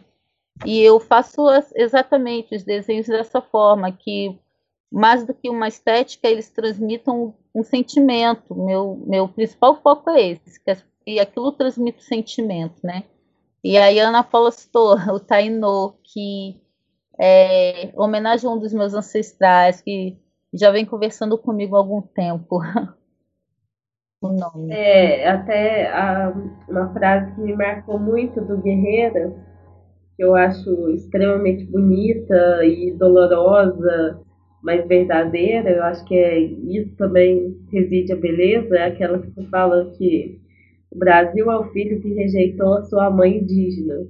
[0.63, 1.41] E eu faço
[1.75, 4.39] exatamente os desenhos dessa forma, que
[4.93, 8.55] mais do que uma estética, eles transmitam um sentimento.
[8.55, 10.77] Meu, meu principal foco é esse, que é,
[11.07, 13.05] e aquilo transmite sentimento, né?
[13.65, 16.61] E aí a Ana Paula citou o Tainô, que
[17.19, 20.19] é homenagem a um dos meus ancestrais, que
[20.53, 22.61] já vem conversando comigo há algum tempo.
[24.21, 24.73] o nome.
[24.73, 26.33] É, até a,
[26.69, 29.33] uma frase que me marcou muito do Guerreira,
[30.17, 34.21] que eu acho extremamente bonita e dolorosa,
[34.63, 39.93] mas verdadeira, eu acho que é isso também reside a beleza, é aquela que fala
[39.97, 40.41] que
[40.91, 44.07] o Brasil é o filho que rejeitou a sua mãe indígena.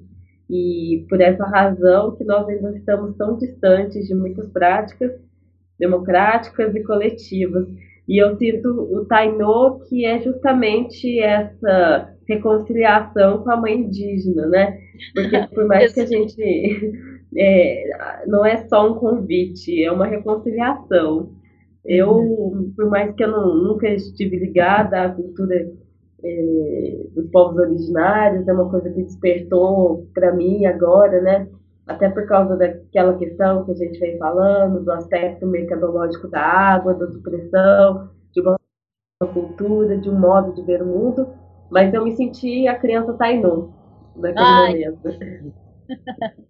[0.49, 5.13] E por essa razão que nós ainda estamos tão distantes de muitas práticas
[5.79, 7.69] democráticas e coletivas.
[8.09, 14.79] E eu sinto o Tainô que é justamente essa reconciliação com a mãe indígena, né?
[15.15, 16.43] Porque por mais que a gente
[17.37, 21.33] é, não é só um convite, é uma reconciliação.
[21.85, 22.73] Eu, uhum.
[22.75, 25.71] por mais que eu não, nunca estive ligada à cultura
[26.23, 31.49] é, dos povos originários, é uma coisa que despertou para mim agora, né?
[31.89, 36.93] Até por causa daquela questão que a gente vem falando, do aspecto mercadológico da água,
[36.95, 38.59] da supressão, de uma
[39.33, 41.29] cultura, de um modo de ver o mundo.
[41.71, 43.75] Mas eu me senti a criança Tainu
[44.15, 44.73] naquele Ai.
[44.73, 45.09] momento.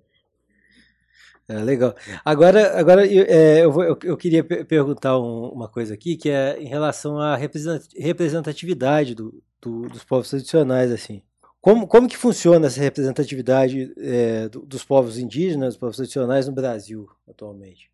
[1.51, 1.95] É, legal.
[2.23, 6.29] Agora, agora eu, é, eu, vou, eu, eu, queria perguntar um, uma coisa aqui, que
[6.29, 11.23] é em relação à representatividade do, do, dos povos tradicionais, assim.
[11.61, 17.09] Como, como que funciona essa representatividade é, dos povos indígenas, dos povos tradicionais no Brasil
[17.29, 17.91] atualmente?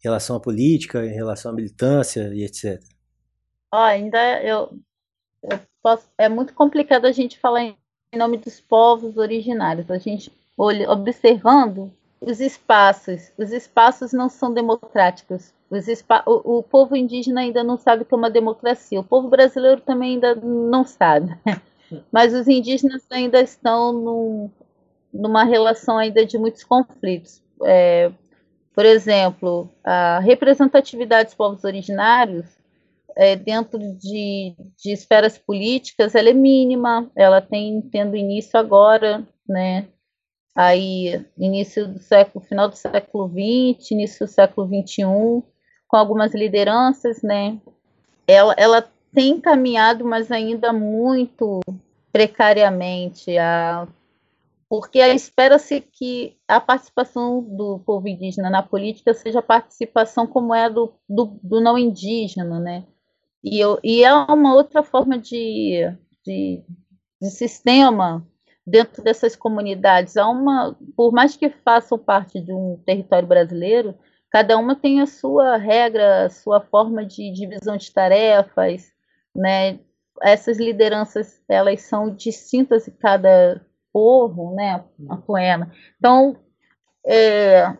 [0.00, 2.82] Em relação à política, em relação à militância e etc.
[3.72, 4.78] Oh, ainda eu,
[5.42, 7.76] eu posso, é muito complicado a gente falar em
[8.16, 9.90] nome dos povos originários.
[9.90, 15.52] A gente observando os espaços, os espaços não são democráticos.
[15.70, 19.00] O, o, povo indígena ainda não sabe o que é uma democracia.
[19.00, 21.36] O povo brasileiro também ainda não sabe.
[22.10, 24.50] Mas os indígenas ainda estão num,
[25.12, 27.42] numa relação ainda de muitos conflitos.
[27.64, 28.10] É,
[28.74, 32.46] por exemplo, a representatividade dos povos originários
[33.16, 39.88] é, dentro de, de, esferas políticas ela é mínima, ela tem tendo início agora, né?
[40.54, 45.04] Aí, início do século, final do século XX, início do século XXI,
[45.88, 47.58] com algumas lideranças, né?
[48.26, 51.60] Ela, ela tem caminhado, mas ainda muito
[52.12, 53.88] precariamente, a,
[54.68, 60.92] porque espera-se que a participação do povo indígena na política seja participação como é do,
[61.08, 62.84] do, do não indígena, né?
[63.42, 65.90] E, eu, e é uma outra forma de,
[66.22, 66.62] de,
[67.18, 68.22] de sistema
[68.66, 70.18] dentro dessas comunidades.
[70.18, 73.94] Há uma, por mais que façam parte de um território brasileiro,
[74.30, 78.94] cada uma tem a sua regra, a sua forma de divisão de tarefas,
[79.36, 79.78] né?
[80.22, 84.84] Essas lideranças, elas são distintas em cada povo, né?
[85.08, 85.70] A poema.
[85.98, 86.36] Então,
[87.06, 87.76] é,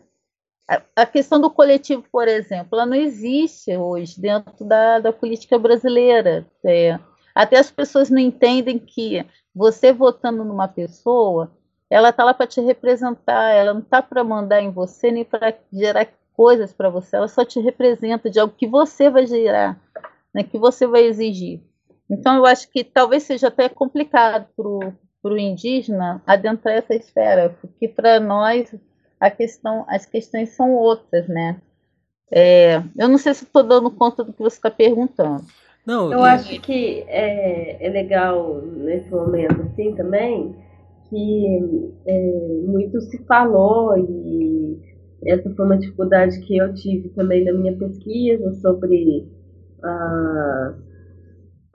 [0.95, 6.47] a questão do coletivo, por exemplo, ela não existe hoje dentro da, da política brasileira.
[6.65, 6.99] É,
[7.35, 9.25] até as pessoas não entendem que
[9.55, 11.51] você votando numa pessoa,
[11.89, 15.55] ela está lá para te representar, ela não está para mandar em você nem para
[15.73, 19.81] gerar coisas para você, ela só te representa de algo que você vai gerar,
[20.37, 21.63] né, que você vai exigir.
[22.11, 27.89] Então, eu acho que talvez seja até complicado para o indígena adentrar essa esfera, porque
[27.89, 28.73] para nós
[29.19, 31.57] a questão, as questões são outras, né?
[32.31, 35.43] É, eu não sei se estou dando conta do que você está perguntando.
[35.87, 40.55] Não, eu acho que é, é legal nesse momento assim também
[41.09, 44.77] que é, muito se falou e
[45.25, 49.25] essa foi uma dificuldade que eu tive também na minha pesquisa sobre
[49.87, 50.75] a,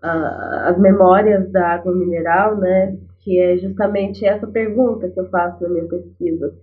[0.01, 2.97] a, as memórias da água mineral, né?
[3.19, 6.53] Que é justamente essa pergunta que eu faço na minha pesquisa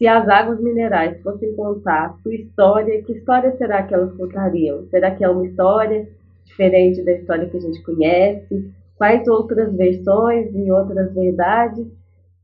[0.00, 4.86] se as águas minerais fossem contar sua história, que história será que elas contariam?
[4.88, 6.08] Será que é uma história
[6.42, 8.72] diferente da história que a gente conhece?
[8.96, 11.86] Quais outras versões e outras verdades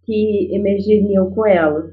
[0.05, 1.91] que emergiriam com elas?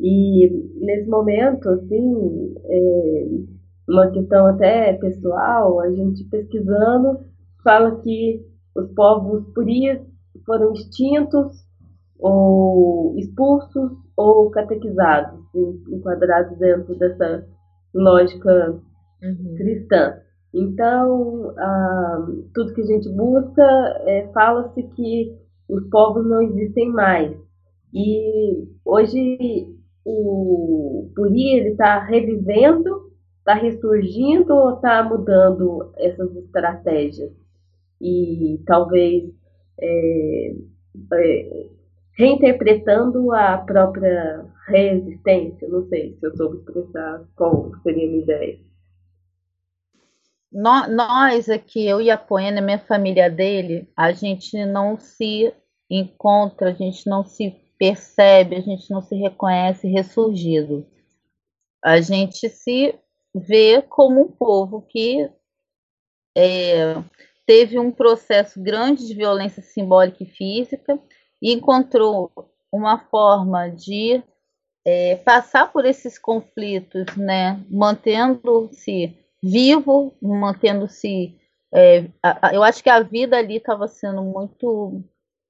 [0.00, 0.48] E
[0.80, 3.26] nesse momento, assim, é
[3.88, 7.20] uma questão até pessoal, a gente pesquisando
[7.62, 8.44] fala que
[8.74, 10.00] os povos purias
[10.46, 11.56] foram extintos
[12.18, 15.40] ou expulsos ou catequizados,
[15.90, 17.46] enquadrados dentro dessa
[17.94, 18.80] lógica
[19.22, 19.54] uhum.
[19.56, 20.14] cristã.
[20.54, 23.62] Então, ah, tudo que a gente busca,
[24.06, 25.34] é, fala-se que
[25.68, 27.34] os povos não existem mais.
[27.94, 33.11] E hoje o Puri está revivendo,
[33.42, 37.32] está ressurgindo ou está mudando essas estratégias?
[38.00, 39.30] E talvez
[39.80, 40.54] é,
[41.14, 41.66] é,
[42.16, 45.68] reinterpretando a própria resistência.
[45.68, 48.58] Não sei se eu soube expressar qual seria a minha ideia.
[50.52, 55.52] Nós aqui, eu e a Poena, minha família dele, a gente não se
[55.88, 60.86] encontra, a gente não se percebe, a gente não se reconhece ressurgido.
[61.82, 62.94] A gente se
[63.34, 65.30] vê como um povo que
[66.36, 66.94] é,
[67.46, 70.98] teve um processo grande de violência simbólica e física,
[71.40, 72.30] e encontrou
[72.70, 74.22] uma forma de
[74.84, 81.36] é, passar por esses conflitos, né, mantendo-se vivo, mantendo-se.
[81.74, 82.04] É,
[82.52, 85.02] eu acho que a vida ali estava sendo muito.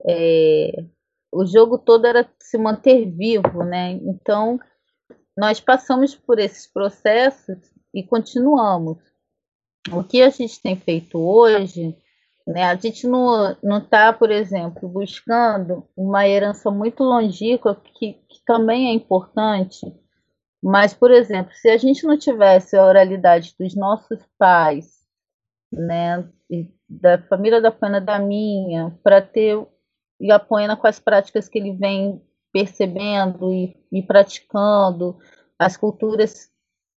[0.06, 0.84] É,
[1.30, 3.92] o jogo todo era se manter vivo, né?
[4.02, 4.58] Então,
[5.36, 8.98] nós passamos por esses processos e continuamos.
[9.90, 11.96] O que a gente tem feito hoje,
[12.46, 12.64] né?
[12.64, 18.92] A gente não está, por exemplo, buscando uma herança muito longínqua que, que também é
[18.92, 19.80] importante,
[20.62, 25.02] mas, por exemplo, se a gente não tivesse a oralidade dos nossos pais,
[25.72, 26.28] né,
[26.88, 29.66] da família da Pana da minha, para ter
[30.20, 35.18] e a Poena com as práticas que ele vem percebendo e, e praticando,
[35.58, 36.48] as culturas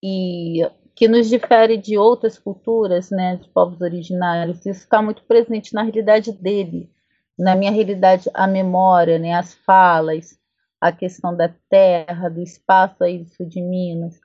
[0.03, 0.61] e
[0.95, 5.83] que nos difere de outras culturas, né, de povos originários, isso está muito presente na
[5.83, 6.89] realidade dele,
[7.37, 10.39] na minha realidade a memória, né, as falas,
[10.79, 14.19] a questão da terra, do espaço aí do sul de Minas.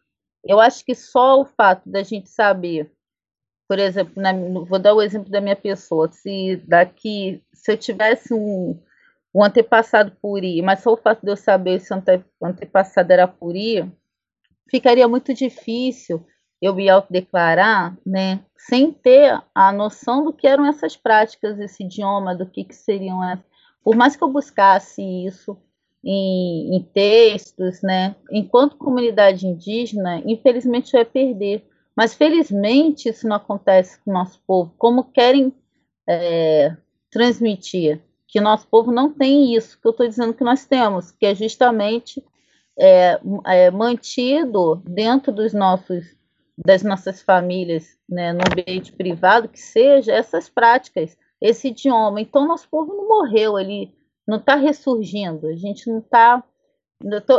[0.45, 2.93] Eu acho que só o fato da gente saber,
[3.69, 8.33] por exemplo, na, vou dar o exemplo da minha pessoa, se daqui, se eu tivesse
[8.33, 8.81] um,
[9.35, 13.27] um antepassado puri, mas só o fato de eu saber se o ante, antepassado era
[13.27, 13.91] puri,
[14.69, 16.25] ficaria muito difícil
[16.61, 22.35] eu me autodeclarar, né, sem ter a noção do que eram essas práticas, esse idioma,
[22.35, 23.45] do que, que seriam essas.
[23.83, 25.57] Por mais que eu buscasse isso,
[26.05, 28.15] em, em textos, né?
[28.31, 31.65] Enquanto comunidade indígena, infelizmente vai perder.
[31.95, 34.73] Mas felizmente isso não acontece com o nosso povo.
[34.79, 35.53] Como querem
[36.09, 36.75] é,
[37.11, 41.27] transmitir que nosso povo não tem isso que eu estou dizendo que nós temos, que
[41.27, 42.25] é justamente
[42.79, 46.17] é, é, mantido dentro dos nossos
[46.65, 52.21] das nossas famílias, né, no ambiente privado, que seja essas práticas, esse idioma.
[52.21, 53.95] Então, nosso povo não morreu, ele
[54.27, 56.45] não está ressurgindo, a gente não está.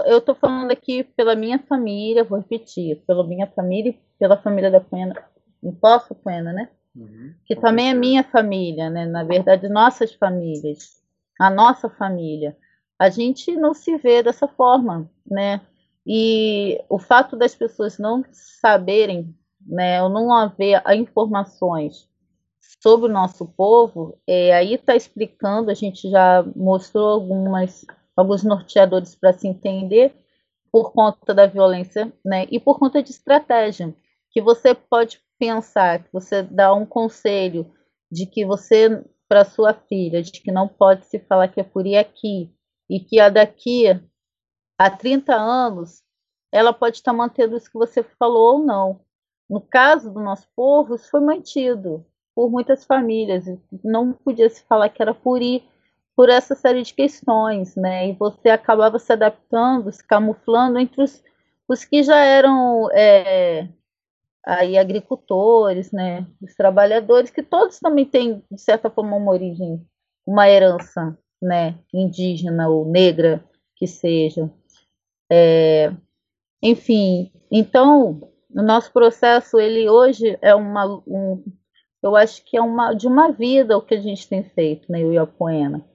[0.05, 4.71] Eu estou falando aqui pela minha família, vou repetir, pela minha família e pela família
[4.71, 5.13] da Pena,
[5.61, 6.69] não posso Pena, né?
[6.95, 9.05] Uhum, que também é minha família, né?
[9.05, 11.01] Na verdade, nossas famílias,
[11.39, 12.57] a nossa família.
[12.97, 15.61] A gente não se vê dessa forma, né?
[16.05, 22.09] E o fato das pessoas não saberem, né, ou não haver informações
[22.81, 29.13] sobre o nosso povo, é, aí está explicando, a gente já mostrou algumas, alguns norteadores
[29.15, 30.13] para se entender
[30.71, 33.93] por conta da violência, né, e por conta de estratégia,
[34.31, 37.69] que você pode pensar, que você dá um conselho
[38.11, 41.85] de que você, para sua filha, de que não pode se falar que é por
[41.85, 42.49] ir aqui,
[42.89, 43.85] e que a daqui
[44.81, 46.01] a 30 anos,
[46.51, 49.01] ela pode estar mantendo isso que você falou ou não.
[49.47, 52.03] No caso do nosso povo, isso foi mantido
[52.33, 53.45] por muitas famílias.
[53.83, 55.63] Não podia se falar que era por ir
[56.15, 58.09] por essa série de questões, né?
[58.09, 61.23] E você acabava se adaptando, se camuflando entre os,
[61.67, 63.69] os que já eram é,
[64.43, 66.25] aí agricultores, né?
[66.41, 69.85] Os trabalhadores, que todos também têm, de certa forma, uma origem,
[70.25, 71.77] uma herança, né?
[71.93, 73.45] Indígena ou negra,
[73.75, 74.51] que seja.
[75.33, 75.93] É,
[76.61, 81.41] enfim, então, o nosso processo, ele hoje é uma, um,
[82.03, 85.01] eu acho que é uma, de uma vida o que a gente tem feito, né,
[85.01, 85.87] eu e a Poena,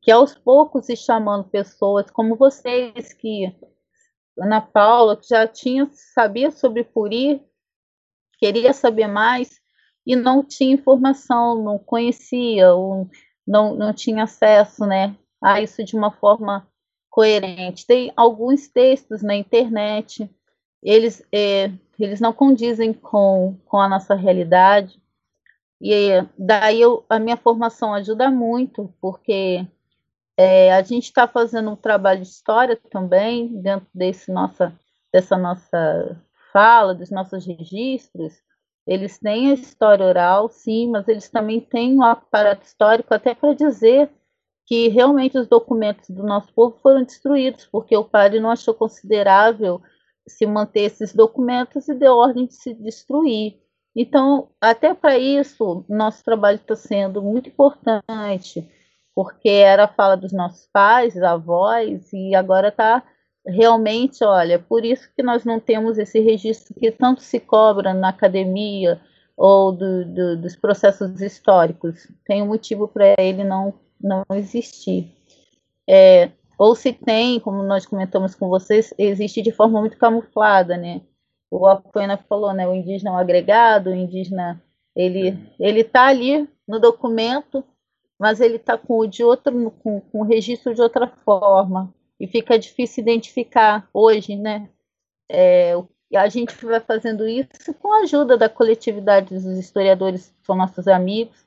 [0.00, 3.52] que aos poucos e chamando pessoas como vocês, que
[4.38, 7.42] Ana Paula, que já tinha, sabia sobre Puri,
[8.38, 9.60] queria saber mais
[10.06, 13.10] e não tinha informação, não conhecia, ou
[13.44, 16.64] não, não tinha acesso, né, a isso de uma forma
[17.14, 17.86] coerente.
[17.86, 20.28] Tem alguns textos na internet,
[20.82, 25.00] eles, é, eles não condizem com, com a nossa realidade,
[25.80, 29.64] e daí eu, a minha formação ajuda muito, porque
[30.36, 34.74] é, a gente está fazendo um trabalho de história também, dentro desse nossa,
[35.12, 36.20] dessa nossa
[36.52, 38.42] fala, dos nossos registros.
[38.84, 43.54] Eles têm a história oral, sim, mas eles também têm um aparato histórico até para
[43.54, 44.10] dizer
[44.66, 49.80] que realmente os documentos do nosso povo foram destruídos, porque o padre não achou considerável
[50.26, 53.58] se manter esses documentos e deu ordem de se destruir.
[53.94, 58.68] Então, até para isso, nosso trabalho está sendo muito importante,
[59.14, 63.02] porque era a fala dos nossos pais, avós, e agora está
[63.46, 68.08] realmente, olha, por isso que nós não temos esse registro que tanto se cobra na
[68.08, 69.00] academia
[69.36, 72.08] ou do, do, dos processos históricos.
[72.24, 73.74] Tem um motivo para ele não,
[74.04, 75.10] não existir.
[75.88, 81.02] É, ou se tem, como nós comentamos com vocês, existe de forma muito camuflada, né?
[81.54, 84.60] o Apoena falou, né, o indígena é um agregado, o indígena
[84.94, 87.64] ele ele está ali no documento,
[88.18, 91.92] mas ele está com o de outro com, com o registro de outra forma.
[92.18, 94.68] e fica difícil identificar hoje, né?
[95.30, 95.74] É,
[96.14, 100.86] a gente vai fazendo isso com a ajuda da coletividade dos historiadores, que são nossos
[100.88, 101.43] amigos,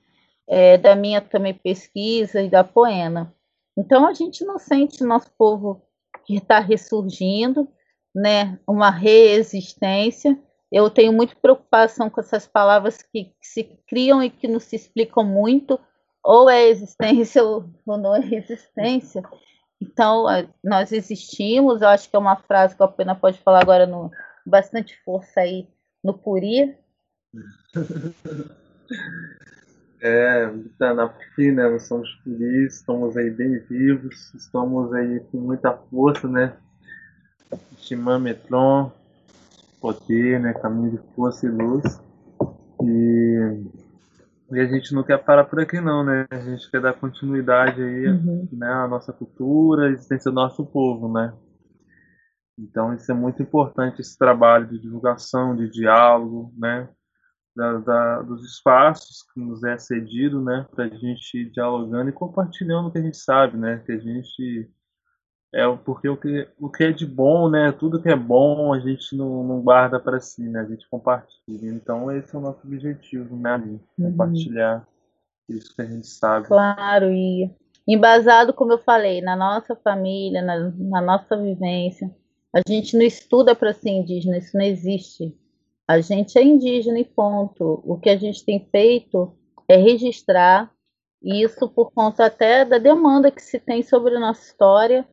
[0.47, 3.33] é, da minha também pesquisa e da Poena.
[3.77, 5.81] Então a gente não sente nosso povo
[6.25, 7.67] que está ressurgindo,
[8.15, 8.59] né?
[8.67, 10.39] Uma reexistência.
[10.71, 14.75] Eu tenho muita preocupação com essas palavras que, que se criam e que não se
[14.75, 15.79] explicam muito,
[16.23, 19.21] ou é existência ou, ou não é existência.
[19.79, 20.25] Então,
[20.63, 24.09] nós existimos, eu acho que é uma frase que a Pena pode falar agora no
[24.45, 25.67] bastante força aí
[26.03, 26.75] no Puri.
[30.01, 30.47] É,
[30.77, 31.67] tá na aqui, né?
[31.69, 36.55] Nós somos Puri, estamos aí bem vivos, estamos aí com muita força, né?
[37.77, 38.91] Shimã Metron,
[39.81, 40.53] poder, né?
[40.53, 41.99] Caminho de força e luz.
[42.83, 43.63] E
[44.51, 46.25] e a gente não quer parar por aqui não, né?
[46.31, 48.47] A gente quer dar continuidade aí, uhum.
[48.53, 51.33] né, à nossa cultura, à existência do nosso povo, né?
[52.57, 56.87] Então isso é muito importante, esse trabalho de divulgação, de diálogo, né?
[57.57, 60.67] Da, da, dos espaços que nos é cedido, né?
[60.75, 63.81] Para a gente ir dialogando e compartilhando o que a gente sabe, né?
[63.83, 64.69] Que a gente
[65.51, 67.71] é porque o que, o que é de bom, né?
[67.71, 70.59] Tudo que é bom a gente não, não guarda para si, né?
[70.59, 71.71] A gente compartilha.
[71.71, 73.55] Então esse é o nosso objetivo, né?
[73.55, 74.11] Ali, uhum.
[74.11, 74.87] Compartilhar
[75.49, 76.45] isso que a gente sabe.
[76.45, 77.49] Claro, e
[77.87, 82.13] embasado, como eu falei, na nossa família, na, na nossa vivência.
[82.53, 85.35] A gente não estuda para ser indígena, isso não existe.
[85.87, 87.81] A gente é indígena e ponto.
[87.85, 89.33] O que a gente tem feito
[89.67, 90.71] é registrar
[91.21, 95.07] isso por conta até da demanda que se tem sobre a nossa história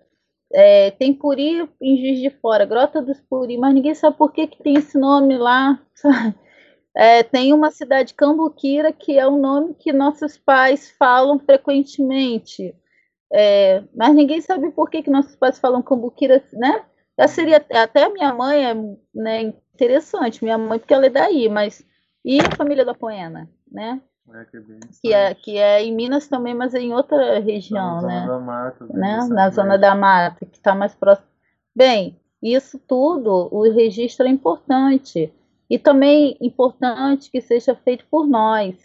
[0.55, 4.47] é, tem Puri em Juiz de Fora, Grota dos Puri, mas ninguém sabe por que,
[4.47, 5.81] que tem esse nome lá.
[6.97, 12.73] É, tem uma cidade Cambuquira, que é o nome que nossos pais falam frequentemente.
[13.33, 16.85] É, mas ninguém sabe por que, que nossos pais falam Cambuquira, né?
[17.19, 21.85] Já seria até a minha mãe né, interessante, minha mãe porque ela é daí, mas
[22.25, 24.01] e a família da Poena, né?
[24.33, 24.63] É, que, é
[25.03, 28.21] que, é, que é em Minas também, mas é em outra região, na né?
[28.21, 29.29] Zona da Mata, né?
[29.29, 31.29] Na Zona da Mata, que está mais próximo.
[31.77, 35.33] Bem, isso tudo, o registro é importante.
[35.69, 38.77] E também importante que seja feito por nós.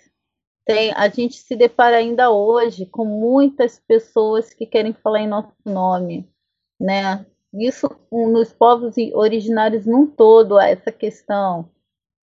[0.65, 5.51] Tem, a gente se depara ainda hoje com muitas pessoas que querem falar em nosso
[5.65, 6.29] nome,
[6.79, 7.25] né?
[7.53, 11.69] Isso nos povos originários num todo, essa questão.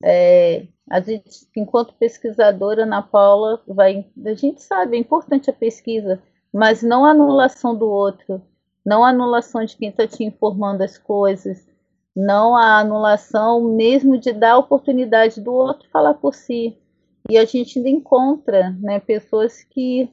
[0.05, 4.07] É, a gente, enquanto pesquisadora, Ana Paula vai.
[4.25, 6.23] A gente sabe, é importante a pesquisa,
[6.53, 8.41] mas não a anulação do outro,
[8.85, 11.67] não a anulação de quem está te informando as coisas,
[12.15, 16.79] não a anulação mesmo de dar a oportunidade do outro falar por si.
[17.29, 20.09] E a gente ainda encontra né, pessoas que,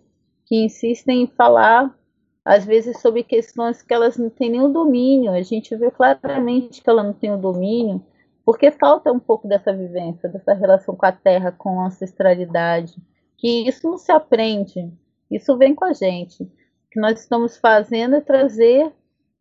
[0.45, 1.95] que insistem em falar,
[2.45, 5.31] às vezes, sobre questões que elas não têm nenhum domínio.
[5.31, 8.03] A gente vê claramente que ela não tem o domínio
[8.45, 12.95] porque falta um pouco dessa vivência, dessa relação com a terra, com a ancestralidade,
[13.37, 14.91] que isso não se aprende,
[15.31, 16.43] isso vem com a gente.
[16.43, 16.49] O
[16.91, 18.91] que nós estamos fazendo é trazer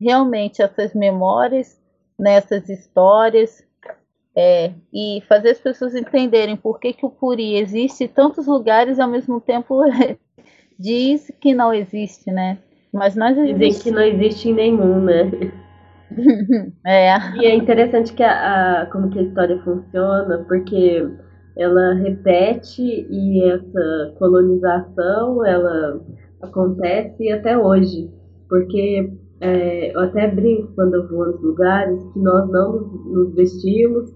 [0.01, 1.81] realmente essas memórias,
[2.19, 3.67] nessas né, histórias,
[4.35, 8.99] é, e fazer as pessoas entenderem por que, que o Puri existe em tantos lugares
[8.99, 9.81] e ao mesmo tempo
[10.79, 12.59] diz que não existe, né?
[12.93, 13.59] Mas nós existimos.
[13.59, 15.31] Dizem que não existe em nenhum, né?
[16.87, 17.17] é.
[17.39, 21.09] E é interessante que a, a, como que a história funciona, porque
[21.57, 26.01] ela repete e essa colonização ela
[26.43, 28.11] acontece até hoje,
[28.49, 33.35] porque é, eu até brinco quando eu vou nos lugares que nós não nos, nos
[33.35, 34.13] vestimos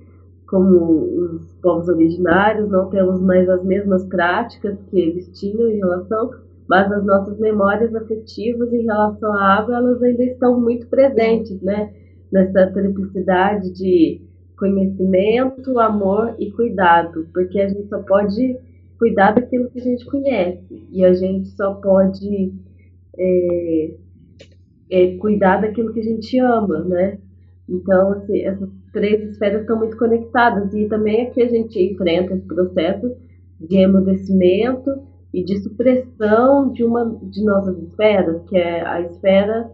[0.47, 6.31] como os povos originários, não temos mais as mesmas práticas que eles tinham em relação,
[6.68, 11.93] mas as nossas memórias afetivas em relação à água, elas ainda estão muito presentes, né?
[12.32, 14.20] Nessa triplicidade de
[14.59, 18.59] conhecimento, amor e cuidado, porque a gente só pode
[18.98, 22.52] cuidar daquilo que a gente conhece e a gente só pode
[23.18, 23.90] é,
[24.90, 27.18] é, cuidar daquilo que a gente ama, né?
[27.68, 32.47] Então, assim, essas três esferas estão muito conectadas e também aqui a gente enfrenta esse
[32.47, 33.14] processo
[33.60, 35.02] de emudecimento
[35.32, 39.70] e de supressão de uma de nossas esferas, que é a esfera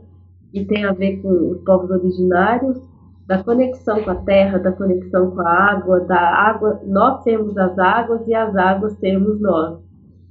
[0.50, 2.78] que tem a ver com os povos originários,
[3.26, 7.78] da conexão com a terra, da conexão com a água, da água, nós temos as
[7.78, 9.78] águas e as águas temos nós.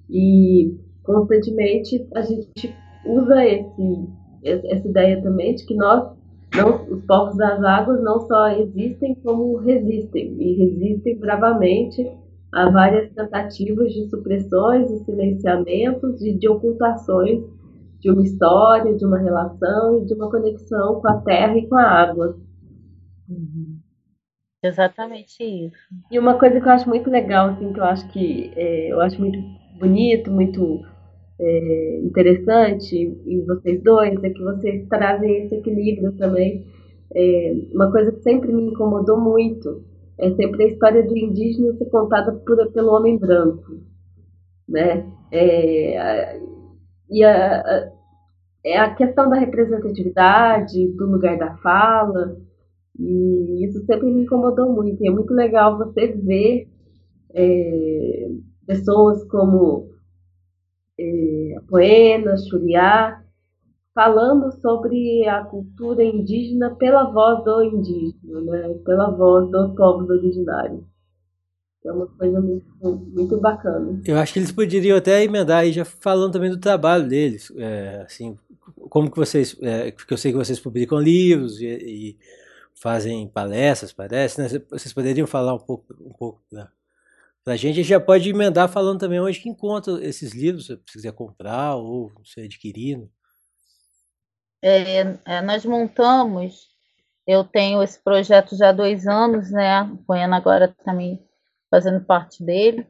[0.10, 2.76] E constantemente a gente
[3.06, 4.08] usa esse,
[4.44, 6.12] essa ideia também de que nós,
[6.56, 12.12] não, os povos das águas, não só existem, como resistem, e resistem bravamente
[12.54, 17.42] Há várias tentativas de supressões e silenciamentos e de ocultações
[18.00, 21.76] de uma história, de uma relação e de uma conexão com a terra e com
[21.76, 22.38] a água.
[23.30, 23.80] Uhum.
[24.64, 25.78] Exatamente isso.
[26.12, 29.00] E uma coisa que eu acho muito legal, assim, que eu acho que é, eu
[29.00, 29.40] acho muito
[29.80, 30.82] bonito, muito
[31.40, 36.68] é, interessante em vocês dois, é que vocês trazem esse equilíbrio também.
[37.14, 39.84] É, uma coisa que sempre me incomodou muito
[40.22, 43.82] é sempre a história do indígena ser contada por, pelo homem branco,
[44.70, 45.12] né?
[45.32, 46.40] É,
[47.10, 47.92] e a, a,
[48.64, 52.38] é a questão da representatividade, do lugar da fala,
[53.00, 55.04] e isso sempre me incomodou muito.
[55.04, 56.68] E é muito legal você ver
[57.34, 58.30] é,
[58.68, 59.90] pessoas como
[61.00, 63.21] é, a Poena, Churiá,
[63.94, 68.74] falando sobre a cultura indígena pela voz do indígena, né?
[68.86, 70.84] pela voz dos povos originários.
[71.84, 72.66] É uma coisa muito,
[73.14, 74.00] muito bacana.
[74.06, 78.04] Eu acho que eles poderiam até emendar aí já falando também do trabalho deles, é,
[78.06, 78.38] assim,
[78.90, 82.18] como que vocês, é, porque eu sei que vocês publicam livros e, e
[82.76, 84.48] fazem palestras, parece, né?
[84.70, 86.72] Vocês poderiam falar um pouco, um pouco pra,
[87.44, 87.74] pra gente.
[87.74, 91.76] A gente já pode emendar falando também onde que encontra esses livros, se quiser comprar
[91.76, 93.10] ou se adquirindo.
[94.62, 96.70] É, é, nós montamos,
[97.26, 99.90] eu tenho esse projeto já há dois anos, né?
[100.08, 101.20] O Ana agora também
[101.70, 102.86] fazendo parte dele.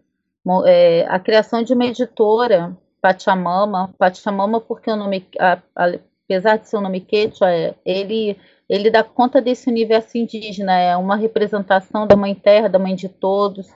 [0.65, 5.85] É, a criação de uma editora, Pachamama, Pachamama porque o nome, a, a,
[6.25, 8.37] apesar de ser um nome quechua, é, ele
[8.71, 13.09] ele dá conta desse universo indígena, é uma representação da Mãe Terra, da Mãe de
[13.09, 13.67] Todos,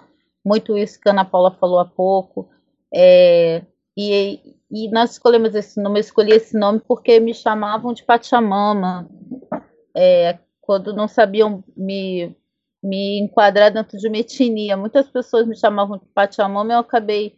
[0.43, 2.49] muito isso que a Ana Paula falou há pouco.
[2.93, 3.61] É,
[3.97, 9.09] e, e nós escolhemos esse nome, eu escolhi esse nome porque me chamavam de Pachamama,
[9.95, 12.35] é, quando não sabiam me,
[12.83, 14.75] me enquadrar dentro de uma etnia.
[14.75, 17.35] Muitas pessoas me chamavam de Pachamama e eu acabei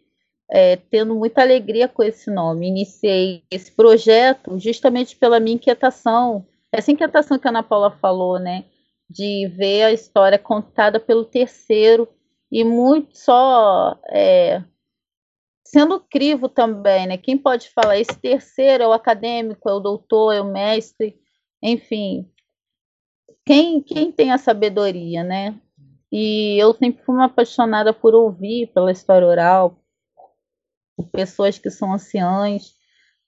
[0.50, 2.68] é, tendo muita alegria com esse nome.
[2.68, 8.66] Iniciei esse projeto justamente pela minha inquietação essa inquietação que a Ana Paula falou, né?
[9.10, 12.08] De ver a história contada pelo terceiro
[12.52, 14.62] e muito só é,
[15.72, 17.18] sendo crivo também, né?
[17.18, 21.20] Quem pode falar esse terceiro é o acadêmico, é o doutor, é o mestre,
[21.62, 22.32] enfim.
[23.46, 25.60] Quem, quem tem a sabedoria, né?
[26.12, 29.78] E eu sempre fui uma apaixonada por ouvir pela história oral,
[30.96, 32.74] por pessoas que são anciãs.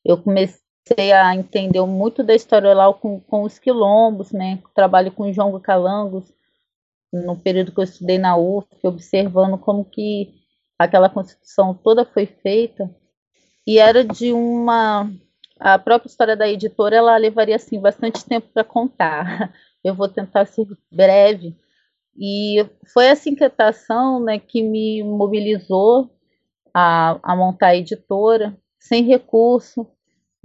[0.03, 4.61] Eu comecei a entender muito da história oral com, com os quilombos, né?
[4.73, 6.33] Trabalho com João Calangos
[7.11, 10.38] no período que eu estudei na UF, observando como que
[10.79, 12.89] aquela constituição toda foi feita.
[13.67, 15.11] E era de uma
[15.59, 19.53] a própria história da editora, ela levaria assim bastante tempo para contar.
[19.83, 21.55] Eu vou tentar ser breve.
[22.17, 26.09] E foi essa inquietação né, que me mobilizou
[26.73, 29.85] a, a montar a editora, sem recurso,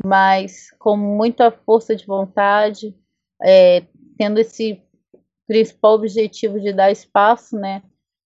[0.05, 2.95] mas com muita força de vontade,
[3.43, 3.85] é,
[4.19, 4.83] tendo esse
[5.47, 7.83] principal objetivo de dar espaço, né,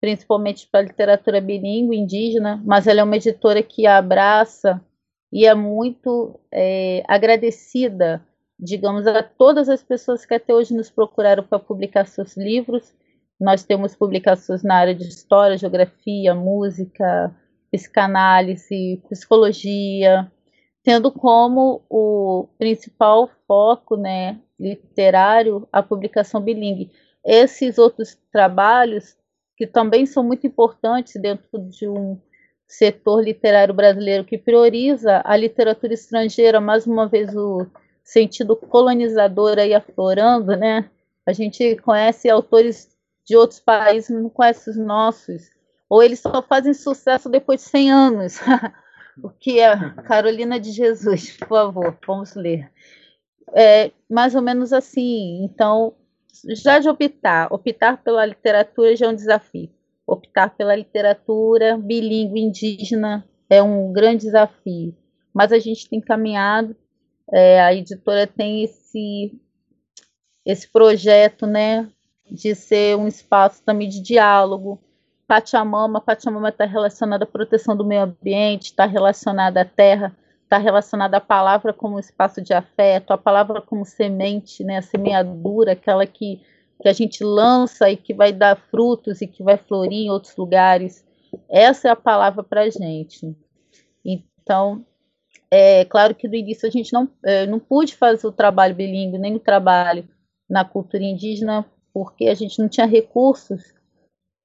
[0.00, 4.80] principalmente para a literatura bilíngue indígena, mas ela é uma editora que abraça
[5.32, 8.24] e é muito é, agradecida,
[8.58, 12.94] digamos, a todas as pessoas que até hoje nos procuraram para publicar seus livros.
[13.40, 17.34] Nós temos publicações na área de história, geografia, música,
[17.70, 20.30] psicanálise, psicologia,
[20.82, 26.90] tendo como o principal foco né, literário a publicação bilíngue.
[27.24, 29.16] Esses outros trabalhos,
[29.56, 32.20] que também são muito importantes dentro de um
[32.66, 37.66] setor literário brasileiro que prioriza a literatura estrangeira, mais uma vez o
[38.02, 40.90] sentido colonizador aí aflorando, né?
[41.24, 42.88] A gente conhece autores
[43.24, 45.50] de outros países, não conhece os nossos,
[45.88, 48.38] ou eles só fazem sucesso depois de 100 anos.
[49.22, 52.70] o que é Carolina de Jesus, por favor, vamos ler.
[53.54, 55.44] É, mais ou menos assim.
[55.44, 55.94] Então,
[56.48, 59.70] já de optar, optar pela literatura já é um desafio.
[60.06, 64.96] Optar pela literatura bilíngue indígena é um grande desafio.
[65.32, 66.76] Mas a gente tem caminhado,
[67.32, 69.32] é, a editora tem esse,
[70.44, 71.88] esse projeto, né,
[72.30, 74.80] de ser um espaço também de diálogo,
[75.26, 81.16] Pachamama, Pachamama está relacionada à proteção do meio ambiente, está relacionada à terra, está relacionada
[81.16, 86.40] à palavra como espaço de afeto, a palavra como semente, né, a semeadura, aquela que,
[86.80, 90.36] que a gente lança e que vai dar frutos e que vai florir em outros
[90.36, 91.04] lugares.
[91.50, 93.36] Essa é a palavra para a gente.
[94.04, 94.86] Então,
[95.50, 99.18] é claro que no início a gente não, é, não pôde fazer o trabalho bilíngue,
[99.18, 100.08] nem o trabalho
[100.48, 103.74] na cultura indígena, porque a gente não tinha recursos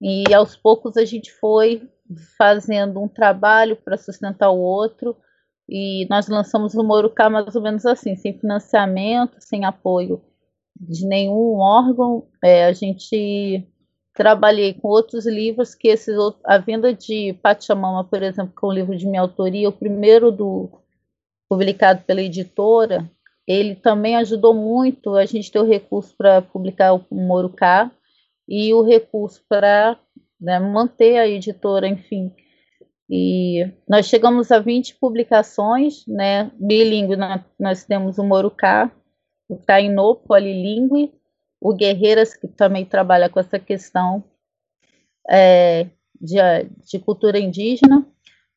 [0.01, 1.87] e aos poucos a gente foi
[2.35, 5.15] fazendo um trabalho para sustentar o outro
[5.71, 10.21] e nós lançamos o Morucá mais ou menos assim, sem financiamento, sem apoio
[10.77, 12.27] de nenhum órgão.
[12.43, 13.65] É, a gente
[14.13, 18.73] trabalhei com outros livros que esses a venda de Pachamama, por exemplo, que é um
[18.73, 20.69] livro de minha autoria, o primeiro do
[21.47, 23.09] publicado pela editora,
[23.47, 27.89] ele também ajudou muito a gente ter o recurso para publicar o Morucá
[28.45, 29.97] e o recurso para
[30.39, 32.33] né, manter a editora, enfim.
[33.13, 38.89] E nós chegamos a 20 publicações, né, bilíngue, nós, nós temos o Morucá,
[39.49, 41.11] o Tainô, polilingue,
[41.59, 44.23] o Guerreiras, que também trabalha com essa questão
[45.29, 45.87] é,
[46.21, 46.37] de,
[46.89, 48.07] de cultura indígena,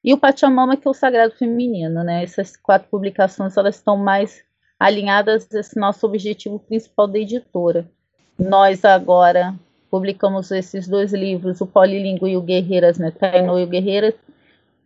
[0.05, 2.23] e o Pachamama, que é o Sagrado Feminino, né?
[2.23, 4.45] Essas quatro publicações, elas estão mais
[4.79, 7.91] alinhadas a esse nosso objetivo principal da editora.
[8.39, 9.55] Nós agora
[9.91, 13.11] publicamos esses dois livros, o Polilingue e o Guerreiras, né?
[13.11, 14.15] Tainô e o Guerreiras,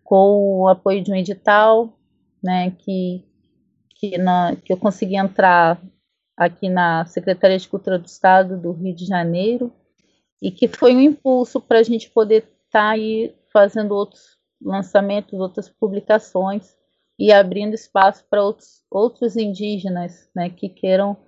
[0.08, 1.92] com o apoio de um edital,
[2.42, 2.70] né?
[2.70, 3.22] Que,
[3.90, 5.78] que, na, que eu consegui entrar
[6.34, 9.70] aqui na Secretaria de Cultura do Estado do Rio de Janeiro,
[10.40, 15.38] e que foi um impulso para a gente poder estar tá aí fazendo outros lançamentos,
[15.38, 16.74] outras publicações
[17.18, 21.18] e abrindo espaço para outros, outros indígenas né, que queiram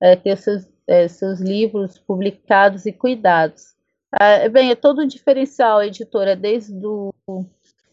[0.00, 3.74] é, ter seus, é, seus livros publicados e cuidados.
[4.20, 7.12] É, bem, é todo um diferencial, editora, desde do,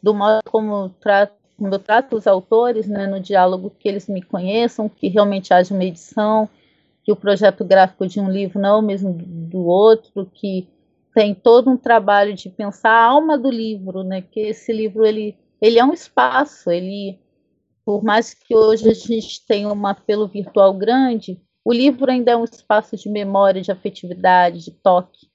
[0.01, 4.21] do modo como, trato, como eu trato os autores, né, no diálogo que eles me
[4.21, 6.49] conheçam, que realmente haja uma edição,
[7.03, 10.67] que o projeto gráfico de um livro não é o mesmo do outro, que
[11.13, 14.21] tem todo um trabalho de pensar a alma do livro, né?
[14.21, 17.17] Que esse livro ele, ele é um espaço, ele
[17.83, 22.35] por mais que hoje a gente tenha um apelo virtual grande, o livro ainda é
[22.35, 25.27] um espaço de memória, de afetividade, de toque.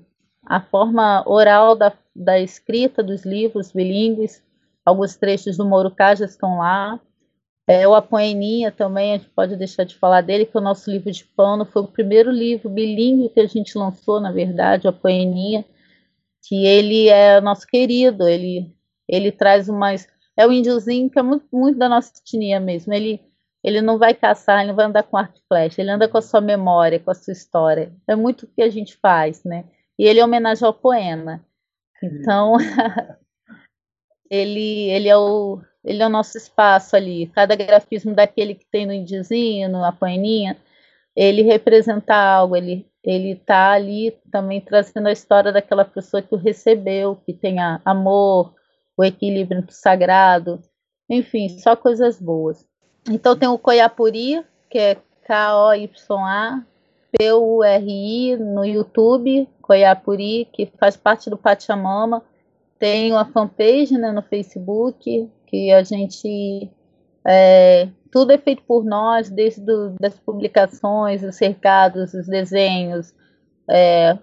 [0.49, 4.43] a forma oral da, da escrita dos livros bilíngues,
[4.85, 5.69] alguns trechos do
[6.17, 6.99] já estão lá.
[7.67, 10.91] É, o Apoeninha também, a gente pode deixar de falar dele, que é o nosso
[10.91, 14.91] livro de pano, foi o primeiro livro bilíngue que a gente lançou, na verdade, o
[14.91, 15.67] Apoeninha,
[16.45, 18.75] que ele é nosso querido, ele,
[19.07, 20.09] ele traz umas...
[20.35, 23.21] É o índiozinho que é muito, muito da nossa etnia mesmo, ele,
[23.63, 26.19] ele não vai caçar, ele não vai andar com arco e flecha, ele anda com
[26.19, 27.93] a sua memória, com a sua história.
[28.07, 29.65] É muito o que a gente faz, né?
[29.99, 31.45] e ele homenageou o poema.
[32.03, 32.57] Então,
[34.31, 37.27] ele, ele, é o, ele é o nosso espaço ali.
[37.27, 40.57] Cada grafismo daquele que tem no indizinho, no poeninha,
[41.17, 46.37] ele representa algo, ele ele está ali também trazendo a história daquela pessoa que o
[46.37, 48.55] recebeu, que tenha amor,
[48.99, 50.61] o equilíbrio entre o sagrado,
[51.09, 52.67] enfim, só coisas boas.
[53.11, 56.63] Então tem o Coiapuri, que é K-O-Y-A,
[57.13, 62.23] P-U-R-I, no YouTube, Coiapuri, que faz parte do Pachamama.
[62.79, 66.71] Tem uma fanpage né, no Facebook, que a gente.
[67.27, 73.13] É, tudo é feito por nós, desde do, das publicações, os cercados, os desenhos,
[73.69, 74.17] é,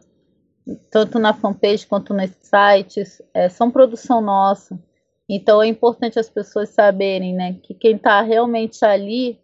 [0.90, 4.80] tanto na fanpage quanto nos sites, é, são produção nossa.
[5.28, 9.40] Então é importante as pessoas saberem né, que quem está realmente ali,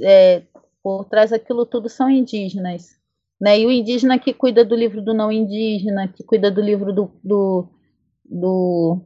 [0.00, 0.42] é,
[0.82, 2.96] por trás daquilo tudo, são indígenas.
[3.40, 3.60] Né?
[3.60, 7.10] E o indígena que cuida do livro do não indígena, que cuida do livro do,
[7.22, 7.68] do,
[8.24, 9.00] do,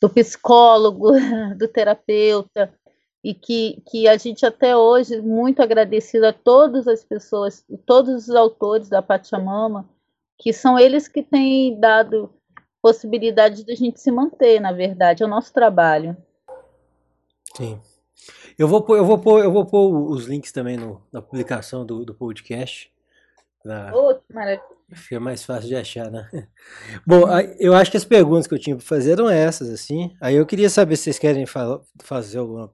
[0.00, 1.12] do psicólogo,
[1.56, 2.72] do terapeuta,
[3.22, 8.34] e que, que a gente até hoje, muito agradecido a todas as pessoas, todos os
[8.34, 9.88] autores da Pachamama,
[10.38, 12.32] que são eles que têm dado
[12.82, 16.16] possibilidade de a gente se manter, na verdade, é o nosso trabalho.
[17.56, 17.80] Sim.
[18.58, 21.86] Eu vou pôr, eu vou pôr, eu vou pôr os links também no, na publicação
[21.86, 22.92] do, do podcast.
[23.62, 23.92] Pra...
[23.94, 24.78] Oh, maravilha.
[24.94, 26.28] Fica mais fácil de achar, né?
[27.06, 27.24] Bom,
[27.58, 30.16] eu acho que as perguntas que eu tinha para fazer eram essas, assim.
[30.20, 32.72] Aí eu queria saber se vocês querem fala, fazer alguma.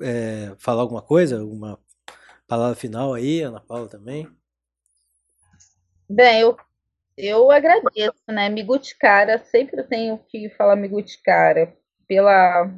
[0.00, 1.78] É, falar alguma coisa, alguma
[2.46, 4.28] palavra final aí, Ana Paula também.
[6.08, 6.56] Bem, eu,
[7.16, 8.48] eu agradeço, né?
[8.48, 11.76] Miguticara, sempre tenho que falar Miguticara,
[12.06, 12.70] pela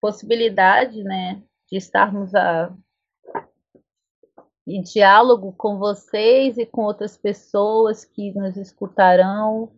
[0.00, 2.72] possibilidade, né, de estarmos a
[4.66, 9.70] em diálogo com vocês e com outras pessoas que nos escutarão,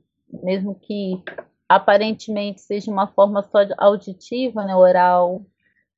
[0.42, 1.22] mesmo que
[1.68, 5.44] aparentemente seja uma forma só auditiva, né, oral.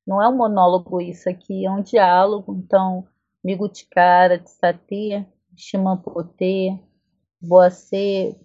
[0.05, 2.53] Não é um monólogo isso aqui, é um diálogo.
[2.53, 3.07] Então,
[3.41, 6.77] Migutikara, Tsate, Shimapote,
[7.41, 8.35] Boacê,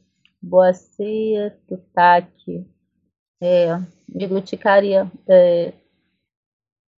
[0.40, 2.66] Boacê, Tutaki,
[3.40, 3.68] é,
[4.08, 5.72] Migutikara, é,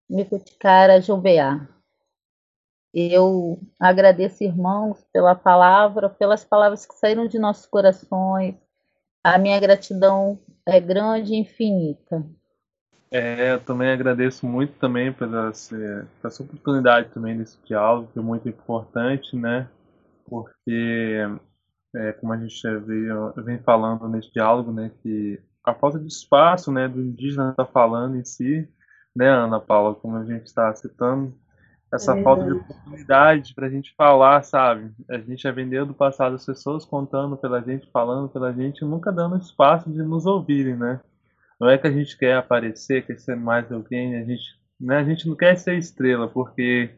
[0.09, 1.66] Migutikara Jumbeá.
[2.95, 8.55] Eu agradeço, irmãos, pela palavra, pelas palavras que saíram de nossos corações.
[9.23, 12.25] A minha gratidão é grande e infinita.
[13.11, 18.49] É, eu também agradeço muito também pela essa oportunidade também desse diálogo, que é muito
[18.49, 19.69] importante, né?
[20.27, 21.23] Porque,
[21.94, 26.73] é, como a gente veio, vem falando nesse diálogo, né, que a falta de espaço,
[26.73, 28.69] né, do indígena está falando em si,
[29.15, 31.35] né, Ana Paula, como a gente está citando,
[31.93, 34.90] essa é falta de oportunidade para a gente falar, sabe?
[35.09, 39.10] A gente é vendendo do passado as pessoas contando pela gente, falando pela gente, nunca
[39.10, 41.01] dando espaço de nos ouvirem, né?
[41.59, 44.44] Não é que a gente quer aparecer, quer ser mais alguém, a gente,
[44.78, 44.98] né?
[44.98, 46.90] A gente não quer ser estrela, porque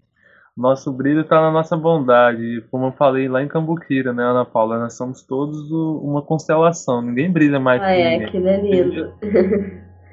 [0.60, 2.62] nosso brilho está na nossa bondade.
[2.70, 4.78] Como eu falei lá em Cambuquira, né, Ana Paula?
[4.78, 7.00] Nós somos todos uma constelação.
[7.00, 7.86] Ninguém brilha mais ah,
[8.30, 9.12] que é, é lindo.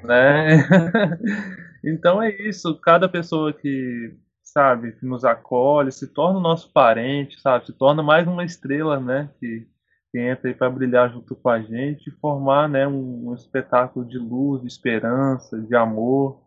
[0.02, 0.64] Né?
[1.84, 2.74] então é isso.
[2.80, 8.02] Cada pessoa que sabe, que nos acolhe, se torna o nosso parente, sabe, se torna
[8.02, 9.66] mais uma estrela, né, que,
[10.10, 14.06] que entra aí para brilhar junto com a gente e formar, né, um, um espetáculo
[14.06, 16.40] de luz, de esperança, de amor.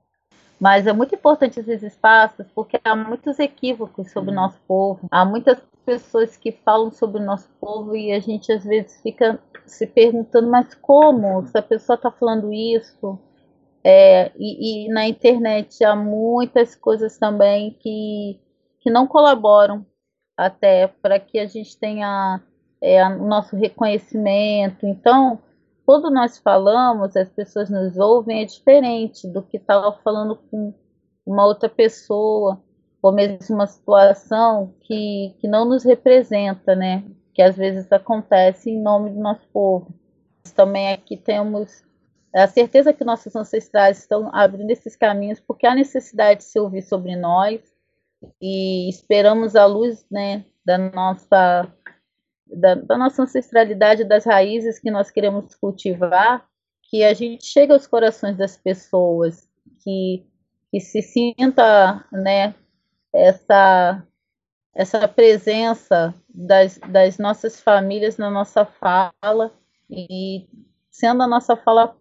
[0.62, 5.26] Mas é muito importante esses espaços porque há muitos equívocos sobre o nosso povo, há
[5.26, 9.88] muitas pessoas que falam sobre o nosso povo e a gente às vezes fica se
[9.88, 11.44] perguntando, mas como?
[11.48, 13.18] Se a pessoa está falando isso,
[13.84, 18.40] é, e, e, na internet há muitas coisas também que,
[18.82, 19.84] que não colaboram
[20.38, 22.40] até para que a gente tenha
[22.80, 24.86] é, o nosso reconhecimento.
[24.86, 25.40] Então,
[25.92, 30.74] quando nós falamos, as pessoas nos ouvem, é diferente do que estava falando com
[31.26, 32.64] uma outra pessoa,
[33.02, 37.04] ou mesmo uma situação que, que não nos representa, né?
[37.34, 39.94] Que às vezes acontece em nome do nosso povo.
[40.56, 41.84] Também aqui temos
[42.34, 46.84] a certeza que nossos ancestrais estão abrindo esses caminhos porque há necessidade de se ouvir
[46.84, 47.60] sobre nós
[48.42, 51.68] e esperamos a luz né, da, nossa,
[52.52, 56.46] da, da nossa ancestralidade, das raízes que nós queremos cultivar,
[56.84, 59.48] que a gente chegue aos corações das pessoas,
[59.84, 60.26] que,
[60.70, 62.54] que se sinta né,
[63.14, 64.06] essa,
[64.76, 69.52] essa presença das, das nossas famílias na nossa fala
[69.90, 70.48] e
[70.90, 71.96] sendo a nossa fala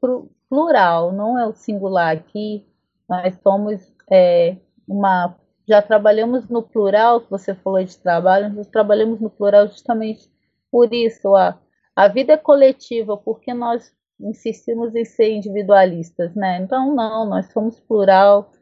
[0.49, 2.67] plural, não é o singular aqui.
[3.09, 4.57] Nós somos é,
[4.87, 5.37] uma.
[5.67, 10.29] Já trabalhamos no plural, você falou de trabalho, nós trabalhamos no plural justamente
[10.71, 11.35] por isso.
[11.35, 11.59] A,
[11.95, 16.59] a vida é coletiva, porque nós insistimos em ser individualistas, né?
[16.59, 18.53] Então, não, nós somos plural,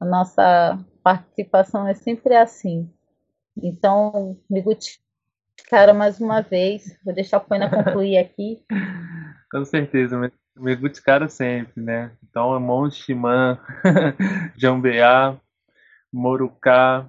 [0.00, 2.90] a nossa participação é sempre assim.
[3.56, 4.62] Então, me
[5.68, 8.62] cara mais uma vez, vou deixar a Poina concluir aqui.
[9.50, 10.18] Com certeza,
[10.56, 12.12] mergulhe cara sempre, né?
[12.22, 13.58] Então, é Monchimã,
[14.56, 15.36] Jambeá,
[16.12, 17.08] Morucá,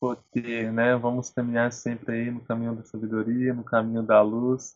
[0.00, 0.96] Potê, né?
[0.96, 4.74] Vamos caminhar sempre aí no caminho da sabedoria, no caminho da luz,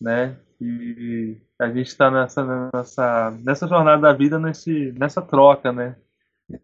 [0.00, 0.36] né?
[0.60, 5.96] E a gente está nessa, nessa, nessa jornada da vida, nesse, nessa troca, né?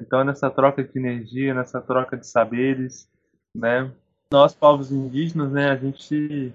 [0.00, 3.08] Então, nessa troca de energia, nessa troca de saberes,
[3.54, 3.90] né?
[4.32, 5.70] Nós, povos indígenas, né?
[5.70, 6.52] A gente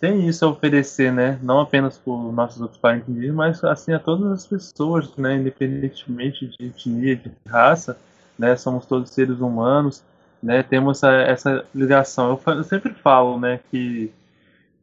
[0.00, 1.38] tem isso a oferecer, né?
[1.42, 5.36] Não apenas por nossos outros parentes indígenas, mas assim a todas as pessoas, né?
[5.36, 7.98] Independentemente de etnia, de raça,
[8.38, 8.56] né?
[8.56, 10.02] Somos todos seres humanos,
[10.42, 10.62] né?
[10.62, 12.40] Temos essa, ligação.
[12.46, 13.60] Eu, eu, sempre falo, né?
[13.70, 14.12] Que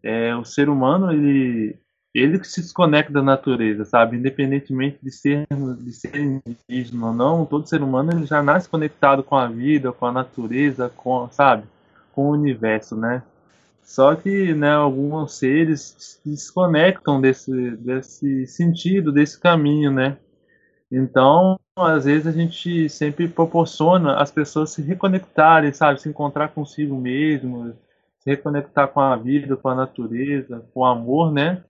[0.04, 1.76] é, o ser humano ele
[2.16, 4.18] ele que se desconecta da natureza, sabe?
[4.18, 5.46] Independentemente de ser
[5.80, 9.92] de ser indígena ou não, todo ser humano ele já nasce conectado com a vida,
[9.92, 11.64] com a natureza, com, sabe?
[12.14, 13.22] Com o universo, né?
[13.84, 20.18] Só que né, alguns seres se desconectam desse, desse sentido, desse caminho, né?
[20.92, 26.02] Então, às vezes a gente sempre proporciona as pessoas se reconectarem, sabe?
[26.02, 27.74] Se encontrar consigo mesmo,
[28.20, 31.64] se reconectar com a vida, com a natureza, com o amor, né?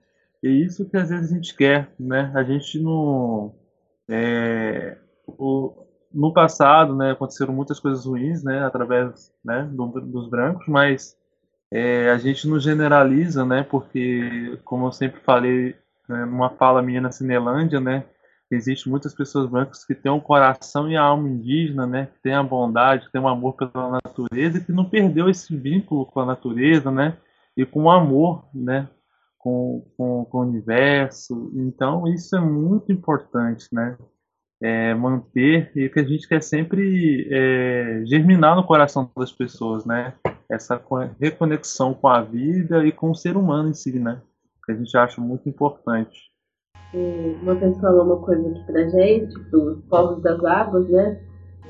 [0.43, 2.31] E isso que às vezes a gente quer, né?
[2.35, 3.55] A gente não...
[4.07, 10.65] É, o, no passado, né, aconteceram muitas coisas ruins, né, através né, do, dos brancos,
[10.67, 11.17] mas
[11.71, 13.63] é, a gente não generaliza, né?
[13.63, 15.75] Porque, como eu sempre falei
[16.07, 18.05] né, numa fala minha na Cinelândia, né?
[18.49, 22.05] Existem muitas pessoas brancas que têm um coração e a alma indígena, né?
[22.05, 25.55] Que tem a bondade, que tem um amor pela natureza e que não perdeu esse
[25.55, 27.17] vínculo com a natureza, né?
[27.57, 28.87] E com o amor, né?
[29.37, 31.51] Com, com, com o universo.
[31.55, 33.97] Então, isso é muito importante, né?
[34.61, 40.13] É, manter e que a gente quer sempre é, germinar no coração das pessoas, né?
[40.49, 40.81] Essa
[41.19, 44.21] reconexão com a vida e com o ser humano em si, né?
[44.65, 46.26] Que a gente acha muito importante
[47.43, 51.21] vocês falou uma coisa aqui pra gente, dos povos das águas, né?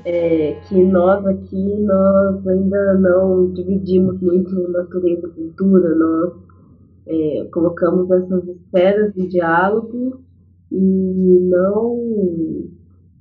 [0.04, 6.32] É, que nós aqui, nós ainda não dividimos muito natureza e cultura, nós
[7.06, 10.20] é, colocamos essas esferas de diálogo
[10.70, 12.68] e não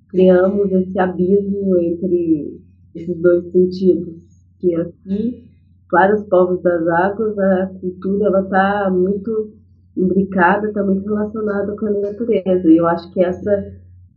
[0.10, 2.62] criamos esse abismo entre
[2.94, 4.16] esses dois sentidos,
[4.60, 5.50] que aqui,
[5.90, 9.57] para os povos das águas, a cultura ela está muito
[9.98, 12.70] imbricada, está muito relacionada com a natureza.
[12.70, 13.74] E eu acho que essa,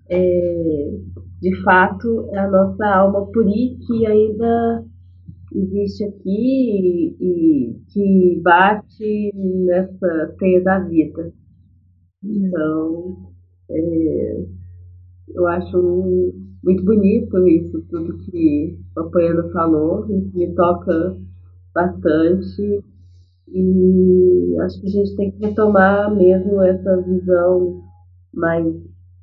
[0.09, 0.99] é,
[1.41, 4.85] de fato, é a nossa alma puri que ainda
[5.53, 11.33] existe aqui e, e que bate nessa teia da vida.
[12.23, 13.33] Então,
[13.71, 14.47] é,
[15.35, 21.17] eu acho muito bonito isso, tudo que o Apoiano falou, me toca
[21.75, 22.85] bastante
[23.53, 27.83] e acho que a gente tem que retomar mesmo essa visão
[28.33, 28.67] mais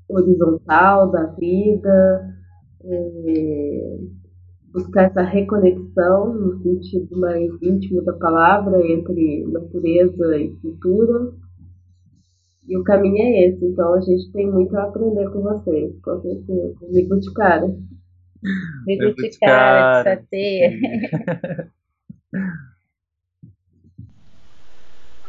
[0.10, 2.36] horizontal da vida,
[2.84, 3.98] é,
[4.72, 11.34] buscar essa reconexão no sentido mais íntimo da palavra entre natureza e cultura.
[12.68, 16.22] E o caminho é esse, então a gente tem muito a aprender com vocês, com
[16.22, 16.76] certeza.
[16.90, 17.68] Me de cara.
[18.86, 20.22] Me de cara,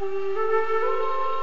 [0.00, 1.37] Música